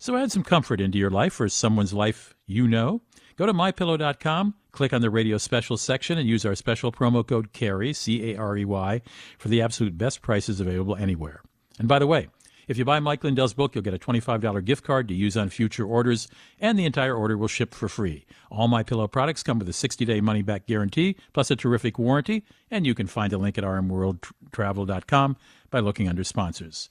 So 0.00 0.16
add 0.16 0.32
some 0.32 0.42
comfort 0.42 0.80
into 0.80 0.98
your 0.98 1.10
life 1.10 1.40
or 1.40 1.48
someone's 1.48 1.92
life 1.92 2.34
you 2.44 2.66
know. 2.66 3.02
Go 3.36 3.46
to 3.46 3.52
mypillow.com, 3.52 4.54
click 4.78 4.92
on 4.92 5.00
the 5.00 5.10
radio 5.10 5.38
special 5.38 5.76
section, 5.76 6.18
and 6.18 6.28
use 6.28 6.46
our 6.46 6.54
special 6.54 6.92
promo 6.92 7.26
code 7.26 7.52
CAREY, 7.52 7.92
C 7.92 8.30
A 8.32 8.36
R 8.38 8.56
E 8.56 8.64
Y, 8.64 9.02
for 9.36 9.48
the 9.48 9.60
absolute 9.60 9.98
best 9.98 10.22
prices 10.22 10.60
available 10.60 10.94
anywhere. 10.94 11.42
And 11.80 11.88
by 11.88 11.98
the 11.98 12.06
way, 12.06 12.28
If 12.68 12.76
you 12.76 12.84
buy 12.84 13.00
Mike 13.00 13.24
Lindell's 13.24 13.54
book, 13.54 13.74
you'll 13.74 13.82
get 13.82 13.94
a 13.94 13.98
$25 13.98 14.62
gift 14.62 14.84
card 14.84 15.08
to 15.08 15.14
use 15.14 15.38
on 15.38 15.48
future 15.48 15.86
orders, 15.86 16.28
and 16.60 16.78
the 16.78 16.84
entire 16.84 17.14
order 17.16 17.38
will 17.38 17.48
ship 17.48 17.74
for 17.74 17.88
free. 17.88 18.26
All 18.50 18.68
My 18.68 18.82
Pillow 18.82 19.08
products 19.08 19.42
come 19.42 19.58
with 19.58 19.70
a 19.70 19.72
60-day 19.72 20.20
money-back 20.20 20.66
guarantee, 20.66 21.16
plus 21.32 21.50
a 21.50 21.56
terrific 21.56 21.98
warranty, 21.98 22.44
and 22.70 22.86
you 22.86 22.94
can 22.94 23.06
find 23.06 23.32
a 23.32 23.38
link 23.38 23.56
at 23.56 23.64
rmworldtravel.com 23.64 25.36
by 25.70 25.80
looking 25.80 26.10
under 26.10 26.24
sponsors. 26.24 26.90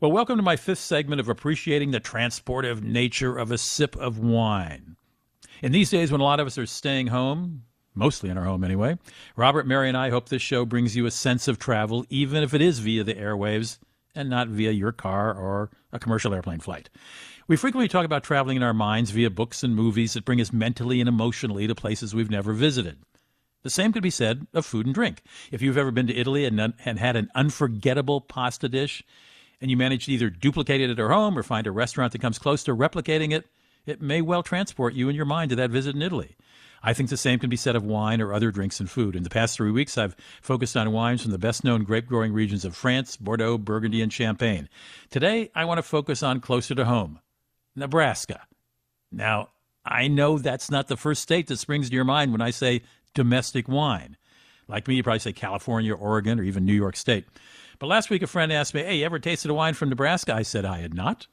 Well, 0.00 0.12
welcome 0.12 0.36
to 0.36 0.42
my 0.42 0.54
fifth 0.54 0.78
segment 0.78 1.20
of 1.20 1.28
appreciating 1.28 1.90
the 1.90 2.00
transportive 2.00 2.80
nature 2.80 3.36
of 3.36 3.50
a 3.50 3.58
sip 3.58 3.96
of 3.96 4.20
wine. 4.20 4.94
In 5.60 5.72
these 5.72 5.90
days 5.90 6.12
when 6.12 6.20
a 6.20 6.24
lot 6.24 6.40
of 6.40 6.46
us 6.46 6.58
are 6.58 6.66
staying 6.66 7.08
home, 7.08 7.64
mostly 7.94 8.30
in 8.30 8.38
our 8.38 8.44
home 8.44 8.62
anyway, 8.62 8.96
Robert, 9.34 9.66
Mary, 9.66 9.88
and 9.88 9.96
I 9.96 10.10
hope 10.10 10.28
this 10.28 10.42
show 10.42 10.64
brings 10.64 10.94
you 10.94 11.04
a 11.06 11.10
sense 11.10 11.48
of 11.48 11.58
travel, 11.58 12.06
even 12.10 12.42
if 12.44 12.54
it 12.54 12.62
is 12.62 12.78
via 12.78 13.02
the 13.02 13.14
airwaves 13.14 13.78
and 14.14 14.30
not 14.30 14.48
via 14.48 14.70
your 14.70 14.92
car 14.92 15.34
or 15.34 15.70
a 15.92 15.98
commercial 15.98 16.32
airplane 16.32 16.60
flight. 16.60 16.90
We 17.48 17.56
frequently 17.56 17.88
talk 17.88 18.04
about 18.04 18.22
traveling 18.22 18.56
in 18.56 18.62
our 18.62 18.74
minds 18.74 19.10
via 19.10 19.30
books 19.30 19.64
and 19.64 19.74
movies 19.74 20.12
that 20.12 20.24
bring 20.24 20.40
us 20.40 20.52
mentally 20.52 21.00
and 21.00 21.08
emotionally 21.08 21.66
to 21.66 21.74
places 21.74 22.14
we've 22.14 22.30
never 22.30 22.52
visited. 22.52 22.98
The 23.62 23.70
same 23.70 23.92
could 23.92 24.02
be 24.02 24.10
said 24.10 24.46
of 24.54 24.64
food 24.64 24.86
and 24.86 24.94
drink. 24.94 25.22
If 25.50 25.60
you've 25.60 25.78
ever 25.78 25.90
been 25.90 26.06
to 26.06 26.16
Italy 26.16 26.44
and, 26.44 26.74
and 26.84 26.98
had 26.98 27.16
an 27.16 27.30
unforgettable 27.34 28.20
pasta 28.20 28.68
dish, 28.68 29.02
and 29.60 29.70
you 29.70 29.76
manage 29.76 30.06
to 30.06 30.12
either 30.12 30.30
duplicate 30.30 30.80
it 30.80 30.90
at 30.90 30.98
home 30.98 31.36
or 31.36 31.42
find 31.42 31.66
a 31.66 31.72
restaurant 31.72 32.12
that 32.12 32.20
comes 32.20 32.38
close 32.38 32.62
to 32.64 32.76
replicating 32.76 33.32
it, 33.32 33.46
it 33.88 34.02
may 34.02 34.20
well 34.20 34.42
transport 34.42 34.94
you 34.94 35.08
and 35.08 35.16
your 35.16 35.26
mind 35.26 35.50
to 35.50 35.56
that 35.56 35.70
visit 35.70 35.94
in 35.94 36.02
Italy. 36.02 36.36
I 36.82 36.92
think 36.92 37.10
the 37.10 37.16
same 37.16 37.38
can 37.38 37.50
be 37.50 37.56
said 37.56 37.74
of 37.74 37.84
wine 37.84 38.20
or 38.20 38.32
other 38.32 38.50
drinks 38.50 38.78
and 38.78 38.88
food. 38.88 39.16
In 39.16 39.24
the 39.24 39.30
past 39.30 39.56
three 39.56 39.70
weeks, 39.70 39.98
I've 39.98 40.16
focused 40.40 40.76
on 40.76 40.92
wines 40.92 41.22
from 41.22 41.32
the 41.32 41.38
best 41.38 41.64
known 41.64 41.82
grape 41.82 42.06
growing 42.06 42.32
regions 42.32 42.64
of 42.64 42.76
France, 42.76 43.16
Bordeaux, 43.16 43.58
Burgundy, 43.58 44.00
and 44.00 44.12
Champagne. 44.12 44.68
Today, 45.10 45.50
I 45.54 45.64
want 45.64 45.78
to 45.78 45.82
focus 45.82 46.22
on 46.22 46.40
closer 46.40 46.74
to 46.74 46.84
home 46.84 47.18
Nebraska. 47.74 48.42
Now, 49.10 49.48
I 49.84 50.06
know 50.06 50.38
that's 50.38 50.70
not 50.70 50.88
the 50.88 50.96
first 50.96 51.22
state 51.22 51.46
that 51.48 51.58
springs 51.58 51.88
to 51.88 51.94
your 51.94 52.04
mind 52.04 52.30
when 52.30 52.42
I 52.42 52.50
say 52.50 52.82
domestic 53.14 53.68
wine. 53.68 54.16
Like 54.68 54.86
me, 54.86 54.96
you 54.96 55.02
probably 55.02 55.20
say 55.20 55.32
California, 55.32 55.94
Oregon, 55.94 56.38
or 56.38 56.42
even 56.42 56.66
New 56.66 56.74
York 56.74 56.94
State. 56.94 57.24
But 57.78 57.86
last 57.86 58.10
week, 58.10 58.22
a 58.22 58.26
friend 58.26 58.52
asked 58.52 58.74
me, 58.74 58.82
Hey, 58.82 58.98
you 58.98 59.04
ever 59.06 59.18
tasted 59.18 59.50
a 59.50 59.54
wine 59.54 59.74
from 59.74 59.88
Nebraska? 59.88 60.34
I 60.34 60.42
said 60.42 60.64
I 60.64 60.78
had 60.78 60.94
not. 60.94 61.26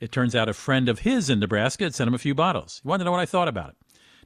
It 0.00 0.12
turns 0.12 0.34
out 0.34 0.48
a 0.48 0.54
friend 0.54 0.88
of 0.88 1.00
his 1.00 1.30
in 1.30 1.40
Nebraska 1.40 1.84
had 1.84 1.94
sent 1.94 2.08
him 2.08 2.14
a 2.14 2.18
few 2.18 2.34
bottles. 2.34 2.80
He 2.82 2.88
wanted 2.88 3.04
to 3.04 3.04
know 3.06 3.12
what 3.12 3.20
I 3.20 3.26
thought 3.26 3.48
about 3.48 3.70
it. 3.70 3.76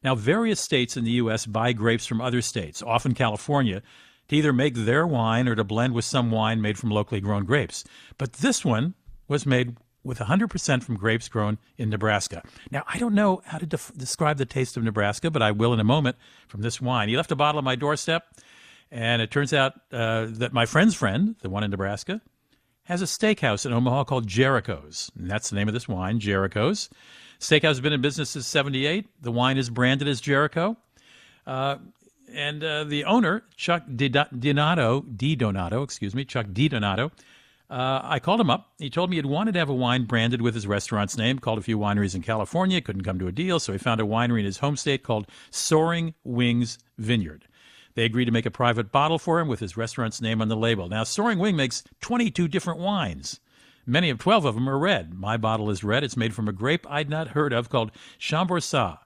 Now, 0.03 0.15
various 0.15 0.61
states 0.61 0.97
in 0.97 1.05
the 1.05 1.13
U.S. 1.13 1.47
buy 1.47 1.73
grapes 1.73 2.07
from 2.07 2.21
other 2.21 2.41
states, 2.41 2.83
often 2.83 3.15
California, 3.15 3.83
to 4.29 4.37
either 4.37 4.53
make 4.53 4.75
their 4.75 5.07
wine 5.07 5.49
or 5.49 5.55
to 5.55 5.65
blend 5.65 5.95
with 5.95 6.05
some 6.05 6.31
wine 6.31 6.61
made 6.61 6.79
from 6.79 6.91
locally 6.91 7.21
grown 7.21 7.45
grapes. 7.45 7.85
But 8.17 8.35
this 8.35 8.65
one 8.65 8.95
was 9.27 9.47
made 9.47 9.77
with 10.05 10.19
100% 10.19 10.83
from 10.83 10.97
grapes 10.97 11.29
grown 11.29 11.59
in 11.77 11.91
Nebraska. 11.91 12.43
Now, 12.71 12.85
I 12.87 12.99
don't 12.99 13.15
know 13.15 13.43
how 13.45 13.59
to 13.59 13.67
def- 13.67 13.93
describe 13.97 14.39
the 14.39 14.47
taste 14.47 14.77
of 14.77 14.85
Nebraska, 14.85 15.31
but 15.31 15.43
I 15.43 15.51
will 15.51 15.73
in 15.73 15.81
a 15.81 15.85
moment 15.85 16.17
from 16.47 16.63
this 16.63 16.81
wine. 16.81 17.09
He 17.09 17.17
left 17.17 17.33
a 17.33 17.37
bottle 17.37 17.59
on 17.59 17.65
my 17.65 17.75
doorstep, 17.75 18.25
and 18.91 19.21
it 19.21 19.31
turns 19.31 19.53
out 19.53 19.75
uh, 19.93 20.27
that 20.31 20.53
my 20.53 20.67
friend's 20.67 20.95
friend, 20.95 21.37
the 21.41 21.51
one 21.51 21.65
in 21.65 21.71
Nebraska, 21.71 22.21
has 22.89 23.03
a 23.03 23.05
steakhouse 23.05 23.67
in 23.67 23.73
Omaha 23.73 24.05
called 24.05 24.27
Jericho's. 24.27 25.13
And 25.17 25.31
that's 25.31 25.51
the 25.51 25.57
name 25.57 25.69
of 25.69 25.75
this 25.75 25.87
wine, 25.87 26.19
Jericho's. 26.21 26.89
Steakhouse 27.39 27.69
has 27.69 27.81
been 27.83 27.93
in 27.93 28.01
business 28.01 28.31
since 28.31 28.47
78. 28.47 29.07
The 29.21 29.31
wine 29.31 29.59
is 29.59 29.69
branded 29.69 30.09
as 30.09 30.23
Jericho. 30.23 30.75
Uh, 31.47 31.77
and 32.33 32.65
uh, 32.65 32.85
the 32.85 33.05
owner, 33.05 33.45
Chuck 33.57 33.85
Donato, 33.95 35.03
Di 35.03 35.37
Donato, 35.37 35.83
excuse 35.83 36.15
me, 36.15 36.25
Chuck 36.25 36.47
Di 36.51 36.69
Donato, 36.69 37.13
uh, 37.69 38.01
I 38.03 38.21
called 38.21 38.41
him 38.41 38.49
up. 38.49 38.73
He 38.79 38.89
told 38.89 39.11
me 39.11 39.17
he'd 39.17 39.27
wanted 39.27 39.53
to 39.53 39.59
have 39.59 39.69
a 39.69 39.75
wine 39.75 40.05
branded 40.05 40.41
with 40.41 40.55
his 40.55 40.67
restaurant's 40.67 41.19
name. 41.19 41.39
Called 41.39 41.59
a 41.59 41.63
few 41.63 41.79
wineries 41.79 42.15
in 42.15 42.23
California, 42.23 42.81
couldn't 42.81 43.05
come 43.05 43.19
to 43.19 43.27
a 43.27 43.33
deal, 43.33 43.61
so 43.61 43.73
he 43.73 43.79
found 43.79 44.01
a 44.01 44.05
winery 44.05 44.39
in 44.39 44.47
his 44.47 44.59
home 44.59 44.77
state 44.79 45.03
called 45.03 45.27
Soaring 45.51 46.15
Wings 46.25 46.79
Vineyard. 46.97 47.48
They 47.99 48.05
agreed 48.05 48.27
to 48.27 48.31
make 48.31 48.47
a 48.47 48.51
private 48.53 48.93
bottle 48.93 49.19
for 49.19 49.41
him 49.41 49.49
with 49.49 49.59
his 49.59 49.77
restaurant's 49.77 50.21
name 50.21 50.41
on 50.41 50.47
the 50.47 50.55
label. 50.55 50.89
Now, 50.89 51.03
Soaring 51.03 51.41
Wing 51.41 51.57
makes 51.57 51.83
22 52.01 52.47
different 52.47 52.79
wines. 52.79 53.41
Many 53.87 54.09
of 54.09 54.21
12 54.21 54.45
of 54.45 54.55
them 54.55 54.69
are 54.69 54.79
red. 54.79 55.15
My 55.15 55.37
bottle 55.37 55.69
is 55.69 55.83
red. 55.83 56.05
It's 56.05 56.17
made 56.17 56.33
from 56.33 56.47
a 56.47 56.53
grape 56.53 56.87
I'd 56.89 57.11
not 57.11 57.31
heard 57.31 57.53
of 57.53 57.71
called 57.71 57.91
Chambourcin. 58.21 58.99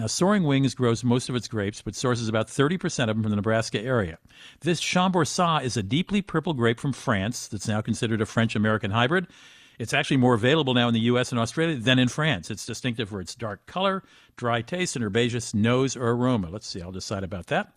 Now, 0.00 0.08
Soaring 0.08 0.42
Wings 0.42 0.74
grows 0.74 1.04
most 1.04 1.28
of 1.28 1.36
its 1.36 1.46
grapes, 1.46 1.80
but 1.80 1.94
sources 1.94 2.28
about 2.28 2.48
30% 2.48 3.02
of 3.02 3.06
them 3.06 3.22
from 3.22 3.30
the 3.30 3.36
Nebraska 3.36 3.80
area. 3.80 4.18
This 4.62 4.80
Chambourcin 4.80 5.62
is 5.62 5.76
a 5.76 5.82
deeply 5.84 6.20
purple 6.20 6.54
grape 6.54 6.80
from 6.80 6.92
France 6.92 7.46
that's 7.46 7.68
now 7.68 7.80
considered 7.80 8.20
a 8.20 8.26
French 8.26 8.56
American 8.56 8.90
hybrid. 8.90 9.28
It's 9.78 9.94
actually 9.94 10.16
more 10.16 10.34
available 10.34 10.74
now 10.74 10.88
in 10.88 10.94
the 10.94 11.00
U.S. 11.00 11.30
and 11.30 11.40
Australia 11.40 11.76
than 11.76 11.98
in 11.98 12.08
France. 12.08 12.50
It's 12.50 12.66
distinctive 12.66 13.08
for 13.08 13.20
its 13.20 13.34
dark 13.34 13.64
color, 13.66 14.02
dry 14.36 14.62
taste, 14.62 14.96
and 14.96 15.04
herbaceous 15.04 15.54
nose 15.54 15.96
or 15.96 16.10
aroma. 16.10 16.50
Let's 16.50 16.66
see, 16.66 16.82
I'll 16.82 16.92
decide 16.92 17.24
about 17.24 17.46
that. 17.46 17.72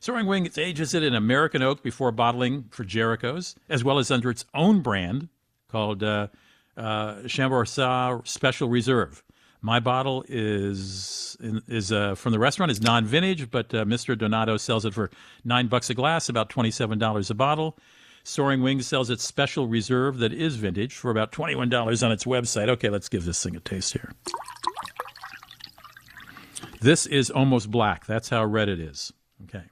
Soaring 0.00 0.26
Wings 0.26 0.58
ages 0.58 0.94
it 0.94 1.02
in 1.02 1.14
American 1.14 1.62
oak 1.62 1.82
before 1.82 2.12
bottling 2.12 2.66
for 2.70 2.84
Jericho's, 2.84 3.54
as 3.68 3.82
well 3.82 3.98
as 3.98 4.10
under 4.10 4.30
its 4.30 4.44
own 4.54 4.80
brand, 4.80 5.28
called 5.68 6.02
uh, 6.02 6.28
uh, 6.76 7.26
Special 7.26 8.68
Reserve. 8.68 9.22
My 9.62 9.80
bottle 9.80 10.24
is 10.28 11.36
is 11.40 11.90
uh, 11.90 12.14
from 12.14 12.32
the 12.32 12.38
restaurant 12.38 12.70
is 12.70 12.80
non-vintage, 12.80 13.50
but 13.50 13.74
uh, 13.74 13.84
Mr. 13.84 14.16
Donato 14.16 14.58
sells 14.58 14.84
it 14.84 14.94
for 14.94 15.10
nine 15.44 15.66
bucks 15.66 15.90
a 15.90 15.94
glass, 15.94 16.28
about 16.28 16.50
twenty-seven 16.50 16.98
dollars 16.98 17.30
a 17.30 17.34
bottle. 17.34 17.76
Soaring 18.28 18.60
Wings 18.60 18.88
sells 18.88 19.08
its 19.08 19.22
special 19.22 19.68
reserve 19.68 20.18
that 20.18 20.32
is 20.32 20.56
vintage 20.56 20.96
for 20.96 21.12
about 21.12 21.30
twenty-one 21.30 21.68
dollars 21.68 22.02
on 22.02 22.10
its 22.10 22.24
website. 22.24 22.68
Okay, 22.68 22.88
let's 22.88 23.08
give 23.08 23.24
this 23.24 23.40
thing 23.40 23.54
a 23.54 23.60
taste 23.60 23.92
here. 23.92 24.10
This 26.80 27.06
is 27.06 27.30
almost 27.30 27.70
black. 27.70 28.04
That's 28.04 28.28
how 28.28 28.44
red 28.44 28.68
it 28.68 28.80
is. 28.80 29.12
Okay. 29.44 29.62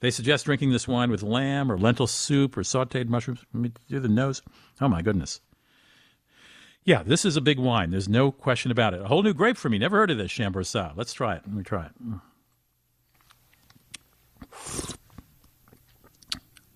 They 0.00 0.10
suggest 0.10 0.44
drinking 0.44 0.72
this 0.72 0.88
wine 0.88 1.08
with 1.08 1.22
lamb 1.22 1.70
or 1.70 1.78
lentil 1.78 2.08
soup 2.08 2.56
or 2.56 2.62
sauteed 2.62 3.08
mushrooms. 3.08 3.44
Let 3.54 3.62
me 3.62 3.72
do 3.88 4.00
the 4.00 4.08
nose. 4.08 4.42
Oh 4.80 4.88
my 4.88 5.00
goodness. 5.00 5.40
Yeah, 6.82 7.04
this 7.04 7.24
is 7.24 7.36
a 7.36 7.40
big 7.40 7.60
wine. 7.60 7.92
There's 7.92 8.08
no 8.08 8.32
question 8.32 8.72
about 8.72 8.94
it. 8.94 9.02
A 9.02 9.06
whole 9.06 9.22
new 9.22 9.32
grape 9.32 9.56
for 9.56 9.68
me. 9.68 9.78
Never 9.78 9.98
heard 9.98 10.10
of 10.10 10.18
this 10.18 10.32
Chambourcin. 10.32 10.96
Let's 10.96 11.12
try 11.12 11.36
it. 11.36 11.42
Let 11.46 11.54
me 11.54 11.62
try 11.62 11.86
it. 11.86 11.92
Mm. 12.04 12.20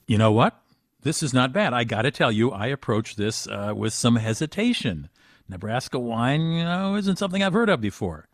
You 0.07 0.17
know 0.17 0.31
what? 0.31 0.63
This 1.03 1.23
is 1.23 1.33
not 1.33 1.53
bad. 1.53 1.73
I 1.73 1.85
got 1.85 2.03
to 2.03 2.11
tell 2.11 2.33
you, 2.33 2.51
I 2.51 2.67
approached 2.67 3.17
this 3.17 3.47
uh, 3.47 3.73
with 3.77 3.93
some 3.93 4.17
hesitation. 4.17 5.09
Nebraska 5.49 5.99
wine, 5.99 6.53
you 6.53 6.65
know, 6.65 6.97
isn't 6.97 7.19
something 7.19 7.43
I've 7.43 7.53
heard 7.53 7.71
of 7.71 7.81
before 7.81 8.29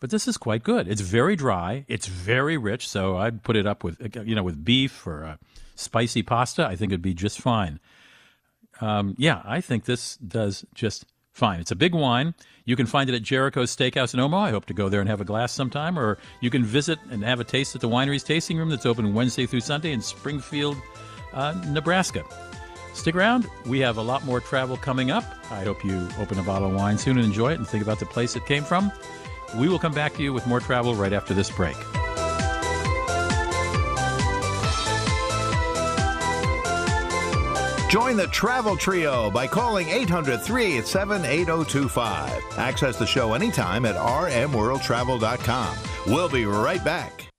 but 0.00 0.08
this 0.08 0.26
is 0.26 0.38
quite 0.38 0.62
good. 0.62 0.88
It's 0.88 1.02
very 1.02 1.36
dry. 1.36 1.84
It's 1.86 2.06
very 2.06 2.56
rich. 2.56 2.88
So 2.88 3.18
I'd 3.18 3.42
put 3.42 3.56
it 3.56 3.66
up 3.66 3.84
with 3.84 4.00
you 4.26 4.34
know 4.34 4.42
with 4.42 4.64
beef 4.64 5.06
or 5.06 5.24
uh, 5.24 5.36
spicy 5.76 6.22
pasta. 6.22 6.66
I 6.66 6.74
think 6.74 6.90
it'd 6.90 7.02
be 7.02 7.14
just 7.14 7.40
fine. 7.40 7.78
Um, 8.80 9.14
yeah, 9.18 9.42
I 9.44 9.60
think 9.60 9.84
this 9.84 10.16
does 10.16 10.64
just 10.74 11.04
fine. 11.32 11.60
It's 11.60 11.70
a 11.70 11.76
big 11.76 11.94
wine. 11.94 12.34
You 12.64 12.76
can 12.76 12.86
find 12.86 13.10
it 13.10 13.14
at 13.14 13.22
Jericho's 13.22 13.74
Steakhouse 13.76 14.14
in 14.14 14.20
Omaha. 14.20 14.44
I 14.44 14.50
hope 14.50 14.64
to 14.66 14.74
go 14.74 14.88
there 14.88 15.00
and 15.00 15.08
have 15.08 15.20
a 15.20 15.24
glass 15.24 15.52
sometime. 15.52 15.98
Or 15.98 16.16
you 16.40 16.48
can 16.48 16.64
visit 16.64 16.98
and 17.10 17.22
have 17.22 17.40
a 17.40 17.44
taste 17.44 17.74
at 17.74 17.82
the 17.82 17.88
winery's 17.88 18.24
tasting 18.24 18.56
room 18.56 18.70
that's 18.70 18.86
open 18.86 19.12
Wednesday 19.12 19.44
through 19.44 19.60
Sunday 19.60 19.92
in 19.92 20.00
Springfield, 20.00 20.78
uh, 21.32 21.54
Nebraska. 21.68 22.24
Stick 22.92 23.14
around. 23.14 23.48
We 23.66 23.78
have 23.80 23.96
a 23.96 24.02
lot 24.02 24.24
more 24.24 24.40
travel 24.40 24.76
coming 24.76 25.10
up. 25.10 25.24
I 25.50 25.64
hope 25.64 25.84
you 25.84 26.08
open 26.18 26.38
a 26.38 26.42
bottle 26.42 26.68
of 26.68 26.74
wine 26.74 26.98
soon 26.98 27.16
and 27.16 27.26
enjoy 27.26 27.52
it 27.52 27.58
and 27.58 27.66
think 27.66 27.82
about 27.82 27.98
the 27.98 28.06
place 28.06 28.36
it 28.36 28.46
came 28.46 28.64
from. 28.64 28.90
We 29.56 29.68
will 29.68 29.78
come 29.78 29.92
back 29.92 30.14
to 30.14 30.22
you 30.22 30.32
with 30.32 30.46
more 30.46 30.60
travel 30.60 30.94
right 30.94 31.12
after 31.12 31.34
this 31.34 31.50
break. 31.50 31.76
Join 37.90 38.16
the 38.16 38.28
Travel 38.28 38.76
Trio 38.76 39.32
by 39.32 39.48
calling 39.48 39.88
800 39.88 40.40
387 40.40 41.24
8025. 41.24 42.42
Access 42.56 42.96
the 42.96 43.06
show 43.06 43.34
anytime 43.34 43.84
at 43.84 43.96
rmworldtravel.com. 43.96 45.76
We'll 46.06 46.28
be 46.28 46.44
right 46.44 46.84
back. 46.84 47.29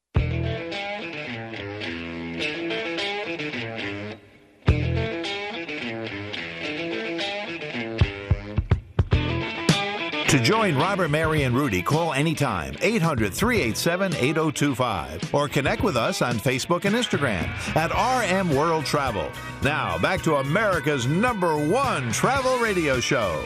To 10.32 10.40
join 10.40 10.78
Robert, 10.78 11.12
Mary, 11.12 11.44
and 11.44 11.54
Rudy, 11.54 11.82
call 11.82 12.14
anytime 12.14 12.74
800 12.80 13.34
387 13.34 14.16
8025 14.16 15.36
or 15.36 15.50
connect 15.50 15.84
with 15.84 15.98
us 15.98 16.22
on 16.22 16.38
Facebook 16.38 16.86
and 16.86 16.96
Instagram 16.96 17.50
at 17.76 17.92
RM 17.92 18.56
World 18.56 18.86
Travel. 18.86 19.30
Now, 19.62 19.98
back 19.98 20.22
to 20.22 20.38
America's 20.38 21.06
number 21.06 21.58
one 21.68 22.14
travel 22.14 22.60
radio 22.60 23.02
show. 23.02 23.46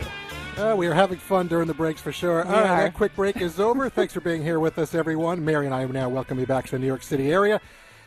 Uh, 0.57 0.75
we 0.77 0.85
are 0.85 0.93
having 0.93 1.17
fun 1.17 1.47
during 1.47 1.65
the 1.67 1.73
breaks 1.73 2.01
for 2.01 2.11
sure. 2.11 2.43
We 2.43 2.49
All 2.53 2.61
right, 2.61 2.69
are. 2.69 2.83
that 2.83 2.93
quick 2.93 3.15
break 3.15 3.41
is 3.41 3.59
over. 3.59 3.89
Thanks 3.89 4.13
for 4.13 4.21
being 4.21 4.43
here 4.43 4.59
with 4.59 4.77
us, 4.77 4.93
everyone. 4.93 5.43
Mary 5.43 5.65
and 5.65 5.73
I 5.73 5.85
are 5.85 5.87
now 5.87 6.07
welcome 6.07 6.39
you 6.39 6.45
back 6.45 6.65
to 6.65 6.71
the 6.73 6.79
New 6.79 6.85
York 6.85 7.01
City 7.01 7.31
area. 7.33 7.59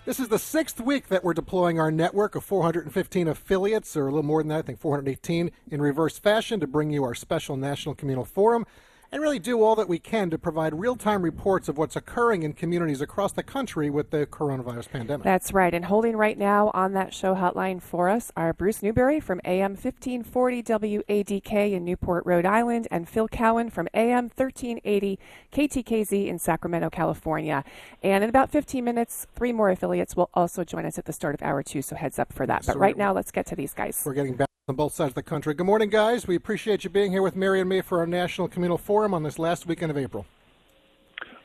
This 0.08 0.20
is 0.20 0.28
the 0.28 0.38
sixth 0.38 0.80
week 0.80 1.08
that 1.08 1.22
we're 1.22 1.34
deploying 1.34 1.78
our 1.78 1.90
network 1.90 2.34
of 2.34 2.42
415 2.42 3.28
affiliates, 3.28 3.94
or 3.94 4.06
a 4.06 4.10
little 4.10 4.22
more 4.22 4.42
than 4.42 4.48
that, 4.48 4.60
I 4.60 4.62
think 4.62 4.78
418, 4.78 5.50
in 5.70 5.82
reverse 5.82 6.18
fashion 6.18 6.60
to 6.60 6.66
bring 6.66 6.90
you 6.90 7.04
our 7.04 7.14
special 7.14 7.58
National 7.58 7.94
Communal 7.94 8.24
Forum 8.24 8.64
and 9.10 9.22
really 9.22 9.38
do 9.38 9.62
all 9.62 9.74
that 9.76 9.88
we 9.88 9.98
can 9.98 10.30
to 10.30 10.38
provide 10.38 10.78
real 10.78 10.96
time 10.96 11.22
reports 11.22 11.68
of 11.68 11.78
what's 11.78 11.96
occurring 11.96 12.42
in 12.42 12.52
communities 12.52 13.00
across 13.00 13.32
the 13.32 13.42
country 13.42 13.88
with 13.90 14.10
the 14.10 14.26
coronavirus 14.26 14.90
pandemic. 14.90 15.24
That's 15.24 15.52
right. 15.52 15.72
And 15.72 15.86
holding 15.86 16.16
right 16.16 16.36
now 16.36 16.70
on 16.74 16.92
that 16.92 17.14
show 17.14 17.34
hotline 17.34 17.80
for 17.80 18.08
us 18.08 18.30
are 18.36 18.52
Bruce 18.52 18.82
Newbury 18.82 19.20
from 19.20 19.40
AM 19.44 19.72
1540 19.72 20.62
WADK 20.62 21.72
in 21.72 21.84
Newport, 21.84 22.26
Rhode 22.26 22.46
Island, 22.46 22.88
and 22.90 23.08
Phil 23.08 23.28
Cowan 23.28 23.70
from 23.70 23.88
AM 23.94 24.24
1380 24.24 25.18
KTKZ 25.52 26.26
in 26.26 26.38
Sacramento, 26.38 26.90
California. 26.90 27.64
And 28.02 28.22
in 28.22 28.30
about 28.30 28.50
15 28.50 28.84
minutes, 28.84 29.26
three 29.34 29.52
more 29.52 29.70
affiliates 29.70 30.16
will 30.16 30.30
also 30.34 30.64
join 30.64 30.84
us 30.84 30.98
at 30.98 31.06
the 31.06 31.12
start 31.12 31.34
of 31.34 31.42
hour 31.42 31.62
two, 31.62 31.82
so 31.82 31.96
heads 31.96 32.18
up 32.18 32.32
for 32.32 32.46
that. 32.46 32.66
But 32.66 32.74
So 32.74 32.78
right 32.78 32.96
now, 32.96 33.12
let's 33.12 33.30
get 33.30 33.46
to 33.46 33.56
these 33.56 33.72
guys. 33.72 34.02
We're 34.04 34.14
getting 34.14 34.34
back 34.34 34.48
on 34.68 34.76
both 34.76 34.92
sides 34.92 35.12
of 35.12 35.14
the 35.14 35.22
country. 35.22 35.54
Good 35.54 35.64
morning, 35.64 35.88
guys. 35.88 36.26
We 36.26 36.36
appreciate 36.36 36.84
you 36.84 36.90
being 36.90 37.10
here 37.10 37.22
with 37.22 37.34
Mary 37.34 37.60
and 37.60 37.68
me 37.68 37.80
for 37.80 38.00
our 38.00 38.06
National 38.06 38.48
Communal 38.48 38.76
Forum 38.76 39.14
on 39.14 39.22
this 39.22 39.38
last 39.38 39.66
weekend 39.66 39.90
of 39.90 39.96
April. 39.96 40.26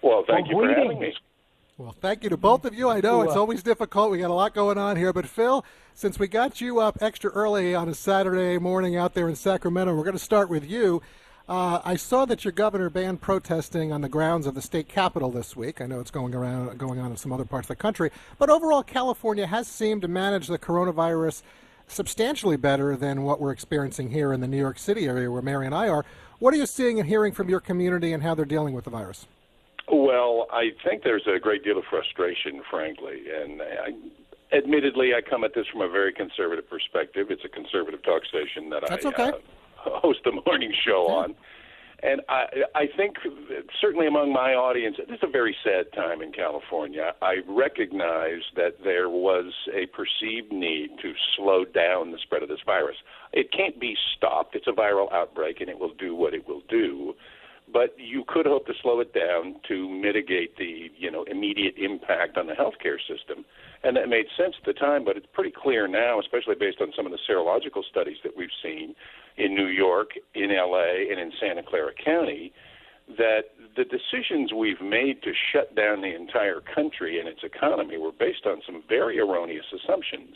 Well, 0.01 0.25
thank 0.27 0.49
you 0.49 0.55
for 0.55 0.67
having 0.67 0.99
me. 0.99 1.13
Well, 1.77 1.95
thank 2.01 2.23
you 2.23 2.29
to 2.29 2.37
both 2.37 2.65
of 2.65 2.75
you. 2.75 2.89
I 2.89 2.99
know 2.99 3.21
it's 3.21 3.35
always 3.35 3.63
difficult. 3.63 4.11
We 4.11 4.19
got 4.19 4.29
a 4.29 4.33
lot 4.33 4.53
going 4.53 4.77
on 4.77 4.97
here, 4.97 5.13
but 5.13 5.25
Phil, 5.25 5.65
since 5.93 6.19
we 6.19 6.27
got 6.27 6.59
you 6.59 6.79
up 6.79 6.97
extra 7.01 7.31
early 7.31 7.73
on 7.73 7.87
a 7.87 7.95
Saturday 7.95 8.57
morning 8.57 8.97
out 8.97 9.13
there 9.13 9.29
in 9.29 9.35
Sacramento, 9.35 9.95
we're 9.95 10.03
going 10.03 10.17
to 10.17 10.19
start 10.19 10.49
with 10.49 10.69
you. 10.69 11.01
Uh, 11.47 11.81
I 11.83 11.95
saw 11.95 12.25
that 12.25 12.45
your 12.45 12.51
governor 12.51 12.89
banned 12.89 13.21
protesting 13.21 13.91
on 13.91 14.01
the 14.01 14.09
grounds 14.09 14.47
of 14.47 14.53
the 14.53 14.61
state 14.61 14.87
capitol 14.87 15.31
this 15.31 15.55
week. 15.55 15.81
I 15.81 15.87
know 15.87 15.99
it's 15.99 16.11
going 16.11 16.35
around, 16.35 16.77
going 16.77 16.99
on 16.99 17.11
in 17.11 17.17
some 17.17 17.31
other 17.31 17.45
parts 17.45 17.65
of 17.65 17.69
the 17.69 17.81
country, 17.81 18.11
but 18.37 18.49
overall, 18.49 18.83
California 18.83 19.47
has 19.47 19.67
seemed 19.67 20.03
to 20.03 20.07
manage 20.07 20.47
the 20.47 20.59
coronavirus 20.59 21.41
substantially 21.93 22.57
better 22.57 22.95
than 22.95 23.23
what 23.23 23.39
we're 23.39 23.51
experiencing 23.51 24.09
here 24.09 24.33
in 24.33 24.41
the 24.41 24.47
New 24.47 24.57
York 24.57 24.79
City 24.79 25.07
area 25.07 25.29
where 25.31 25.41
Mary 25.41 25.65
and 25.65 25.75
I 25.75 25.87
are. 25.87 26.03
What 26.39 26.53
are 26.53 26.57
you 26.57 26.65
seeing 26.65 26.99
and 26.99 27.07
hearing 27.07 27.31
from 27.31 27.49
your 27.49 27.59
community 27.59 28.11
and 28.11 28.21
how 28.21 28.35
they're 28.35 28.45
dealing 28.45 28.73
with 28.73 28.85
the 28.85 28.89
virus? 28.89 29.27
Well, 29.91 30.47
I 30.51 30.71
think 30.83 31.03
there's 31.03 31.27
a 31.27 31.39
great 31.39 31.63
deal 31.63 31.77
of 31.77 31.83
frustration, 31.89 32.61
frankly, 32.69 33.23
and 33.33 33.61
I, 33.61 34.55
admittedly, 34.55 35.13
I 35.13 35.21
come 35.21 35.43
at 35.43 35.53
this 35.53 35.67
from 35.67 35.81
a 35.81 35.89
very 35.89 36.13
conservative 36.13 36.69
perspective. 36.69 37.27
It's 37.29 37.45
a 37.45 37.49
conservative 37.49 38.01
talk 38.03 38.25
station 38.25 38.69
that 38.69 38.83
That's 38.87 39.05
I 39.05 39.09
okay. 39.09 39.31
uh, 39.85 39.89
host 39.99 40.21
a 40.25 40.31
morning 40.49 40.73
show 40.85 41.07
on. 41.07 41.35
And 42.03 42.19
I, 42.27 42.45
I 42.75 42.85
think 42.97 43.15
certainly 43.79 44.07
among 44.07 44.33
my 44.33 44.53
audience, 44.53 44.97
this 44.97 45.17
is 45.17 45.23
a 45.23 45.31
very 45.31 45.55
sad 45.63 45.85
time 45.95 46.21
in 46.21 46.33
California. 46.33 47.13
I 47.21 47.35
recognize 47.47 48.41
that 48.57 48.83
there 48.83 49.09
was 49.09 49.53
a 49.73 49.85
perceived 49.95 50.51
need 50.51 50.89
to 51.01 51.13
slow 51.37 51.63
down 51.63 52.11
the 52.11 52.17
spread 52.21 52.43
of 52.43 52.49
this 52.49 52.59
virus. 52.65 52.97
It 53.31 53.53
can't 53.53 53.79
be 53.79 53.95
stopped. 54.17 54.53
It's 54.53 54.67
a 54.67 54.71
viral 54.71 55.11
outbreak, 55.13 55.61
and 55.61 55.69
it 55.69 55.79
will 55.79 55.93
do 55.97 56.13
what 56.13 56.33
it 56.33 56.45
will 56.45 56.61
do. 56.67 57.13
But 57.71 57.95
you 57.97 58.25
could 58.27 58.45
hope 58.45 58.65
to 58.65 58.73
slow 58.81 58.99
it 58.99 59.13
down 59.13 59.55
to 59.69 59.89
mitigate 59.89 60.57
the 60.57 60.91
you 60.97 61.09
know 61.09 61.23
immediate 61.23 61.75
impact 61.77 62.37
on 62.37 62.47
the 62.47 62.53
healthcare 62.53 62.99
system, 62.99 63.45
and 63.83 63.97
that 63.97 64.07
made 64.07 64.25
sense 64.37 64.55
at 64.57 64.65
the 64.65 64.73
time. 64.73 65.03
But 65.03 65.17
it's 65.17 65.27
pretty 65.33 65.51
clear 65.51 65.87
now, 65.87 66.19
especially 66.19 66.55
based 66.55 66.81
on 66.81 66.91
some 66.95 67.05
of 67.05 67.11
the 67.11 67.19
serological 67.29 67.83
studies 67.89 68.17
that 68.23 68.35
we've 68.35 68.53
seen 68.61 68.95
in 69.37 69.55
New 69.55 69.67
York, 69.67 70.11
in 70.33 70.49
LA, 70.49 71.09
and 71.11 71.19
in 71.19 71.31
Santa 71.39 71.63
Clara 71.63 71.91
County, 71.93 72.53
that 73.17 73.51
the 73.75 73.83
decisions 73.83 74.53
we've 74.53 74.81
made 74.81 75.21
to 75.23 75.31
shut 75.51 75.75
down 75.75 76.01
the 76.01 76.15
entire 76.15 76.61
country 76.61 77.19
and 77.19 77.27
its 77.27 77.43
economy 77.43 77.97
were 77.97 78.13
based 78.13 78.45
on 78.45 78.61
some 78.65 78.81
very 78.87 79.19
erroneous 79.19 79.65
assumptions. 79.73 80.35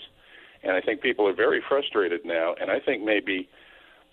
And 0.64 0.74
I 0.74 0.82
think 0.82 1.02
people 1.02 1.28
are 1.28 1.36
very 1.36 1.62
frustrated 1.68 2.26
now, 2.26 2.56
and 2.60 2.70
I 2.70 2.80
think 2.80 3.04
maybe 3.04 3.48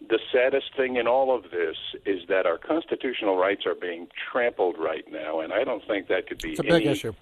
the 0.09 0.19
saddest 0.33 0.67
thing 0.77 0.97
in 0.97 1.07
all 1.07 1.35
of 1.35 1.45
this 1.51 1.77
is 2.05 2.21
that 2.29 2.47
our 2.47 2.59
constitutional 2.59 3.37
rights 3.37 3.65
are 3.67 3.75
being 3.75 4.07
trampled 4.31 4.77
right 4.79 5.05
now, 5.11 5.41
and 5.41 5.53
I 5.53 5.65
don't 5.65 5.83
think 5.89 6.09
that 6.09 6.29
could 6.29 6.43
be 6.43 6.51
It's 6.51 6.61
a 6.61 6.65
big 6.65 6.73
any, 6.73 6.87
issue. 6.87 7.15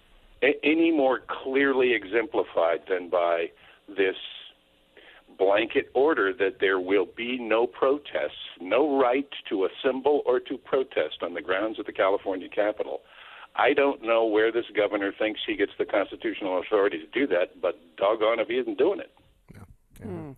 A- 0.42 0.58
any 0.64 0.90
more 0.90 1.20
clearly 1.20 1.94
exemplified 1.94 2.82
than 2.88 3.08
by 3.08 3.50
this 3.88 4.16
blanket 5.38 5.90
order 5.94 6.32
that 6.32 6.58
there 6.60 6.78
will 6.78 7.06
be 7.06 7.38
no 7.38 7.66
protests, 7.66 8.44
no 8.60 9.00
right 9.00 9.28
to 9.48 9.66
assemble 9.66 10.22
or 10.26 10.40
to 10.40 10.58
protest 10.58 11.22
on 11.22 11.34
the 11.34 11.40
grounds 11.40 11.78
of 11.78 11.86
the 11.86 11.92
California 11.92 12.48
Capitol. 12.48 13.00
I 13.56 13.74
don't 13.74 14.02
know 14.02 14.24
where 14.24 14.50
this 14.50 14.64
governor 14.74 15.12
thinks 15.16 15.40
he 15.46 15.56
gets 15.56 15.72
the 15.78 15.84
constitutional 15.84 16.58
authority 16.60 16.98
to 16.98 17.06
do 17.06 17.26
that, 17.28 17.60
but 17.60 17.78
doggone 17.96 18.40
if 18.40 18.48
he 18.48 18.58
isn't 18.58 18.78
doing 18.78 19.00
it. 19.00 19.12
Hmm. 20.02 20.32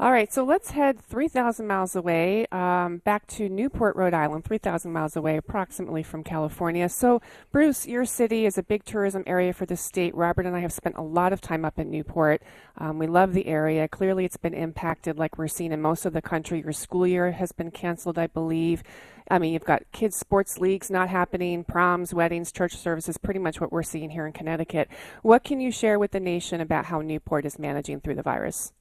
All 0.00 0.10
right, 0.10 0.32
so 0.32 0.42
let's 0.42 0.72
head 0.72 0.98
3,000 0.98 1.68
miles 1.68 1.94
away 1.94 2.46
um, 2.50 2.98
back 3.04 3.28
to 3.28 3.48
Newport, 3.48 3.94
Rhode 3.94 4.12
Island, 4.12 4.44
3,000 4.44 4.92
miles 4.92 5.14
away 5.14 5.36
approximately 5.36 6.02
from 6.02 6.24
California. 6.24 6.88
So, 6.88 7.22
Bruce, 7.52 7.86
your 7.86 8.04
city 8.04 8.44
is 8.44 8.58
a 8.58 8.64
big 8.64 8.82
tourism 8.82 9.22
area 9.24 9.52
for 9.52 9.66
the 9.66 9.76
state. 9.76 10.12
Robert 10.16 10.46
and 10.46 10.56
I 10.56 10.60
have 10.60 10.72
spent 10.72 10.96
a 10.96 11.02
lot 11.02 11.32
of 11.32 11.40
time 11.40 11.64
up 11.64 11.78
in 11.78 11.92
Newport. 11.92 12.42
Um, 12.76 12.98
we 12.98 13.06
love 13.06 13.34
the 13.34 13.46
area. 13.46 13.86
Clearly, 13.86 14.24
it's 14.24 14.36
been 14.36 14.52
impacted 14.52 15.16
like 15.16 15.38
we're 15.38 15.46
seeing 15.46 15.70
in 15.70 15.80
most 15.80 16.04
of 16.04 16.12
the 16.12 16.20
country. 16.20 16.60
Your 16.60 16.72
school 16.72 17.06
year 17.06 17.30
has 17.30 17.52
been 17.52 17.70
canceled, 17.70 18.18
I 18.18 18.26
believe. 18.26 18.82
I 19.30 19.38
mean, 19.38 19.52
you've 19.52 19.62
got 19.62 19.84
kids' 19.92 20.16
sports 20.16 20.58
leagues 20.58 20.90
not 20.90 21.08
happening, 21.08 21.62
proms, 21.62 22.12
weddings, 22.12 22.50
church 22.50 22.76
services, 22.76 23.16
pretty 23.16 23.38
much 23.38 23.60
what 23.60 23.70
we're 23.70 23.84
seeing 23.84 24.10
here 24.10 24.26
in 24.26 24.32
Connecticut. 24.32 24.88
What 25.22 25.44
can 25.44 25.60
you 25.60 25.70
share 25.70 26.00
with 26.00 26.10
the 26.10 26.18
nation 26.18 26.60
about 26.60 26.86
how 26.86 27.00
Newport 27.00 27.46
is 27.46 27.60
managing 27.60 28.00
through 28.00 28.16
the 28.16 28.22
virus? 28.24 28.72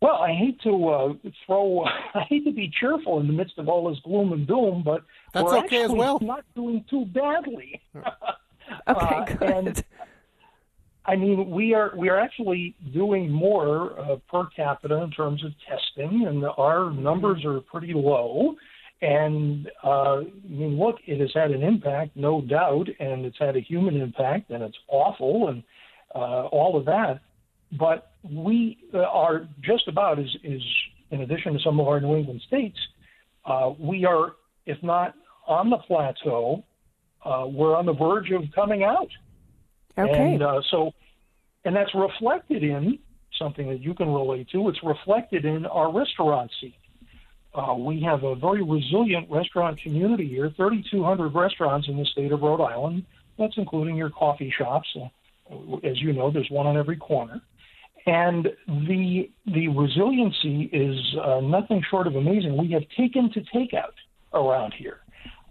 Well, 0.00 0.16
I 0.16 0.32
hate 0.32 0.60
to 0.62 0.88
uh, 0.88 1.12
throw. 1.46 1.84
I 2.14 2.20
hate 2.28 2.44
to 2.46 2.52
be 2.52 2.70
cheerful 2.80 3.20
in 3.20 3.26
the 3.26 3.32
midst 3.32 3.58
of 3.58 3.68
all 3.68 3.88
this 3.90 3.98
gloom 4.02 4.32
and 4.32 4.46
doom, 4.46 4.82
but 4.84 5.02
That's 5.34 5.44
we're 5.44 5.58
okay 5.58 5.76
as 5.78 5.82
actually 5.84 5.98
well. 5.98 6.18
not 6.20 6.44
doing 6.54 6.84
too 6.88 7.04
badly. 7.06 7.80
Okay, 8.88 9.00
Uh, 9.04 9.24
good. 9.24 9.42
and, 9.42 9.84
I 11.04 11.16
mean, 11.16 11.50
we 11.50 11.74
are 11.74 11.92
we 11.96 12.08
are 12.08 12.18
actually 12.20 12.76
doing 12.92 13.28
more 13.28 13.98
uh, 13.98 14.16
per 14.30 14.46
capita 14.54 15.02
in 15.02 15.10
terms 15.10 15.44
of 15.44 15.50
testing, 15.68 16.26
and 16.28 16.44
our 16.56 16.90
numbers 16.92 17.44
are 17.44 17.60
pretty 17.62 17.92
low. 17.92 18.54
And 19.02 19.68
uh, 19.82 20.18
I 20.20 20.24
mean, 20.48 20.78
look, 20.78 20.98
it 21.06 21.18
has 21.20 21.30
had 21.34 21.50
an 21.50 21.64
impact, 21.64 22.16
no 22.16 22.42
doubt, 22.42 22.88
and 23.00 23.24
it's 23.24 23.38
had 23.40 23.56
a 23.56 23.60
human 23.60 24.00
impact, 24.00 24.50
and 24.50 24.62
it's 24.62 24.78
awful, 24.86 25.48
and 25.48 25.64
uh, 26.14 26.46
all 26.46 26.76
of 26.78 26.84
that. 26.84 27.18
But 27.76 28.09
we 28.22 28.78
uh, 28.92 28.98
are 28.98 29.48
just 29.60 29.88
about 29.88 30.18
as, 30.18 30.28
is 30.42 30.62
in 31.10 31.22
addition 31.22 31.52
to 31.54 31.60
some 31.60 31.80
of 31.80 31.88
our 31.88 32.00
New 32.00 32.16
England 32.16 32.42
states, 32.46 32.78
uh, 33.44 33.72
we 33.78 34.04
are, 34.04 34.34
if 34.66 34.82
not 34.82 35.14
on 35.46 35.70
the 35.70 35.78
plateau, 35.78 36.64
uh, 37.24 37.46
we're 37.46 37.76
on 37.76 37.86
the 37.86 37.92
verge 37.92 38.30
of 38.30 38.44
coming 38.54 38.84
out. 38.84 39.08
Okay. 39.98 40.34
And 40.34 40.42
uh, 40.42 40.60
so, 40.70 40.92
and 41.64 41.76
that's 41.76 41.94
reflected 41.94 42.62
in 42.62 42.98
something 43.38 43.68
that 43.68 43.80
you 43.80 43.94
can 43.94 44.12
relate 44.12 44.48
to. 44.50 44.68
It's 44.68 44.82
reflected 44.82 45.44
in 45.44 45.66
our 45.66 45.92
restaurant 45.92 46.50
scene. 46.60 46.74
Uh, 47.52 47.74
we 47.74 48.00
have 48.02 48.22
a 48.22 48.36
very 48.36 48.62
resilient 48.62 49.28
restaurant 49.28 49.80
community 49.80 50.28
here 50.28 50.50
3,200 50.56 51.34
restaurants 51.34 51.88
in 51.88 51.96
the 51.96 52.04
state 52.04 52.30
of 52.30 52.42
Rhode 52.42 52.62
Island. 52.62 53.04
That's 53.38 53.56
including 53.56 53.96
your 53.96 54.10
coffee 54.10 54.52
shops. 54.56 54.88
Uh, 54.96 55.76
as 55.82 56.00
you 56.00 56.12
know, 56.12 56.30
there's 56.30 56.50
one 56.50 56.66
on 56.66 56.76
every 56.76 56.96
corner. 56.96 57.40
And 58.06 58.48
the 58.66 59.30
the 59.46 59.68
resiliency 59.68 60.70
is 60.72 60.98
uh, 61.22 61.40
nothing 61.40 61.82
short 61.90 62.06
of 62.06 62.16
amazing. 62.16 62.56
We 62.56 62.70
have 62.72 62.84
taken 62.96 63.30
to 63.32 63.40
takeout 63.42 63.92
around 64.32 64.74
here. 64.74 65.00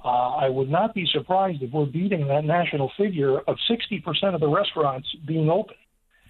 Uh, 0.03 0.07
I 0.07 0.49
would 0.49 0.69
not 0.69 0.93
be 0.93 1.05
surprised 1.11 1.61
if 1.61 1.71
we're 1.71 1.85
beating 1.85 2.27
that 2.27 2.45
national 2.45 2.89
figure 2.95 3.39
of 3.39 3.57
60% 3.69 4.33
of 4.33 4.39
the 4.39 4.47
restaurants 4.47 5.07
being 5.25 5.49
open. 5.49 5.75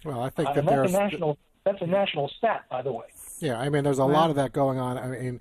Well, 0.04 0.22
I 0.22 0.30
think 0.32 0.50
Uh, 0.50 0.54
that 0.54 0.60
and 0.60 0.68
that's 0.68 0.90
a 0.90 0.98
national 0.98 1.38
that's 1.64 1.82
a 1.82 1.88
national 1.88 2.30
stat, 2.38 2.66
by 2.70 2.82
the 2.82 2.92
way. 2.92 3.06
Yeah, 3.40 3.60
I 3.60 3.70
mean, 3.70 3.84
there's 3.84 4.00
a 4.00 4.06
lot 4.06 4.30
of 4.30 4.36
that 4.38 4.52
going 4.54 4.80
on. 4.80 4.98
I 4.98 5.08
mean, 5.08 5.40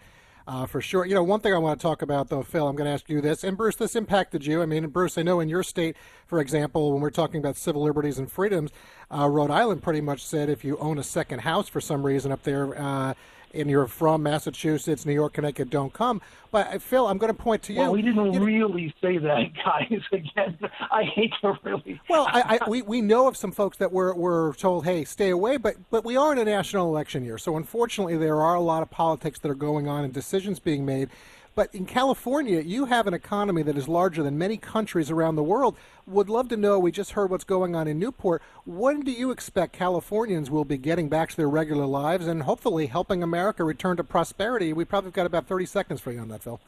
uh, 0.48 0.64
for 0.64 0.80
sure. 0.80 1.04
You 1.04 1.14
know, 1.14 1.22
one 1.22 1.40
thing 1.40 1.52
I 1.52 1.58
want 1.58 1.78
to 1.78 1.82
talk 1.82 2.00
about, 2.00 2.30
though, 2.30 2.42
Phil, 2.42 2.66
I'm 2.66 2.74
going 2.74 2.86
to 2.86 2.92
ask 2.92 3.10
you 3.10 3.20
this, 3.20 3.44
and 3.44 3.54
Bruce, 3.54 3.76
this 3.76 3.94
impacted 3.94 4.46
you. 4.46 4.62
I 4.62 4.66
mean, 4.66 4.86
Bruce, 4.86 5.18
I 5.18 5.22
know 5.22 5.40
in 5.40 5.48
your 5.50 5.62
state, 5.62 5.94
for 6.26 6.40
example, 6.40 6.90
when 6.90 7.02
we're 7.02 7.10
talking 7.10 7.38
about 7.38 7.56
civil 7.56 7.82
liberties 7.82 8.18
and 8.18 8.32
freedoms, 8.32 8.70
uh, 9.14 9.28
Rhode 9.28 9.50
Island 9.50 9.82
pretty 9.82 10.00
much 10.00 10.24
said 10.24 10.48
if 10.48 10.64
you 10.64 10.78
own 10.78 10.98
a 10.98 11.02
second 11.02 11.40
house 11.40 11.68
for 11.68 11.82
some 11.82 12.04
reason 12.04 12.32
up 12.32 12.44
there, 12.44 12.80
uh, 12.80 13.12
and 13.58 13.70
you're 13.70 13.86
from 13.86 14.22
Massachusetts, 14.22 15.04
New 15.04 15.12
York, 15.12 15.34
Connecticut, 15.34 15.70
don't 15.70 15.92
come. 15.92 16.20
But 16.50 16.74
uh, 16.74 16.78
Phil, 16.78 17.06
I'm 17.06 17.18
going 17.18 17.34
to 17.34 17.40
point 17.40 17.62
to 17.64 17.72
you. 17.72 17.80
Well, 17.80 17.92
we 17.92 18.02
didn't 18.02 18.42
really 18.42 18.94
say 19.00 19.18
that, 19.18 19.50
guys. 19.64 20.00
Again, 20.12 20.58
I 20.90 21.04
hate 21.04 21.32
to 21.42 21.58
really. 21.62 22.00
Well, 22.08 22.26
I, 22.30 22.58
I, 22.60 22.68
we, 22.70 22.82
we 22.82 23.00
know 23.00 23.28
of 23.28 23.36
some 23.36 23.52
folks 23.52 23.76
that 23.78 23.92
were, 23.92 24.14
were 24.14 24.54
told, 24.56 24.84
hey, 24.84 25.04
stay 25.04 25.30
away, 25.30 25.56
but, 25.56 25.76
but 25.90 26.04
we 26.04 26.16
are 26.16 26.32
in 26.32 26.38
a 26.38 26.44
national 26.44 26.88
election 26.88 27.24
year. 27.24 27.38
So 27.38 27.56
unfortunately, 27.56 28.16
there 28.16 28.40
are 28.40 28.54
a 28.54 28.60
lot 28.60 28.82
of 28.82 28.90
politics 28.90 29.38
that 29.40 29.50
are 29.50 29.54
going 29.54 29.88
on 29.88 30.04
and 30.04 30.12
decisions 30.12 30.58
being 30.58 30.86
made. 30.86 31.10
But 31.58 31.74
in 31.74 31.86
California, 31.86 32.60
you 32.60 32.84
have 32.84 33.08
an 33.08 33.14
economy 33.14 33.64
that 33.64 33.76
is 33.76 33.88
larger 33.88 34.22
than 34.22 34.38
many 34.38 34.56
countries 34.56 35.10
around 35.10 35.34
the 35.34 35.42
world. 35.42 35.76
Would 36.06 36.28
love 36.28 36.48
to 36.50 36.56
know. 36.56 36.78
We 36.78 36.92
just 36.92 37.10
heard 37.10 37.32
what's 37.32 37.42
going 37.42 37.74
on 37.74 37.88
in 37.88 37.98
Newport. 37.98 38.42
When 38.64 39.00
do 39.00 39.10
you 39.10 39.32
expect 39.32 39.72
Californians 39.72 40.52
will 40.52 40.64
be 40.64 40.78
getting 40.78 41.08
back 41.08 41.30
to 41.30 41.36
their 41.36 41.48
regular 41.48 41.84
lives 41.84 42.28
and 42.28 42.44
hopefully 42.44 42.86
helping 42.86 43.24
America 43.24 43.64
return 43.64 43.96
to 43.96 44.04
prosperity? 44.04 44.72
We 44.72 44.84
probably 44.84 45.10
got 45.10 45.26
about 45.26 45.48
30 45.48 45.66
seconds 45.66 46.00
for 46.00 46.12
you 46.12 46.20
on 46.20 46.28
that, 46.28 46.44
Phil. 46.44 46.60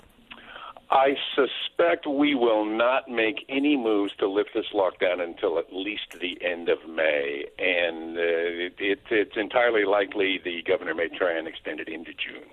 I 0.91 1.14
suspect 1.36 2.09
we 2.09 2.34
will 2.34 2.64
not 2.64 3.09
make 3.09 3.45
any 3.49 3.76
moves 3.76 4.12
to 4.18 4.28
lift 4.28 4.51
this 4.55 4.72
lockdown 4.74 5.20
until 5.22 5.61
at 5.61 5.72
least 5.72 6.16
the 6.20 6.36
end 6.43 6.68
of 6.68 6.78
May, 6.88 7.45
and 7.61 8.18
uh, 8.18 8.22
it, 8.22 8.74
it, 8.80 9.01
it's 9.09 9.36
entirely 9.36 9.84
likely 9.84 10.41
the 10.43 10.62
governor 10.62 10.97
may 10.97 11.07
try 11.16 11.38
and 11.38 11.47
extend 11.47 11.78
it 11.78 11.88
into 11.88 12.11
June. 12.12 12.51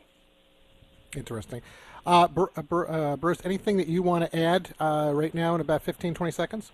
Interesting. 1.16 1.64
Uh, 2.08 2.30
uh, 2.38 2.74
uh, 2.74 3.16
Bruce, 3.18 3.40
anything 3.44 3.76
that 3.76 3.88
you 3.88 4.02
want 4.02 4.32
to 4.32 4.40
add 4.40 4.70
uh, 4.80 5.12
right 5.14 5.36
now 5.36 5.54
in 5.56 5.62
about 5.62 5.82
15, 5.84 6.14
20 6.14 6.32
seconds? 6.32 6.72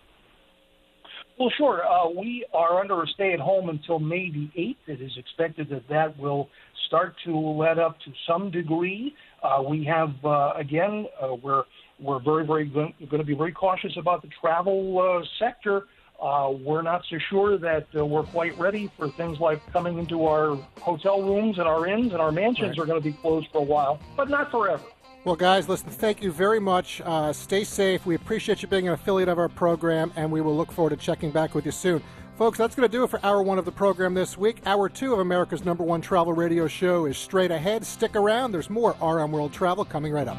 Well, 1.40 1.50
sure. 1.58 1.84
Uh, 1.84 2.10
we 2.10 2.46
are 2.54 2.80
under 2.80 3.02
a 3.02 3.08
stay 3.08 3.34
at 3.34 3.40
home 3.40 3.70
until 3.70 3.98
May 3.98 4.30
the 4.30 4.48
8th. 4.56 4.76
It 4.86 5.02
is 5.02 5.12
expected 5.18 5.70
that 5.70 5.90
that 5.90 6.20
will 6.20 6.50
start 6.86 7.16
to 7.26 7.36
let 7.36 7.80
up 7.80 8.00
to 8.02 8.14
some 8.28 8.52
degree. 8.52 9.16
Uh, 9.42 9.64
we 9.68 9.84
have, 9.86 10.14
uh, 10.24 10.54
again, 10.56 11.08
uh, 11.20 11.34
we're, 11.34 11.64
we're 12.00 12.20
very, 12.20 12.46
very 12.46 12.66
going 12.66 12.94
to 13.10 13.24
be 13.24 13.34
very 13.34 13.52
cautious 13.52 13.98
about 13.98 14.22
the 14.22 14.30
travel 14.40 15.00
uh, 15.00 15.26
sector. 15.40 15.88
Uh, 16.22 16.52
we're 16.52 16.84
not 16.84 17.02
so 17.10 17.18
sure 17.32 17.58
that 17.58 17.88
uh, 17.98 18.06
we're 18.06 18.22
quite 18.24 18.56
ready 18.60 18.92
for 18.96 19.10
things 19.10 19.40
like 19.40 19.60
coming 19.74 19.98
into 19.98 20.28
our 20.28 20.56
hotel 20.80 21.24
rooms 21.24 21.58
and 21.58 21.68
our 21.68 21.88
inns 21.88 22.14
and 22.14 22.22
our 22.22 22.32
mansions 22.32 22.78
Right. 22.78 22.84
are 22.84 22.86
going 22.86 23.02
to 23.02 23.04
be 23.04 23.18
closed 23.18 23.48
for 23.52 23.58
a 23.58 23.64
while, 23.64 24.00
but 24.16 24.30
not 24.30 24.52
forever. 24.52 24.84
Well, 25.26 25.38
guys, 25.38 25.70
listen, 25.70 25.88
thank 25.90 26.22
you 26.22 26.34
very 26.34 26.60
much. 26.60 27.02
Uh, 27.06 27.32
stay 27.32 27.64
safe. 27.64 28.06
We 28.06 28.16
appreciate 28.16 28.62
you 28.62 28.68
being 28.68 28.90
an 28.90 28.94
affiliate 28.94 29.30
of 29.30 29.40
our 29.40 29.48
program, 29.48 30.12
and 30.18 30.30
we 30.30 30.42
will 30.42 30.56
look 30.56 30.70
forward 30.70 30.90
to 30.90 30.98
checking 30.98 31.32
back 31.32 31.56
with 31.56 31.66
you 31.66 31.72
soon. 31.72 32.04
Folks, 32.38 32.58
that's 32.58 32.76
going 32.76 32.90
to 32.90 32.92
do 32.92 33.06
it 33.06 33.10
for 33.10 33.24
hour 33.24 33.42
one 33.42 33.58
of 33.58 33.64
the 33.64 33.72
program 33.72 34.14
this 34.14 34.38
week. 34.38 34.62
Hour 34.66 34.90
two 34.90 35.14
of 35.14 35.20
America's 35.20 35.64
number 35.64 35.84
one 35.84 36.02
travel 36.02 36.34
radio 36.34 36.68
show 36.68 37.06
is 37.06 37.18
straight 37.18 37.52
ahead. 37.52 37.86
Stick 37.86 38.18
around. 38.18 38.52
There's 38.52 38.70
more 38.70 38.98
RM 39.02 39.32
World 39.32 39.54
Travel 39.54 39.86
coming 39.86 40.12
right 40.12 40.28
up. 40.28 40.38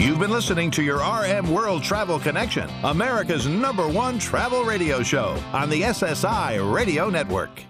You've 0.00 0.20
been 0.20 0.30
listening 0.30 0.70
to 0.72 0.82
your 0.82 0.98
RM 0.98 1.50
World 1.52 1.82
Travel 1.82 2.20
Connection, 2.20 2.68
America's 2.84 3.46
number 3.48 3.88
one 3.88 4.18
travel 4.18 4.64
radio 4.64 5.02
show 5.02 5.36
on 5.52 5.70
the 5.70 5.82
SSI 5.82 6.72
Radio 6.72 7.08
Network. 7.08 7.62